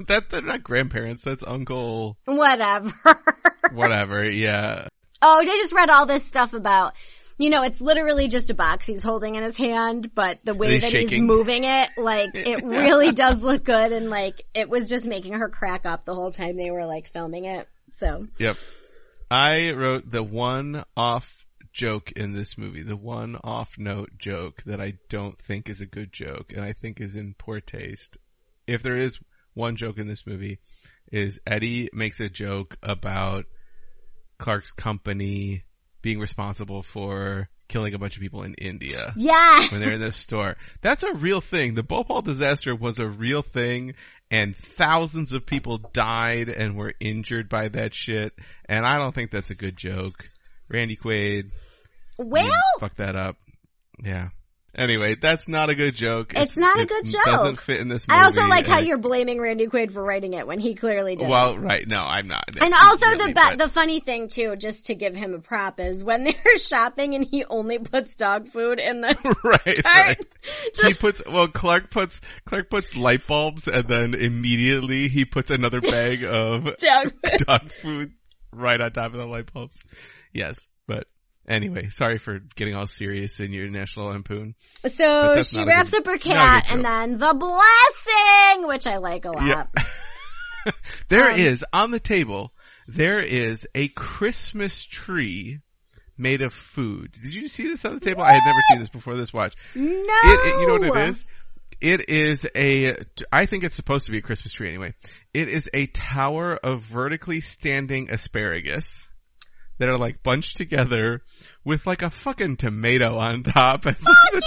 That 0.08 0.30
they're 0.30 0.42
not 0.42 0.62
grandparents. 0.62 1.22
That's 1.22 1.44
uncle. 1.46 2.16
Whatever. 2.24 2.92
Whatever. 3.72 4.28
Yeah. 4.28 4.88
Oh, 5.22 5.38
I 5.40 5.44
just 5.44 5.74
read 5.74 5.90
all 5.90 6.06
this 6.06 6.24
stuff 6.24 6.54
about, 6.54 6.94
you 7.36 7.50
know, 7.50 7.62
it's 7.62 7.80
literally 7.80 8.28
just 8.28 8.48
a 8.50 8.54
box 8.54 8.86
he's 8.86 9.02
holding 9.02 9.34
in 9.34 9.42
his 9.42 9.56
hand, 9.56 10.14
but 10.14 10.40
the 10.42 10.54
way 10.54 10.78
that 10.78 10.90
he's 10.90 11.20
moving 11.20 11.64
it, 11.64 11.90
like, 11.98 12.30
it 12.34 12.64
really 12.64 13.12
does 13.12 13.42
look 13.42 13.64
good 13.64 13.92
and 13.92 14.08
like, 14.08 14.42
it 14.54 14.70
was 14.70 14.88
just 14.88 15.06
making 15.06 15.34
her 15.34 15.50
crack 15.50 15.84
up 15.84 16.06
the 16.06 16.14
whole 16.14 16.30
time 16.30 16.56
they 16.56 16.70
were 16.70 16.86
like 16.86 17.08
filming 17.08 17.44
it. 17.44 17.68
So, 17.92 18.26
Yep. 18.38 18.56
I 19.30 19.72
wrote 19.72 20.10
the 20.10 20.22
one 20.22 20.84
off 20.96 21.44
joke 21.72 22.12
in 22.12 22.32
this 22.32 22.58
movie, 22.58 22.82
the 22.82 22.96
one 22.96 23.36
off 23.44 23.76
note 23.78 24.10
joke 24.18 24.62
that 24.64 24.80
I 24.80 24.94
don't 25.08 25.38
think 25.40 25.68
is 25.68 25.80
a 25.80 25.86
good 25.86 26.12
joke 26.12 26.52
and 26.52 26.64
I 26.64 26.72
think 26.72 27.00
is 27.00 27.14
in 27.14 27.34
poor 27.38 27.60
taste. 27.60 28.16
If 28.66 28.82
there 28.82 28.96
is 28.96 29.18
one 29.54 29.76
joke 29.76 29.98
in 29.98 30.06
this 30.06 30.26
movie, 30.26 30.58
is 31.12 31.40
Eddie 31.46 31.88
makes 31.92 32.20
a 32.20 32.28
joke 32.28 32.76
about 32.82 33.46
Clark's 34.38 34.72
company 34.72 35.64
being 36.02 36.18
responsible 36.18 36.82
for 36.82 37.48
killing 37.68 37.94
a 37.94 37.98
bunch 37.98 38.16
of 38.16 38.20
people 38.22 38.42
in 38.42 38.54
India 38.54 39.12
Yeah. 39.16 39.68
when 39.70 39.80
they're 39.80 39.92
in 39.92 40.00
the 40.00 40.12
store. 40.12 40.56
That's 40.80 41.02
a 41.04 41.12
real 41.14 41.40
thing. 41.40 41.74
The 41.74 41.82
Bhopal 41.84 42.22
disaster 42.22 42.74
was 42.74 42.98
a 42.98 43.06
real 43.06 43.42
thing 43.42 43.94
and 44.30 44.56
thousands 44.56 45.32
of 45.32 45.46
people 45.46 45.78
died 45.78 46.48
and 46.48 46.76
were 46.76 46.94
injured 47.00 47.48
by 47.48 47.68
that 47.68 47.94
shit. 47.94 48.32
And 48.64 48.84
I 48.84 48.96
don't 48.96 49.14
think 49.14 49.30
that's 49.30 49.50
a 49.50 49.54
good 49.54 49.76
joke. 49.76 50.28
Randy 50.68 50.96
Quaid, 50.96 51.50
Well, 52.18 52.50
fuck 52.80 52.96
that 52.96 53.14
up. 53.16 53.36
Yeah. 54.02 54.30
Anyway, 54.72 55.16
that's 55.20 55.48
not 55.48 55.68
a 55.68 55.74
good 55.74 55.96
joke. 55.96 56.32
It's 56.36 56.56
not 56.56 56.78
a 56.78 56.86
good 56.86 57.04
joke. 57.04 57.24
Doesn't 57.24 57.60
fit 57.60 57.80
in 57.80 57.88
this 57.88 58.06
movie. 58.08 58.20
I 58.20 58.24
also 58.26 58.42
like 58.42 58.66
how 58.68 58.78
you're 58.78 58.98
blaming 58.98 59.40
Randy 59.40 59.66
Quaid 59.66 59.90
for 59.90 60.00
writing 60.02 60.34
it 60.34 60.46
when 60.46 60.60
he 60.60 60.76
clearly 60.76 61.16
did. 61.16 61.28
Well, 61.28 61.56
right. 61.58 61.84
No, 61.90 62.00
I'm 62.00 62.28
not. 62.28 62.44
and 62.60 62.72
also 62.72 63.06
Really, 63.06 63.28
the 63.28 63.34
but- 63.34 63.58
the 63.58 63.68
funny 63.68 63.98
thing 63.98 64.28
too, 64.28 64.54
just 64.54 64.86
to 64.86 64.94
give 64.94 65.16
him 65.16 65.34
a 65.34 65.40
prop, 65.40 65.80
is 65.80 66.04
when 66.04 66.22
they're 66.44 66.58
shopping 66.58 67.16
and 67.16 67.24
he 67.24 67.44
only 67.44 67.80
puts 67.80 68.14
dog 68.14 68.46
food 68.48 68.78
in 68.78 69.00
the 69.00 69.08
right, 69.44 69.82
cart. 69.82 69.84
right. 69.84 70.26
He 70.86 70.94
puts 70.94 71.20
well, 71.26 71.48
Clark 71.48 71.90
puts 71.90 72.20
Clark 72.44 72.70
puts 72.70 72.94
light 72.96 73.26
bulbs, 73.26 73.66
and 73.66 73.88
then 73.88 74.14
immediately 74.14 75.08
he 75.08 75.24
puts 75.24 75.50
another 75.50 75.80
bag 75.80 76.22
of 76.24 76.76
dog 77.46 77.72
food. 77.72 78.12
right 78.52 78.80
on 78.80 78.92
top 78.92 79.12
of 79.12 79.18
the 79.18 79.26
light 79.26 79.52
bulbs. 79.52 79.82
Yes, 80.32 80.68
anyway, 81.50 81.88
sorry 81.90 82.18
for 82.18 82.38
getting 82.56 82.74
all 82.74 82.86
serious 82.86 83.40
in 83.40 83.52
your 83.52 83.68
National 83.68 84.06
Lampoon. 84.06 84.54
So 84.86 85.42
she 85.42 85.62
wraps 85.64 85.90
good- 85.90 86.00
up 86.00 86.06
her 86.06 86.18
cat, 86.18 86.70
and 86.72 86.84
then 86.84 87.18
the 87.18 87.34
blessing, 87.34 88.68
which 88.68 88.86
I 88.86 88.96
like 88.98 89.24
a 89.24 89.30
lot. 89.30 89.46
Yeah. 89.76 89.82
There 91.08 91.30
Um, 91.30 91.40
is 91.40 91.64
on 91.72 91.90
the 91.90 91.98
table. 92.00 92.52
There 92.86 93.18
is 93.18 93.66
a 93.74 93.88
Christmas 93.88 94.84
tree 94.84 95.60
made 96.18 96.42
of 96.42 96.52
food. 96.52 97.12
Did 97.12 97.32
you 97.32 97.48
see 97.48 97.66
this 97.66 97.84
on 97.86 97.94
the 97.94 98.00
table? 98.00 98.22
I 98.22 98.32
had 98.34 98.42
never 98.44 98.58
seen 98.68 98.78
this 98.80 98.90
before 98.90 99.16
this 99.16 99.32
watch. 99.32 99.54
No, 99.74 99.82
It, 99.84 100.48
it- 100.48 100.60
you 100.60 100.66
know 100.66 100.88
what 100.88 100.98
it 101.04 101.08
is? 101.08 101.24
It 101.80 102.10
is 102.10 102.46
a, 102.54 102.94
I 103.32 103.46
think 103.46 103.64
it's 103.64 103.74
supposed 103.74 104.04
to 104.04 104.12
be 104.12 104.18
a 104.18 104.22
Christmas 104.22 104.52
tree 104.52 104.68
anyway. 104.68 104.92
It 105.32 105.48
is 105.48 105.66
a 105.72 105.86
tower 105.86 106.54
of 106.56 106.82
vertically 106.82 107.40
standing 107.40 108.10
asparagus 108.10 109.08
that 109.80 109.88
are 109.88 109.98
like 109.98 110.22
bunched 110.22 110.56
together 110.58 111.22
with 111.64 111.86
like 111.86 112.00
a 112.02 112.08
fucking 112.10 112.56
tomato 112.56 113.18
on 113.18 113.42
top. 113.42 113.82
Fuck 113.84 113.96
top 113.96 114.32
you! 114.32 114.40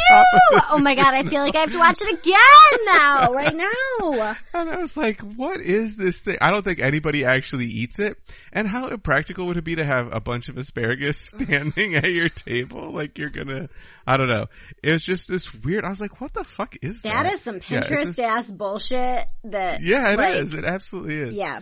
the- 0.52 0.64
Oh 0.72 0.78
my 0.80 0.96
god, 0.96 1.14
I 1.14 1.24
feel 1.24 1.42
like 1.42 1.56
I 1.56 1.60
have 1.62 1.72
to 1.72 1.78
watch 1.80 2.00
it 2.02 2.20
again 2.20 2.86
now, 2.86 3.32
right 3.34 3.56
now. 3.56 4.36
And 4.54 4.70
I 4.70 4.78
was 4.78 4.96
like, 4.96 5.20
what 5.22 5.60
is 5.62 5.96
this 5.98 6.20
thing? 6.20 6.38
I 6.42 6.50
don't 6.52 6.64
think 6.64 6.80
anybody 6.80 7.26
actually 7.26 7.66
eats 7.66 8.00
it. 8.00 8.18
And 8.52 8.68
how 8.68 8.88
impractical 8.88 9.48
would 9.48 9.58
it 9.58 9.64
be 9.64 9.76
to 9.76 9.86
have 9.86 10.14
a 10.14 10.20
bunch 10.20 10.50
of 10.50 10.58
asparagus 10.58 11.18
standing 11.42 11.96
at 11.96 12.12
your 12.12 12.30
table? 12.30 12.92
Like 12.94 13.18
you're 13.18 13.30
gonna, 13.30 13.70
I 14.08 14.18
don't 14.18 14.30
know. 14.30 14.46
It 14.84 14.92
was 14.94 15.04
just 15.04 15.28
this 15.28 15.52
weird, 15.54 15.86
I 15.86 15.90
was 15.90 16.00
like, 16.02 16.22
what 16.22 16.34
the 16.34 16.44
fuck 16.44 16.76
is 16.82 17.02
that? 17.02 17.24
That 17.24 17.34
is 17.34 17.42
some 17.42 17.56
Yeah, 17.68 17.82
Pinterest 17.82 18.06
just- 18.06 18.20
ass 18.20 18.52
bullshit. 18.52 19.26
That 19.46 19.82
Yeah, 19.82 20.14
it 20.14 20.20
is. 20.44 20.54
like, 20.54 20.64
It 20.64 20.68
absolutely 20.70 21.18
is. 21.18 21.34
Yeah. 21.36 21.62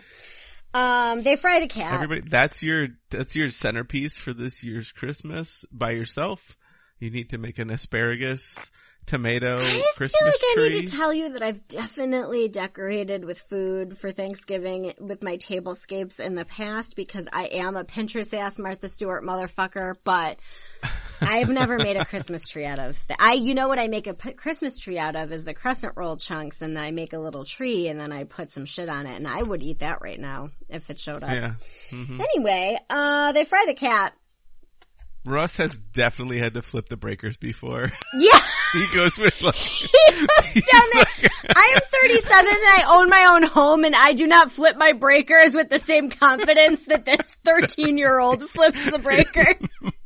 Um, 0.74 1.22
they 1.24 1.36
fry 1.36 1.60
the 1.60 1.68
cat. 1.68 1.94
Everybody, 1.94 2.30
that's 2.30 2.64
your, 2.64 2.88
that's 3.10 3.36
your 3.36 3.52
centerpiece 3.52 4.18
for 4.18 4.34
this 4.34 4.64
year's 4.64 4.92
Christmas 4.92 5.66
by 5.72 5.92
yourself. 5.92 6.58
You 7.00 7.10
need 7.10 7.32
to 7.32 7.38
make 7.38 7.60
an 7.60 7.72
asparagus 7.72 8.58
tomato 9.06 9.58
I 9.58 9.80
just 9.80 9.98
Christmas 9.98 10.20
feel 10.20 10.28
like 10.28 10.54
tree. 10.54 10.66
I 10.66 10.70
need 10.70 10.88
to 10.88 10.96
tell 10.96 11.14
you 11.14 11.34
that 11.34 11.42
I've 11.42 11.68
definitely 11.68 12.48
decorated 12.48 13.26
with 13.26 13.40
food 13.40 13.98
for 13.98 14.12
Thanksgiving 14.12 14.94
with 15.00 15.24
my 15.24 15.38
tablescapes 15.38 16.20
in 16.20 16.36
the 16.36 16.46
past 16.46 16.96
because 16.96 17.28
I 17.32 17.46
am 17.46 17.76
a 17.76 17.84
Pinterest 17.84 18.34
ass 18.38 18.60
Martha 18.60 18.90
Stewart 18.90 19.24
motherfucker, 19.24 19.96
but 20.04 20.40
I've 21.22 21.50
never 21.50 21.78
made 21.78 21.98
a 21.98 22.06
Christmas 22.06 22.48
tree 22.48 22.66
out 22.66 22.80
of. 22.80 22.98
The, 23.08 23.16
I, 23.22 23.34
you 23.34 23.54
know 23.54 23.68
what 23.68 23.80
I 23.80 23.88
make 23.88 24.08
a 24.08 24.14
p- 24.14 24.34
Christmas 24.34 24.78
tree 24.80 24.98
out 24.98 25.16
of 25.16 25.32
is 25.32 25.44
the 25.44 25.54
crescent 25.54 25.94
roll 25.96 26.18
chunks, 26.18 26.62
and 26.62 26.76
then 26.76 26.84
I 26.84 26.92
make 26.92 27.14
a 27.14 27.20
little 27.20 27.46
tree, 27.46 27.88
and 27.88 28.00
then 28.00 28.12
I 28.12 28.24
put 28.24 28.52
some 28.52 28.66
shit 28.66 28.90
on 28.90 29.06
it, 29.06 29.16
and 29.16 29.28
I 29.28 29.42
would 29.42 29.64
eat 29.64 29.80
that 29.80 30.00
right 30.02 30.20
now 30.20 30.50
if 30.70 30.90
it 30.90 31.00
showed 31.00 31.24
up. 31.24 31.32
yeah. 31.32 31.54
hmm 31.90 32.20
Anyway, 32.20 32.80
uh, 32.90 33.32
they 33.32 33.46
fry 33.46 33.66
the 33.68 33.74
cat. 33.76 34.14
Russ 35.24 35.58
has 35.58 35.78
definitely 35.78 36.40
had 36.40 36.56
to 36.56 36.64
flip 36.64 36.90
the 36.90 36.98
breakers 36.98 37.38
before. 37.38 37.92
Yeah. 38.18 38.42
he 38.74 38.88
goes 38.92 39.20
with 39.20 39.40
like, 39.44 39.54
He 39.56 39.88
has 40.08 40.18
done 40.18 40.24
it. 40.56 41.32
I 41.56 41.74
am 41.76 41.82
37 41.82 42.48
and 42.48 42.58
I 42.58 42.86
own 42.88 43.10
my 43.10 43.26
own 43.36 43.44
home 43.44 43.84
and 43.84 43.96
I 43.96 44.14
do 44.14 44.26
not 44.26 44.52
flip 44.52 44.78
my 44.78 44.94
breakers 44.94 45.52
with 45.54 45.70
the 45.70 45.78
same 45.78 46.10
confidence 46.10 46.82
that 46.88 47.06
this 47.06 47.22
13 47.46 48.00
year 48.00 48.20
old 48.20 48.50
flips 48.50 48.84
the 48.84 48.98
breakers. 48.98 49.56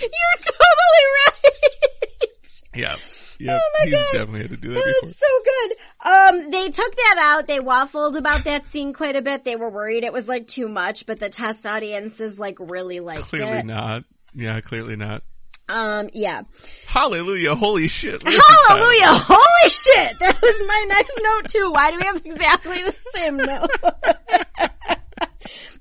You're 0.00 0.38
totally 0.38 1.04
right. 1.26 2.28
yeah. 2.74 2.96
Yep. 3.40 3.58
Oh 3.58 3.70
my 3.78 3.84
He's 3.86 3.94
God. 3.94 4.12
definitely 4.12 4.40
had 4.42 4.50
to 4.50 4.56
do 4.58 4.68
that 4.74 4.84
before. 4.84 4.92
That's 5.02 5.18
so 5.18 5.26
good. 5.44 6.44
Um, 6.44 6.50
they 6.50 6.68
took 6.68 6.94
that 6.94 7.16
out. 7.18 7.46
They 7.46 7.58
waffled 7.58 8.16
about 8.18 8.44
that 8.44 8.66
scene 8.66 8.92
quite 8.92 9.16
a 9.16 9.22
bit. 9.22 9.46
They 9.46 9.56
were 9.56 9.70
worried 9.70 10.04
it 10.04 10.12
was 10.12 10.28
like 10.28 10.46
too 10.46 10.68
much, 10.68 11.06
but 11.06 11.18
the 11.18 11.30
test 11.30 11.64
audiences 11.64 12.38
like 12.38 12.58
really 12.60 13.00
liked 13.00 13.22
Clearly 13.22 13.60
it. 13.60 13.64
not. 13.64 14.04
Yeah, 14.34 14.60
clearly 14.60 14.96
not. 14.96 15.22
Um, 15.70 16.10
yeah. 16.12 16.42
Hallelujah, 16.86 17.54
holy 17.54 17.88
shit. 17.88 18.22
Hallelujah! 18.22 19.06
Holy 19.14 19.70
shit! 19.70 20.18
That 20.18 20.38
was 20.42 20.62
my 20.66 20.86
next 20.88 21.12
note 21.22 21.48
too. 21.48 21.70
Why 21.72 21.90
do 21.92 21.96
we 21.96 22.04
have 22.04 22.16
exactly 22.26 22.82
the 22.82 22.94
same 23.14 23.36
note? 23.38 23.70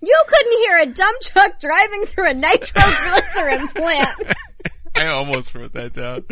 you 0.02 0.24
couldn't 0.28 0.58
hear 0.60 0.78
a 0.80 0.86
dump 0.88 1.22
truck 1.22 1.60
driving 1.60 2.06
through 2.06 2.30
a 2.30 2.34
nitroglycerin 2.34 3.68
plant. 3.76 4.16
I 4.98 5.08
almost 5.08 5.54
wrote 5.56 5.74
that 5.74 5.94
down. 5.94 6.26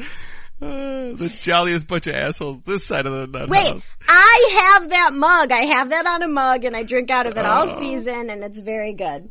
Uh, 0.60 1.14
the 1.16 1.32
jolliest 1.44 1.86
bunch 1.88 2.08
of 2.08 2.16
assholes 2.16 2.62
this 2.66 2.84
side 2.86 3.06
of 3.06 3.14
the 3.32 3.40
nut 3.40 3.48
Wait, 3.50 3.68
house. 3.68 3.94
I 4.08 4.74
have 4.80 4.90
that 4.90 5.14
mug. 5.14 5.52
I 5.52 5.66
have 5.66 5.90
that 5.92 6.08
on 6.08 6.24
a 6.24 6.28
mug 6.28 6.66
and 6.66 6.76
I 6.76 6.82
drink 6.82 7.12
out 7.12 7.28
of 7.28 7.38
it 7.38 7.46
all 7.46 7.70
Oh. 7.70 7.80
season 7.80 8.32
and 8.32 8.44
it's 8.44 8.60
very 8.60 8.94
good. 8.94 9.30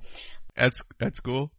At, 0.57 0.75
at 1.01 1.17
school. 1.17 1.51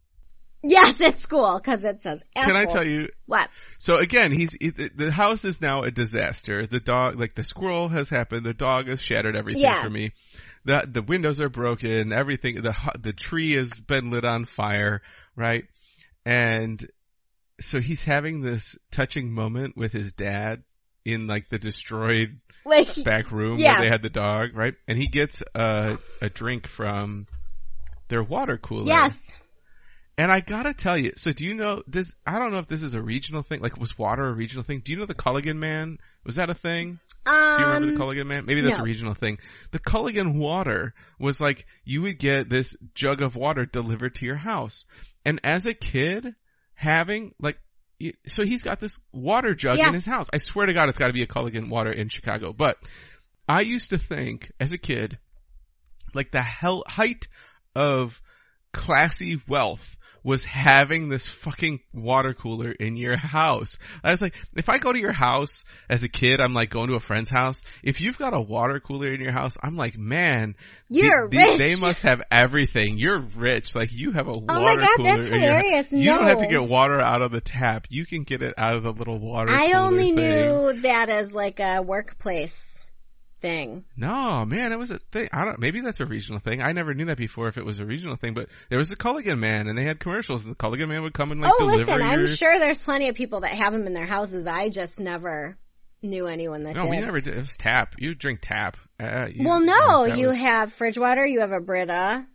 Yes, 0.62 0.98
at 1.04 1.18
school 1.18 1.58
because 1.58 1.84
it 1.84 2.00
says 2.00 2.22
Can 2.34 2.56
I 2.56 2.64
tell 2.64 2.82
you, 2.82 3.08
What? 3.26 3.50
So 3.78 3.98
again, 3.98 4.32
he's 4.32 4.56
it, 4.58 4.96
the 4.96 5.10
house 5.12 5.44
is 5.44 5.60
now 5.60 5.82
a 5.82 5.90
disaster. 5.90 6.66
The 6.66 6.80
dog, 6.80 7.16
like 7.20 7.34
the 7.34 7.44
squirrel, 7.44 7.88
has 7.88 8.08
happened. 8.08 8.46
The 8.46 8.54
dog 8.54 8.88
has 8.88 9.02
shattered 9.02 9.36
everything 9.36 9.62
Yeah. 9.62 9.82
for 9.82 9.90
me. 9.90 10.12
The 10.68 10.86
the 10.86 11.00
windows 11.02 11.40
are 11.40 11.48
broken. 11.48 12.12
Everything. 12.12 12.60
The 12.60 12.76
the 13.00 13.14
tree 13.14 13.52
has 13.52 13.70
been 13.72 14.10
lit 14.10 14.24
on 14.26 14.44
fire. 14.44 15.00
Right, 15.34 15.64
and 16.26 16.86
so 17.60 17.80
he's 17.80 18.04
having 18.04 18.42
this 18.42 18.76
touching 18.92 19.32
moment 19.32 19.76
with 19.78 19.92
his 19.92 20.12
dad 20.12 20.62
in 21.06 21.26
like 21.26 21.48
the 21.48 21.58
destroyed 21.58 22.36
Like, 22.66 23.02
back 23.02 23.30
room 23.32 23.58
Yeah. 23.58 23.74
where 23.78 23.84
they 23.84 23.88
had 23.90 24.02
the 24.02 24.10
dog. 24.10 24.50
Right, 24.54 24.74
and 24.86 24.98
he 24.98 25.06
gets 25.08 25.42
a 25.54 25.96
a 26.20 26.28
drink 26.28 26.66
from 26.66 27.24
their 28.08 28.22
water 28.22 28.58
cooler. 28.58 28.84
yes. 28.86 29.14
And 30.18 30.32
I 30.32 30.40
gotta 30.40 30.74
tell 30.74 30.98
you, 30.98 31.12
so 31.16 31.30
do 31.30 31.44
you 31.46 31.54
know, 31.54 31.82
does, 31.88 32.16
I 32.26 32.40
don't 32.40 32.50
know 32.50 32.58
if 32.58 32.66
this 32.66 32.82
is 32.82 32.94
a 32.94 33.00
regional 33.00 33.42
thing, 33.44 33.60
like 33.60 33.78
was 33.78 33.96
water 33.96 34.26
a 34.26 34.32
regional 34.32 34.64
thing? 34.64 34.82
Do 34.84 34.90
you 34.90 34.98
know 34.98 35.06
the 35.06 35.14
Culligan 35.14 35.58
man? 35.58 35.98
Was 36.26 36.36
that 36.36 36.50
a 36.50 36.54
thing? 36.54 36.98
Do 37.24 37.30
you 37.32 37.38
remember 37.66 37.86
the 37.86 37.92
Um, 37.92 37.98
Culligan 38.00 38.26
man? 38.26 38.44
Maybe 38.44 38.60
that's 38.62 38.76
no. 38.78 38.82
a 38.82 38.86
regional 38.86 39.14
thing. 39.14 39.38
The 39.70 39.78
Culligan 39.78 40.34
water 40.36 40.92
was 41.20 41.40
like, 41.40 41.66
you 41.84 42.02
would 42.02 42.18
get 42.18 42.48
this 42.50 42.76
jug 42.94 43.22
of 43.22 43.36
water 43.36 43.64
delivered 43.64 44.16
to 44.16 44.26
your 44.26 44.36
house. 44.36 44.84
And 45.24 45.40
as 45.44 45.64
a 45.66 45.72
kid, 45.72 46.34
having, 46.74 47.32
like, 47.40 47.60
so 48.26 48.44
he's 48.44 48.62
got 48.64 48.80
this 48.80 48.98
water 49.12 49.54
jug 49.54 49.78
Yeah. 49.78 49.86
in 49.88 49.94
his 49.94 50.04
house. 50.06 50.26
I 50.32 50.38
swear 50.38 50.66
to 50.66 50.72
God, 50.74 50.88
it's 50.88 50.98
gotta 50.98 51.12
be 51.12 51.22
a 51.22 51.26
Culligan 51.28 51.68
water 51.68 51.92
in 51.92 52.08
Chicago. 52.08 52.52
But 52.52 52.76
I 53.48 53.60
used 53.60 53.90
to 53.90 53.98
think, 53.98 54.50
as 54.58 54.72
a 54.72 54.78
kid, 54.78 55.16
like 56.12 56.32
the 56.32 56.42
hell, 56.42 56.82
height 56.88 57.28
of 57.76 58.20
classy 58.72 59.40
wealth 59.48 59.96
was 60.22 60.44
having 60.44 61.08
this 61.08 61.28
fucking 61.28 61.80
water 61.92 62.34
cooler 62.34 62.70
in 62.70 62.96
your 62.96 63.16
house. 63.16 63.78
I 64.02 64.10
was 64.10 64.20
like, 64.20 64.34
if 64.54 64.68
I 64.68 64.78
go 64.78 64.92
to 64.92 64.98
your 64.98 65.12
house 65.12 65.64
as 65.88 66.02
a 66.02 66.08
kid, 66.08 66.40
I'm 66.40 66.54
like 66.54 66.70
going 66.70 66.88
to 66.88 66.94
a 66.94 67.00
friend's 67.00 67.30
house. 67.30 67.62
If 67.82 68.00
you've 68.00 68.18
got 68.18 68.34
a 68.34 68.40
water 68.40 68.80
cooler 68.80 69.12
in 69.12 69.20
your 69.20 69.32
house, 69.32 69.56
I'm 69.62 69.76
like, 69.76 69.96
man, 69.96 70.54
You're 70.88 71.28
rich. 71.28 71.58
They 71.58 71.76
must 71.76 72.02
have 72.02 72.22
everything. 72.30 72.98
You're 72.98 73.20
rich. 73.20 73.74
Like 73.74 73.92
you 73.92 74.12
have 74.12 74.28
a 74.28 74.32
Oh 74.36 74.40
water 74.40 74.60
my 74.60 74.76
god, 74.76 74.96
cooler 74.96 75.16
that's 75.16 75.26
hilarious. 75.26 75.92
You 75.92 76.10
don't 76.10 76.26
have 76.28 76.40
to 76.40 76.46
get 76.46 76.62
water 76.64 77.00
out 77.00 77.22
of 77.22 77.30
the 77.32 77.40
tap. 77.40 77.86
You 77.90 78.06
can 78.06 78.24
get 78.24 78.42
it 78.42 78.54
out 78.58 78.74
of 78.74 78.82
the 78.82 78.92
little 78.92 79.18
water 79.18 79.52
I 79.52 79.72
only 79.72 80.14
thing. 80.14 80.16
knew 80.16 80.80
that 80.82 81.08
as 81.08 81.32
like 81.32 81.60
a 81.60 81.80
workplace 81.82 82.77
thing. 83.40 83.84
No, 83.96 84.44
man, 84.44 84.72
it 84.72 84.78
was 84.78 84.90
a 84.90 84.98
thing. 84.98 85.28
I 85.32 85.44
don't. 85.44 85.58
Maybe 85.58 85.80
that's 85.80 86.00
a 86.00 86.06
regional 86.06 86.40
thing. 86.40 86.62
I 86.62 86.72
never 86.72 86.94
knew 86.94 87.06
that 87.06 87.18
before. 87.18 87.48
If 87.48 87.58
it 87.58 87.64
was 87.64 87.78
a 87.80 87.84
regional 87.84 88.16
thing, 88.16 88.34
but 88.34 88.48
there 88.68 88.78
was 88.78 88.90
a 88.90 88.96
Culligan 88.96 89.38
man, 89.38 89.68
and 89.68 89.76
they 89.76 89.84
had 89.84 90.00
commercials, 90.00 90.44
and 90.44 90.54
the 90.54 90.56
Culligan 90.56 90.88
man 90.88 91.02
would 91.02 91.14
come 91.14 91.32
and 91.32 91.40
like 91.40 91.52
oh, 91.54 91.58
deliver 91.58 91.92
listen, 91.92 92.02
I'm 92.02 92.26
sure 92.26 92.58
there's 92.58 92.82
plenty 92.82 93.08
of 93.08 93.14
people 93.14 93.40
that 93.40 93.50
have 93.50 93.72
them 93.72 93.86
in 93.86 93.92
their 93.92 94.06
houses. 94.06 94.46
I 94.46 94.68
just 94.68 95.00
never 95.00 95.56
knew 96.02 96.26
anyone 96.26 96.62
that 96.62 96.76
no, 96.76 96.82
did. 96.82 96.90
we 96.90 96.98
never 96.98 97.20
did. 97.20 97.34
It 97.34 97.38
was 97.38 97.56
tap. 97.56 97.94
You 97.98 98.14
drink 98.14 98.40
tap. 98.42 98.76
Uh, 99.00 99.26
you- 99.32 99.46
well, 99.46 99.60
no, 99.60 100.04
you 100.04 100.28
was- 100.28 100.36
have 100.36 100.72
fridge 100.72 100.98
water, 100.98 101.24
you 101.26 101.40
have 101.40 101.52
a 101.52 101.60
Brita. 101.60 102.26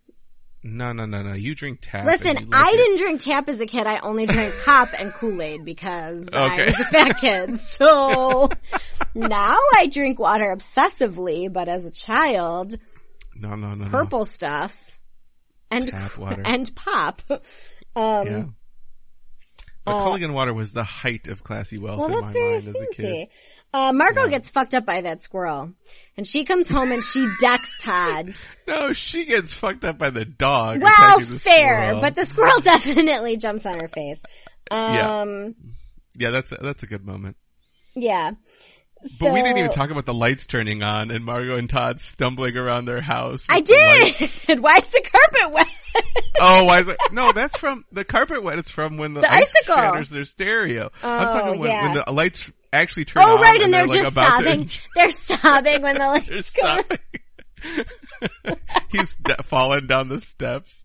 No, 0.66 0.94
no, 0.94 1.06
no, 1.06 1.22
no. 1.24 1.34
You 1.34 1.56
drink 1.56 1.80
tap. 1.82 2.06
Listen, 2.06 2.50
I 2.54 2.70
it. 2.74 2.78
didn't 2.78 2.98
drink 2.98 3.22
tap 3.22 3.50
as 3.50 3.60
a 3.60 3.66
kid. 3.66 3.86
I 3.86 4.00
only 4.00 4.26
drank 4.26 4.54
pop 4.66 4.90
and 4.98 5.14
Kool-Aid 5.14 5.66
because 5.66 6.30
I 6.32 6.66
was 6.68 6.80
a 6.80 6.86
fat 6.86 7.20
kid. 7.20 7.60
So 7.60 8.50
now 9.14 9.58
I 9.78 9.88
drink 9.92 10.20
water 10.20 10.56
obsessively, 10.56 11.52
but 11.52 11.68
as 11.68 11.86
a 11.86 11.92
child, 11.92 12.78
No, 13.36 13.56
no, 13.56 13.74
no, 13.76 13.84
no. 13.86 13.90
purple 13.90 14.24
stuff 14.26 14.98
and 15.70 15.88
Tap 15.88 16.18
water. 16.18 16.42
and 16.46 16.74
pop. 16.76 17.22
Um, 17.96 18.28
Yeah. 18.28 18.44
But 19.86 19.96
uh, 19.96 20.06
Culligan 20.06 20.32
water 20.34 20.54
was 20.54 20.72
the 20.72 20.86
height 20.86 21.28
of 21.28 21.44
classy 21.44 21.78
wealth 21.78 22.00
Well, 22.00 22.08
in 22.08 22.14
that's 22.14 22.28
my 22.28 22.32
very 22.34 22.54
mind 22.62 22.68
as 22.70 22.82
a 22.82 22.88
kid. 22.88 23.28
Uh, 23.74 23.92
Margo 23.92 24.24
Yeah. 24.26 24.30
gets 24.30 24.50
fucked 24.52 24.76
up 24.76 24.86
by 24.86 25.02
that 25.02 25.24
squirrel, 25.24 25.72
and 26.16 26.28
she 26.28 26.46
comes 26.46 26.70
home 26.70 26.92
and 26.92 27.04
she 27.04 27.26
decks 27.40 27.70
Todd. 27.82 28.34
No, 28.66 28.94
she 28.94 29.26
gets 29.26 29.52
fucked 29.52 29.84
up 29.84 29.98
by 29.98 30.10
the 30.10 30.24
dog. 30.24 30.82
well, 30.82 31.20
the 31.20 31.38
fair, 31.38 31.88
squirrel. 31.90 32.00
but 32.00 32.16
the 32.16 32.26
squirrel 32.26 32.60
definitely 32.62 33.36
jumps 33.36 33.66
on 33.66 33.78
her 33.78 33.90
face. 33.90 34.22
Yeah. 34.72 35.20
Um, 35.22 35.56
yeah, 36.18 36.30
that's 36.32 36.54
a, 36.54 36.56
that's 36.62 36.82
a 36.84 36.88
good 36.88 37.06
moment. 37.06 37.36
yeah. 37.94 38.32
But 39.20 39.34
we 39.34 39.42
didn't 39.42 39.58
even 39.58 39.72
talk 39.72 39.90
about 39.90 40.06
the 40.06 40.14
lights 40.14 40.46
turning 40.46 40.82
on 40.82 41.12
and 41.12 41.26
Margo 41.26 41.58
and 41.58 41.70
Todd 41.70 42.00
stumbling 42.00 42.56
around 42.56 42.86
their 42.86 43.02
house. 43.02 43.46
I 43.50 43.60
did. 43.60 44.14
Why 44.62 44.78
is 44.78 44.88
the 44.88 45.02
carpet 45.12 45.52
wet? 45.52 45.68
Oh, 46.40 46.62
why 46.64 46.80
is 46.80 46.88
it? 46.88 46.98
No, 47.12 47.34
that's 47.34 47.58
from 47.58 47.84
the 47.92 48.06
carpet 48.06 48.42
wet. 48.44 48.60
It's 48.60 48.72
from 48.72 48.96
when 48.96 49.14
the, 49.14 49.20
The 49.22 49.30
ice 49.34 49.54
icicle. 49.58 49.76
shatters 49.76 50.10
their 50.10 50.24
stereo. 50.24 50.90
Oh, 51.04 51.10
I'm 51.10 51.28
Oh, 51.28 51.32
talking 51.34 51.60
when, 51.60 51.70
yeah. 51.70 51.84
when 51.84 51.94
the 52.06 52.12
lights 52.14 52.50
actually 52.74 53.06
turn 53.06 53.24
oh, 53.26 53.36
on. 53.36 53.42
right, 53.42 53.62
and, 53.62 53.74
they're, 53.74 53.88
like, 53.88 54.02
just 54.02 54.14
sobbing. 54.14 54.70
They're 54.96 55.12
sobbing 55.12 55.82
when 55.82 55.96
the 55.96 56.00
They're 56.00 56.36
lights 56.36 56.52
go 56.52 56.66
on. 56.66 58.58
He's 58.90 59.16
de- 59.16 59.44
falling 59.44 59.88
down 59.88 60.10
the 60.10 60.20
steps. 60.20 60.84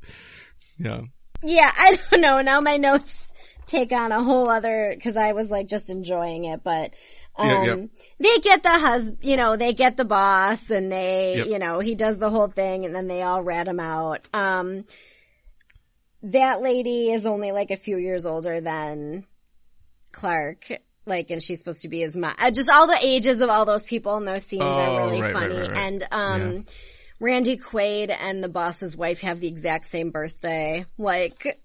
Yeah. 0.79 1.03
Yeah, 1.43 1.71
I 1.75 1.99
don't 2.11 2.21
know. 2.21 2.41
Now 2.41 2.61
my 2.61 2.77
notes 2.77 3.33
take 3.67 3.93
on 3.93 4.13
a 4.13 4.23
whole 4.23 4.49
other 4.49 4.93
because 4.95 5.17
I 5.17 5.33
was 5.33 5.51
like 5.51 5.69
just 5.69 5.91
enjoying 5.91 6.45
it, 6.45 6.63
but 6.63 6.93
um, 7.37 7.49
Yeah, 7.49 7.65
yeah. 7.65 7.87
they 8.19 8.39
get 8.41 8.63
the 8.63 8.71
husband, 8.71 9.19
you 9.23 9.37
know, 9.37 9.57
they 9.57 9.73
get 9.73 9.97
the 9.97 10.05
boss, 10.05 10.71
and 10.71 10.91
they, 10.91 11.37
Yep. 11.39 11.47
you 11.47 11.59
know, 11.59 11.79
he 11.79 11.95
does 11.95 12.19
the 12.19 12.31
whole 12.31 12.49
thing, 12.49 12.85
and 12.85 12.95
then 12.95 13.07
they 13.07 13.23
all 13.23 13.43
rat 13.43 13.69
him 13.69 13.81
out. 13.81 14.29
Um, 14.33 14.85
that 16.23 16.63
lady 16.63 17.13
is 17.13 17.27
only 17.27 17.53
like 17.53 17.71
a 17.71 17.77
few 17.77 17.97
years 17.97 18.27
older 18.27 18.61
than 18.61 19.25
Clark. 20.11 20.67
Like, 21.09 21.31
and 21.31 21.43
she's 21.43 21.59
supposed 21.59 21.83
to 21.83 21.89
be 21.89 22.01
his 22.01 22.17
mom. 22.17 22.35
Uh, 22.39 22.51
Just 22.51 22.69
all 22.71 22.87
the 22.87 22.99
ages 23.01 23.41
of 23.41 23.49
all 23.49 23.65
those 23.65 23.85
people 23.85 24.17
in 24.19 24.25
those 24.25 24.45
scenes 24.45 24.63
Oh, 24.63 24.67
are 24.67 25.07
really 25.07 25.23
right, 25.23 25.33
funny. 25.33 25.57
right, 25.57 25.69
right. 25.71 25.77
And, 25.79 26.07
um, 26.11 26.53
Yeah. 26.53 26.63
Randy 27.21 27.57
Quaid 27.57 28.15
and 28.17 28.45
the 28.45 28.49
boss's 28.49 28.97
wife 28.97 29.21
have 29.23 29.41
the 29.41 29.49
exact 29.49 29.87
same 29.87 30.11
birthday. 30.11 30.85
Like, 30.99 31.61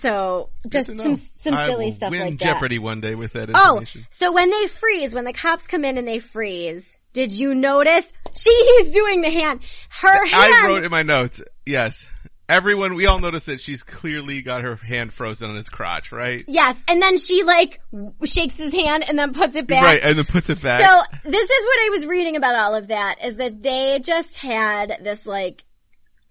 so 0.00 0.48
just 0.68 0.86
some 0.88 1.14
some 1.14 1.54
I 1.54 1.66
silly 1.68 1.84
will 1.86 1.92
stuff 1.92 2.10
win 2.10 2.20
like 2.20 2.36
Jeopardy 2.36 2.80
one 2.80 3.00
day 3.00 3.14
with 3.14 3.34
that 3.34 3.46
that. 3.46 3.54
Oh, 3.56 3.84
so 4.10 4.32
when 4.32 4.50
they 4.50 4.66
freeze, 4.66 5.14
when 5.14 5.24
the 5.24 5.32
cops 5.32 5.68
come 5.68 5.84
in 5.84 5.98
and 5.98 6.08
they 6.08 6.18
freeze, 6.18 6.98
did 7.12 7.30
you 7.30 7.54
notice? 7.54 8.06
She 8.34 8.50
he's 8.50 8.92
doing 8.92 9.20
the 9.20 9.30
hand. 9.30 9.60
Her 9.88 10.26
hand. 10.26 10.54
I 10.54 10.66
wrote 10.66 10.82
in 10.82 10.90
my 10.90 11.02
notes. 11.04 11.40
Yes. 11.64 12.04
Everyone, 12.48 12.94
we 12.94 13.04
all 13.04 13.18
noticed 13.18 13.44
that 13.46 13.60
she's 13.60 13.82
clearly 13.82 14.40
got 14.40 14.62
her 14.62 14.76
hand 14.76 15.12
frozen 15.12 15.50
on 15.50 15.56
his 15.56 15.68
crotch, 15.68 16.12
right? 16.12 16.42
Yes, 16.46 16.82
and 16.88 17.02
then 17.02 17.18
she 17.18 17.42
like 17.42 17.78
w- 17.92 18.14
shakes 18.24 18.54
his 18.54 18.72
hand 18.72 19.04
and 19.06 19.18
then 19.18 19.34
puts 19.34 19.54
it 19.56 19.66
back. 19.66 19.84
Right, 19.84 20.00
and 20.02 20.16
then 20.16 20.24
puts 20.24 20.48
it 20.48 20.62
back. 20.62 20.82
So 20.82 21.02
this 21.24 21.44
is 21.44 21.60
what 21.62 21.78
I 21.86 21.88
was 21.90 22.06
reading 22.06 22.36
about 22.36 22.54
all 22.54 22.74
of 22.74 22.88
that 22.88 23.22
is 23.22 23.36
that 23.36 23.62
they 23.62 24.00
just 24.02 24.34
had 24.38 25.00
this 25.02 25.26
like 25.26 25.62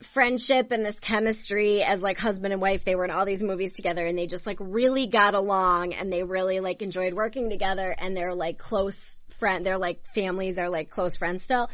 friendship 0.01 0.71
and 0.71 0.83
this 0.83 0.99
chemistry 0.99 1.83
as 1.83 2.01
like 2.01 2.17
husband 2.17 2.51
and 2.51 2.61
wife. 2.63 2.83
They 2.83 2.95
were 2.95 3.05
in 3.05 3.11
all 3.11 3.25
these 3.25 3.43
movies 3.43 3.73
together 3.73 4.03
and 4.03 4.17
they 4.17 4.25
just 4.25 4.47
like 4.47 4.57
really 4.59 5.05
got 5.05 5.35
along 5.35 5.93
and 5.93 6.11
they 6.11 6.23
really 6.23 6.61
like 6.61 6.81
enjoyed 6.81 7.13
working 7.13 7.51
together 7.51 7.95
and 7.95 8.17
they're 8.17 8.33
like 8.33 8.57
close 8.57 9.19
friend. 9.37 9.63
They're 9.63 9.77
like 9.77 10.07
families 10.07 10.57
are 10.57 10.69
like 10.69 10.89
close 10.89 11.15
friends 11.15 11.43
still. 11.43 11.69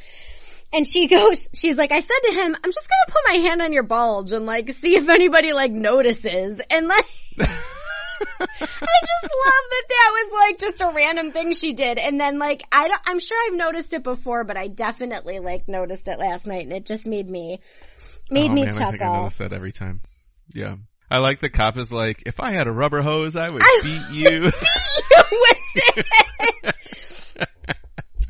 And 0.74 0.88
she 0.88 1.08
goes, 1.08 1.48
she's 1.54 1.78
like, 1.78 1.92
I 1.92 2.00
said 2.00 2.20
to 2.24 2.32
him, 2.34 2.56
I'm 2.56 2.72
just 2.72 2.88
gonna 2.88 3.14
put 3.14 3.22
my 3.28 3.48
hand 3.48 3.62
on 3.62 3.74
your 3.74 3.84
bulge 3.84 4.32
and 4.32 4.46
like 4.46 4.72
see 4.74 4.96
if 4.96 5.08
anybody 5.08 5.54
like 5.54 5.72
notices. 5.72 6.60
And 6.70 6.88
like, 6.88 7.06
I 7.40 8.48
just 8.48 9.24
love 9.24 9.64
that 9.70 9.84
that 9.90 10.12
was 10.12 10.34
like 10.34 10.58
just 10.60 10.82
a 10.82 10.92
random 10.94 11.32
thing 11.32 11.54
she 11.54 11.74
did. 11.74 11.98
And 11.98 12.20
then 12.20 12.40
like, 12.40 12.64
I 12.72 12.88
don't, 12.88 13.02
I'm 13.06 13.20
sure 13.20 13.38
I've 13.48 13.58
noticed 13.58 13.94
it 13.94 14.04
before, 14.04 14.44
but 14.44 14.58
I 14.58 14.68
definitely 14.68 15.40
like 15.40 15.68
noticed 15.68 16.08
it 16.08 16.20
last 16.20 16.48
night 16.48 16.64
and 16.64 16.74
it 16.74 16.86
just 16.86 17.06
made 17.06 17.30
me, 17.30 17.62
made 18.30 18.52
oh, 18.52 18.54
me 18.54 18.64
man, 18.64 18.74
I 18.74 18.78
think 18.78 18.82
I 18.82 18.92
chuckle. 18.98 19.18
notice 19.22 19.38
that 19.38 19.54
every 19.54 19.72
time. 19.72 20.02
Yeah. 20.54 20.76
I 21.12 21.20
like 21.20 21.40
the 21.40 21.50
cop 21.50 21.78
is 21.78 21.92
like, 21.92 22.24
if 22.26 22.40
I 22.40 22.54
had 22.54 22.68
a 22.68 22.72
rubber 22.72 23.02
hose, 23.02 23.36
I 23.36 23.50
would 23.50 23.62
I 23.64 23.80
beat 23.84 24.16
you. 24.16 24.42
with 25.32 25.58
it. 25.76 26.78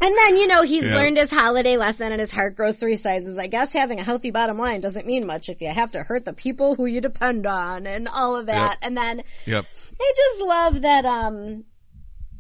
And 0.04 0.14
then, 0.18 0.36
you 0.36 0.48
know, 0.48 0.64
he's 0.64 0.84
Yeah. 0.84 0.96
learned 0.96 1.16
his 1.16 1.32
holiday 1.32 1.78
lesson 1.78 2.12
and 2.12 2.20
his 2.20 2.30
heart 2.30 2.58
grows 2.58 2.76
three 2.76 2.98
sizes. 2.98 3.38
I 3.38 3.48
guess 3.48 3.72
having 3.72 4.00
a 4.02 4.04
healthy 4.04 4.32
bottom 4.32 4.58
line 4.58 4.82
doesn't 4.82 5.06
mean 5.08 5.26
much 5.26 5.48
if 5.48 5.62
you 5.62 5.70
have 5.70 5.92
to 5.94 6.04
hurt 6.04 6.26
the 6.26 6.34
people 6.34 6.76
who 6.76 6.86
you 6.86 7.00
depend 7.00 7.48
on 7.48 7.88
and 7.88 8.10
all 8.10 8.36
of 8.36 8.48
that. 8.48 8.72
Yep. 8.72 8.78
And 8.82 8.98
then 8.98 9.24
yep. 9.46 9.66
I 10.02 10.14
just 10.18 10.46
love 10.46 10.82
that, 10.82 11.06
um, 11.06 11.64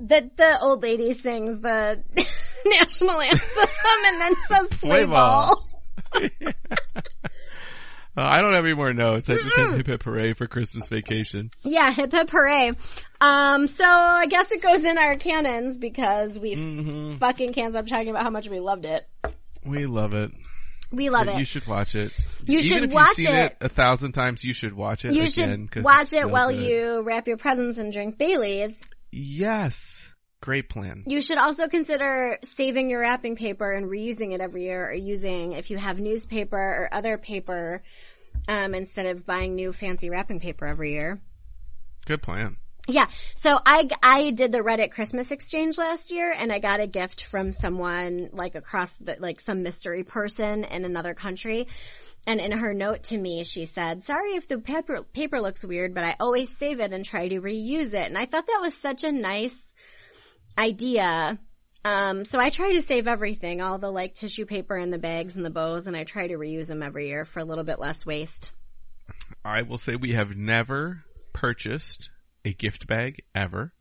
that 0.01 0.35
the 0.35 0.59
old 0.59 0.83
lady 0.83 1.13
sings 1.13 1.59
the 1.59 2.03
national 2.65 3.21
anthem 3.21 3.69
and 4.07 4.19
then 4.21 4.33
says 4.49 4.67
play 4.79 4.89
Play 4.89 5.05
ball. 5.05 5.65
ball. 6.13 6.21
Uh, 8.15 8.21
I 8.21 8.41
don't 8.41 8.53
have 8.53 8.63
any 8.63 8.75
more 8.75 8.93
notes. 8.93 9.27
I 9.29 9.35
just 9.35 9.55
had 9.55 9.75
hip 9.75 9.87
hip 9.87 10.03
hooray 10.03 10.33
for 10.33 10.45
Christmas 10.47 10.87
vacation. 10.87 11.49
Yeah, 11.63 11.91
hip 11.91 12.11
hip 12.11 12.29
hooray. 12.29 12.73
Um, 13.19 13.67
so 13.67 13.83
I 13.83 14.27
guess 14.27 14.51
it 14.51 14.61
goes 14.61 14.83
in 14.83 14.97
our 14.99 15.15
canons 15.15 15.77
because 15.77 16.37
we 16.37 16.53
hmm 16.55 17.15
fucking 17.15 17.53
can't 17.53 17.73
stop 17.73 17.87
talking 17.87 18.09
about 18.09 18.23
how 18.23 18.29
much 18.29 18.47
we 18.49 18.59
loved 18.59 18.85
it. 18.85 19.07
We 19.65 19.87
love 19.87 20.13
it. 20.13 20.31
We 20.91 21.09
love 21.09 21.25
You 21.25 21.31
it. 21.33 21.39
You 21.39 21.45
should 21.45 21.65
watch 21.65 21.95
it. 21.95 22.11
You 22.45 22.59
Even 22.59 22.67
should 22.67 22.83
if 22.83 22.91
watch 22.93 23.17
you've 23.17 23.27
seen 23.27 23.35
it. 23.35 23.51
it. 23.53 23.57
a 23.61 23.69
thousand 23.69 24.11
times. 24.11 24.43
You 24.43 24.53
should 24.53 24.73
watch 24.73 25.05
it 25.05 25.13
You 25.13 25.23
again. 25.23 25.69
should 25.73 25.83
watch 25.83 26.13
it 26.13 26.21
so 26.21 26.27
while 26.27 26.51
good. 26.51 26.61
you 26.67 27.01
wrap 27.01 27.27
your 27.27 27.37
presents 27.37 27.79
and 27.79 27.91
drink 27.91 28.19
Bailey's. 28.19 28.85
Yes, 29.11 30.02
great 30.43 30.67
plan. 30.67 31.03
You 31.07 31.21
should 31.21 31.37
also 31.37 31.69
consider 31.69 32.37
saving 32.43 32.89
your 32.89 32.99
wrapping 32.99 33.37
paper 33.37 33.71
and 33.71 33.85
reusing 33.85 34.33
it 34.33 34.41
every 34.41 34.65
year 34.65 34.89
or 34.89 34.93
using, 34.93 35.53
if 35.53 35.71
you 35.71 35.77
have 35.77 36.01
newspaper 36.01 36.57
or 36.57 36.89
other 36.91 37.17
paper, 37.17 37.81
um, 38.49 38.75
instead 38.75 39.05
of 39.05 39.25
buying 39.25 39.55
new 39.55 39.71
fancy 39.71 40.09
wrapping 40.09 40.41
paper 40.41 40.67
every 40.67 40.91
year. 40.91 41.21
Good 42.05 42.21
plan. 42.21 42.57
Yeah. 42.89 43.05
So 43.35 43.57
I, 43.65 43.87
I 44.03 44.31
did 44.31 44.51
the 44.51 44.57
Reddit 44.57 44.91
Christmas 44.91 45.31
exchange 45.31 45.77
last 45.77 46.11
year 46.11 46.35
and 46.37 46.51
I 46.51 46.59
got 46.59 46.81
a 46.81 46.87
gift 46.87 47.23
from 47.23 47.53
someone 47.53 48.29
like 48.33 48.55
across 48.55 48.91
the, 48.97 49.15
like 49.17 49.39
some 49.39 49.63
mystery 49.63 50.03
person 50.03 50.65
in 50.65 50.83
another 50.83 51.13
country. 51.13 51.67
And 52.27 52.41
in 52.41 52.51
her 52.51 52.73
note 52.73 53.03
to 53.03 53.17
me, 53.17 53.45
she 53.45 53.63
said, 53.63 54.03
sorry 54.03 54.31
if 54.35 54.49
the 54.49 54.57
paper, 54.57 55.03
paper 55.03 55.39
looks 55.39 55.63
weird, 55.63 55.93
but 55.93 56.03
I 56.03 56.17
always 56.19 56.49
save 56.57 56.81
it 56.81 56.91
and 56.91 57.05
try 57.05 57.29
to 57.29 57.39
reuse 57.39 57.93
it. 57.93 58.07
And 58.07 58.17
I 58.17 58.25
thought 58.25 58.47
that 58.47 58.59
was 58.61 58.73
such 58.73 59.05
a 59.05 59.11
nice 59.13 59.72
idea. 60.57 61.39
Um, 61.85 62.23
so 62.23 62.39
I 62.39 62.49
try 62.49 62.73
to 62.73 62.81
save 62.81 63.07
everything, 63.07 63.61
all 63.61 63.77
the 63.77 63.91
like 63.91 64.13
tissue 64.13 64.45
paper 64.45 64.75
and 64.75 64.91
the 64.91 64.97
bags 64.99 65.35
and 65.35 65.43
the 65.43 65.49
bows, 65.49 65.87
and 65.87 65.97
I 65.97 66.05
try 66.05 66.27
to 66.27 66.35
reuse 66.35 66.67
them 66.67 66.81
every 66.81 67.07
year 67.07 67.25
for 67.25 67.39
a 67.39 67.45
little 67.45 67.65
bit 67.65 67.79
less 67.79 68.05
waste. 68.05 68.51
I 69.43 69.63
will 69.63 69.77
say 69.77 69.95
we 69.95 70.13
have 70.13 70.35
never 70.35 71.03
purchased 71.33 72.09
a 72.45 72.53
gift 72.53 72.87
bag 72.87 73.17
ever. 73.35 73.73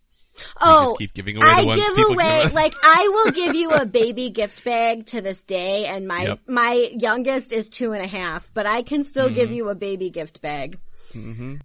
Oh, 0.60 0.96
keep 0.98 1.12
giving 1.14 1.36
away 1.36 1.46
I 1.46 1.62
give 1.62 1.96
away 2.08 2.42
give 2.42 2.54
like 2.54 2.74
I 2.82 3.08
will 3.12 3.32
give 3.32 3.54
you 3.54 3.70
a 3.74 3.84
baby 3.84 4.30
gift 4.30 4.64
bag 4.64 5.06
to 5.06 5.20
this 5.20 5.44
day, 5.44 5.86
and 5.86 6.08
my 6.08 6.22
Yep. 6.24 6.38
my 6.48 6.72
youngest 6.98 7.52
is 7.52 7.68
two 7.68 7.92
and 7.92 8.02
a 8.02 8.08
half, 8.08 8.50
but 8.54 8.66
I 8.66 8.82
can 8.82 9.04
still 9.04 9.28
give 9.28 9.50
Mhm. 9.50 9.56
you 9.56 9.68
a 9.68 9.74
baby 9.74 10.10
gift 10.10 10.40
bag. 10.40 10.78
hmm 11.12 11.56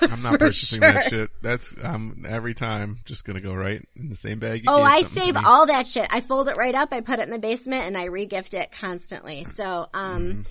I'm 0.10 0.22
not 0.22 0.38
purchasing 0.38 0.80
that 0.80 1.04
shit. 1.10 1.30
That's 1.42 1.72
I'm 1.82 2.24
every 2.28 2.54
time 2.54 2.98
just 3.04 3.24
gonna 3.24 3.40
go 3.40 3.54
right 3.54 3.86
in 3.96 4.08
the 4.08 4.16
same 4.16 4.38
bag. 4.38 4.64
Oh, 4.66 4.82
I 4.82 5.02
save 5.02 5.36
all 5.36 5.66
that 5.66 5.86
shit. 5.86 6.06
I 6.10 6.20
fold 6.20 6.48
it 6.48 6.56
right 6.56 6.74
up, 6.74 6.92
I 6.92 7.00
put 7.00 7.18
it 7.18 7.22
in 7.22 7.30
the 7.30 7.38
basement, 7.38 7.86
and 7.86 7.96
I 7.96 8.08
regift 8.08 8.54
it 8.54 8.72
constantly. 8.72 9.44
So, 9.56 9.88
um, 9.92 10.22
Mhm. 10.22 10.46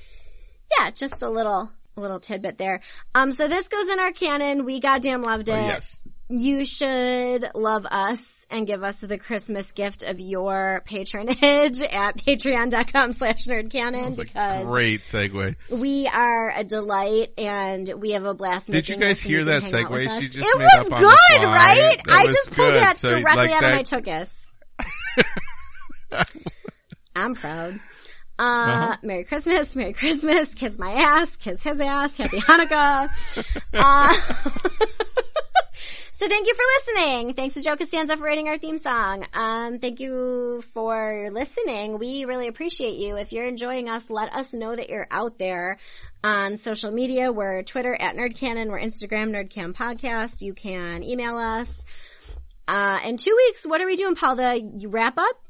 yeah, 0.78 0.92
just 0.92 1.22
a 1.22 1.30
little 1.30 1.72
a 1.98 2.02
little 2.02 2.20
tidbit 2.20 2.58
there. 2.58 2.82
Um, 3.14 3.32
so 3.32 3.48
this 3.48 3.68
goes 3.68 3.88
in 3.90 4.00
our 4.00 4.12
canon. 4.12 4.66
We 4.66 4.80
goddamn 4.80 5.22
loved 5.22 5.50
it. 5.50 5.54
Oh, 5.54 5.68
yes. 5.68 6.00
You 6.32 6.64
should 6.64 7.50
love 7.56 7.88
us 7.90 8.20
and 8.52 8.68
give 8.68 8.84
us 8.84 8.98
the 8.98 9.18
Christmas 9.18 9.72
gift 9.72 10.04
of 10.04 10.20
your 10.20 10.84
patronage 10.86 11.82
at 11.82 12.18
patreon.com 12.18 13.14
slash 13.14 13.46
nerdcanon 13.48 14.16
because 14.16 14.66
great 14.66 15.02
segue. 15.04 15.56
we 15.72 16.08
are 16.08 16.52
a 16.56 16.64
delight 16.64 17.34
and 17.40 17.92
we 17.98 18.12
have 18.12 18.26
a 18.26 18.34
blast 18.36 18.68
Did 18.70 18.88
you 18.90 18.98
guys 18.98 19.20
hear 19.22 19.44
that 19.46 19.64
can 19.64 19.72
hang 19.72 19.86
out 19.86 19.92
with 19.92 20.02
segue 20.08 20.22
she 20.22 20.30
just 20.30 20.48
It 20.48 20.58
made 20.60 20.66
was 20.66 20.86
up 20.88 20.94
on 20.94 21.00
good, 21.02 21.44
right? 21.48 22.02
That 22.06 22.16
I 22.16 22.26
just 22.26 22.52
pulled 22.52 22.74
good. 22.74 22.76
that 22.76 22.98
So, 22.98 23.10
directly 23.10 23.36
like 23.36 23.52
out 23.52 23.62
that- 23.62 23.94
of 23.94 24.06
my 24.06 24.28
tuchus. 26.14 26.26
I'm 27.16 27.34
proud. 27.36 27.80
Uh, 28.38 28.42
Uh-huh. 28.42 28.96
Merry 29.04 29.24
Christmas, 29.26 29.76
Merry 29.76 29.94
Christmas, 29.94 30.54
kiss 30.54 30.78
my 30.80 30.92
ass, 30.94 31.36
kiss 31.38 31.62
his 31.64 31.80
ass, 31.80 32.16
Happy 32.18 32.40
Hanukkah. 32.40 33.10
uh, 33.74 34.14
so 36.20 36.28
thank 36.28 36.48
you 36.48 36.54
for 36.54 36.64
listening. 36.96 37.34
Thanks 37.34 37.54
to 37.54 37.62
Joe 37.62 37.78
Costanza 37.78 38.18
for 38.18 38.24
writing 38.24 38.50
our 38.50 38.58
theme 38.58 38.78
song. 38.78 39.26
Um, 39.34 39.78
thank 39.78 40.02
you 40.02 40.62
for 40.74 41.30
listening. 41.32 41.98
We 41.98 42.26
really 42.26 42.48
appreciate 42.48 42.96
you. 42.98 43.16
If 43.16 43.32
you're 43.32 43.48
enjoying 43.48 43.88
us, 43.88 44.10
let 44.10 44.34
us 44.34 44.52
know 44.52 44.76
that 44.76 44.90
you're 44.90 45.08
out 45.10 45.40
there 45.40 45.78
on 46.22 46.58
social 46.58 46.92
media. 46.92 47.32
We're 47.32 47.64
Twitter 47.64 47.96
at 47.98 48.18
NerdCanon. 48.18 48.68
We're 48.68 48.82
Instagram, 48.82 49.32
NerdCanon 49.32 49.74
Podcast. 49.74 50.42
You 50.42 50.54
can 50.54 51.06
email 51.06 51.38
us. 51.38 51.86
Uh, 52.68 53.00
in 53.06 53.16
two 53.16 53.34
weeks, 53.36 53.64
what 53.66 53.80
are 53.80 53.86
we 53.86 53.96
doing, 53.96 54.16
Paul? 54.16 54.36
The 54.36 54.88
wrap 54.90 55.18
up? 55.18 55.42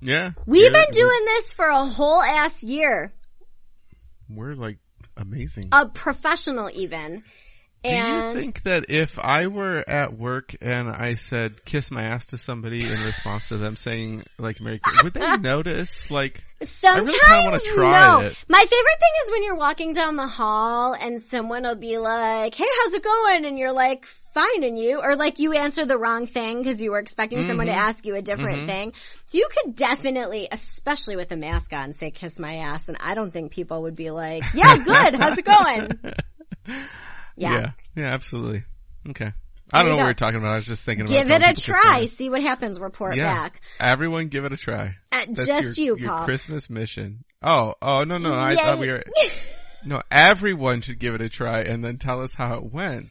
Yeah. 0.00 0.30
We've 0.46 0.62
Yeah, 0.62 0.70
been 0.70 0.90
doing 0.92 1.24
this 1.24 1.52
for 1.54 1.66
a 1.66 1.84
whole 1.84 2.22
ass 2.22 2.62
year. 2.62 3.12
We're 4.30 4.54
like 4.54 4.78
amazing. 5.16 5.70
A 5.72 5.86
professional 5.86 6.70
even. 6.72 7.24
Do 7.84 7.96
And 7.96 8.16
you 8.16 8.22
think 8.32 8.62
that 8.62 8.86
if 8.90 9.18
I 9.18 9.48
were 9.48 9.84
at 9.88 10.16
work 10.16 10.54
and 10.60 10.88
I 10.88 11.16
said 11.16 11.64
kiss 11.64 11.90
my 11.90 12.02
ass 12.04 12.26
to 12.26 12.38
somebody 12.38 12.90
in 12.92 13.00
response 13.04 13.48
to 13.48 13.58
them 13.58 13.74
saying 13.74 14.22
like 14.38 14.60
Merry 14.60 14.78
Christmas, 14.78 15.02
would 15.02 15.14
they 15.14 15.36
notice? 15.40 16.08
Like, 16.08 16.44
sometimes 16.62 17.12
really 17.12 17.18
kinda 17.18 17.42
wanna 17.44 17.58
try 17.58 18.06
no. 18.06 18.20
it. 18.26 18.36
My 18.48 18.58
favorite 18.58 18.70
thing 18.70 19.10
is 19.24 19.30
when 19.32 19.42
you're 19.42 19.56
walking 19.56 19.92
down 19.94 20.14
the 20.14 20.28
hall 20.28 20.94
and 20.94 21.20
someone 21.22 21.64
will 21.64 21.74
be 21.74 21.98
like, 21.98 22.54
"Hey, 22.54 22.68
how's 22.84 22.94
it 22.94 23.02
going?" 23.02 23.44
and 23.46 23.58
you're 23.58 23.72
like, 23.72 24.06
"Fine," 24.06 24.62
and 24.62 24.78
you 24.78 25.00
or 25.02 25.16
like 25.16 25.40
you 25.40 25.52
answer 25.52 25.84
the 25.84 25.98
wrong 25.98 26.28
thing 26.28 26.58
because 26.62 26.80
you 26.80 26.92
were 26.92 27.00
expecting 27.00 27.44
someone 27.48 27.66
to 27.66 27.72
Mhm. 27.72 27.76
ask 27.76 28.06
you 28.06 28.14
a 28.14 28.22
different 28.22 28.62
Mhm. 28.62 28.66
thing. 28.66 28.92
So 29.26 29.38
you 29.38 29.48
could 29.50 29.74
definitely, 29.74 30.46
especially 30.52 31.16
with 31.16 31.32
a 31.32 31.36
mask 31.36 31.72
on, 31.72 31.94
say 31.94 32.12
"kiss 32.12 32.38
my 32.38 32.58
ass," 32.58 32.88
and 32.88 32.96
I 33.00 33.14
don't 33.14 33.32
think 33.32 33.50
people 33.50 33.82
would 33.82 33.96
be 33.96 34.10
like, 34.12 34.44
"Yeah, 34.54 34.76
good. 34.84 35.14
how's 35.16 35.36
it 35.36 35.44
going?" 35.44 35.98
Yeah. 37.36 37.52
yeah. 37.52 37.70
Yeah, 37.96 38.12
absolutely. 38.12 38.64
Okay. 39.10 39.32
I 39.72 39.82
don't 39.82 39.90
know 39.90 39.96
go. 39.96 40.02
what 40.02 40.08
we're 40.08 40.14
talking 40.14 40.38
about. 40.38 40.52
I 40.52 40.56
was 40.56 40.66
just 40.66 40.84
thinking 40.84 41.06
about 41.06 41.12
Give 41.14 41.28
telling 41.28 41.42
it 41.42 41.44
a 41.44 41.48
people 41.48 41.62
kiss 41.62 41.68
my 41.68 41.90
try. 41.98 42.04
See 42.06 42.28
what 42.28 42.42
happens. 42.42 42.78
Report 42.78 43.16
Yeah. 43.16 43.32
back. 43.32 43.60
Everyone 43.80 44.28
give 44.28 44.44
it 44.44 44.52
a 44.52 44.56
try. 44.56 44.96
Uh, 45.10 45.26
just 45.32 45.78
your, 45.78 45.96
you, 45.96 46.02
your 46.02 46.10
Paul. 46.10 46.24
Christmas 46.26 46.68
mission. 46.68 47.24
Oh, 47.42 47.74
oh 47.80 48.04
no, 48.04 48.16
no, 48.18 48.34
I 48.34 48.52
Yeah. 48.52 48.62
thought 48.62 48.78
we 48.78 48.88
were. 48.90 49.02
No, 49.84 50.00
everyone 50.12 50.80
should 50.80 51.00
give 51.00 51.16
it 51.16 51.20
a 51.22 51.28
try 51.28 51.62
and 51.62 51.84
then 51.84 51.98
tell 51.98 52.20
us 52.22 52.32
how 52.32 52.54
it 52.54 52.72
went. 52.72 53.10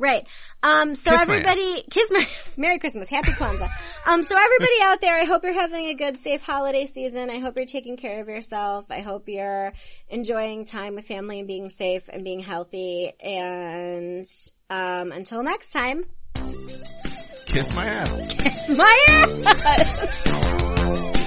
Right. 0.00 0.26
Um, 0.62 0.94
so 0.94 1.10
Kiss 1.10 1.20
everybody, 1.20 1.82
kiss 1.90 2.10
my 2.10 2.20
ass. 2.20 2.54
Merry 2.58 2.78
Christmas. 2.78 3.06
Happy 3.06 3.32
Kwanzaa. 3.32 3.70
um, 4.06 4.22
so 4.22 4.34
everybody 4.34 4.72
out 4.82 5.02
there, 5.02 5.20
I 5.20 5.24
hope 5.24 5.44
you're 5.44 5.52
having 5.52 5.88
a 5.88 5.94
good, 5.94 6.18
safe 6.20 6.40
holiday 6.40 6.86
season. 6.86 7.28
I 7.28 7.38
hope 7.38 7.56
you're 7.56 7.66
taking 7.66 7.98
care 7.98 8.22
of 8.22 8.28
yourself. 8.28 8.90
I 8.90 9.00
hope 9.00 9.28
you're 9.28 9.74
enjoying 10.08 10.64
time 10.64 10.94
with 10.94 11.04
family 11.06 11.40
and 11.40 11.46
being 11.46 11.68
safe 11.68 12.08
and 12.10 12.24
being 12.24 12.40
healthy. 12.40 13.12
And, 13.20 14.24
um, 14.70 15.12
until 15.12 15.42
next 15.42 15.70
time, 15.70 16.04
Kiss 17.44 17.70
my 17.74 17.84
ass. 17.84 18.34
kiss 18.38 18.78
my 18.78 19.04
ass! 19.08 21.16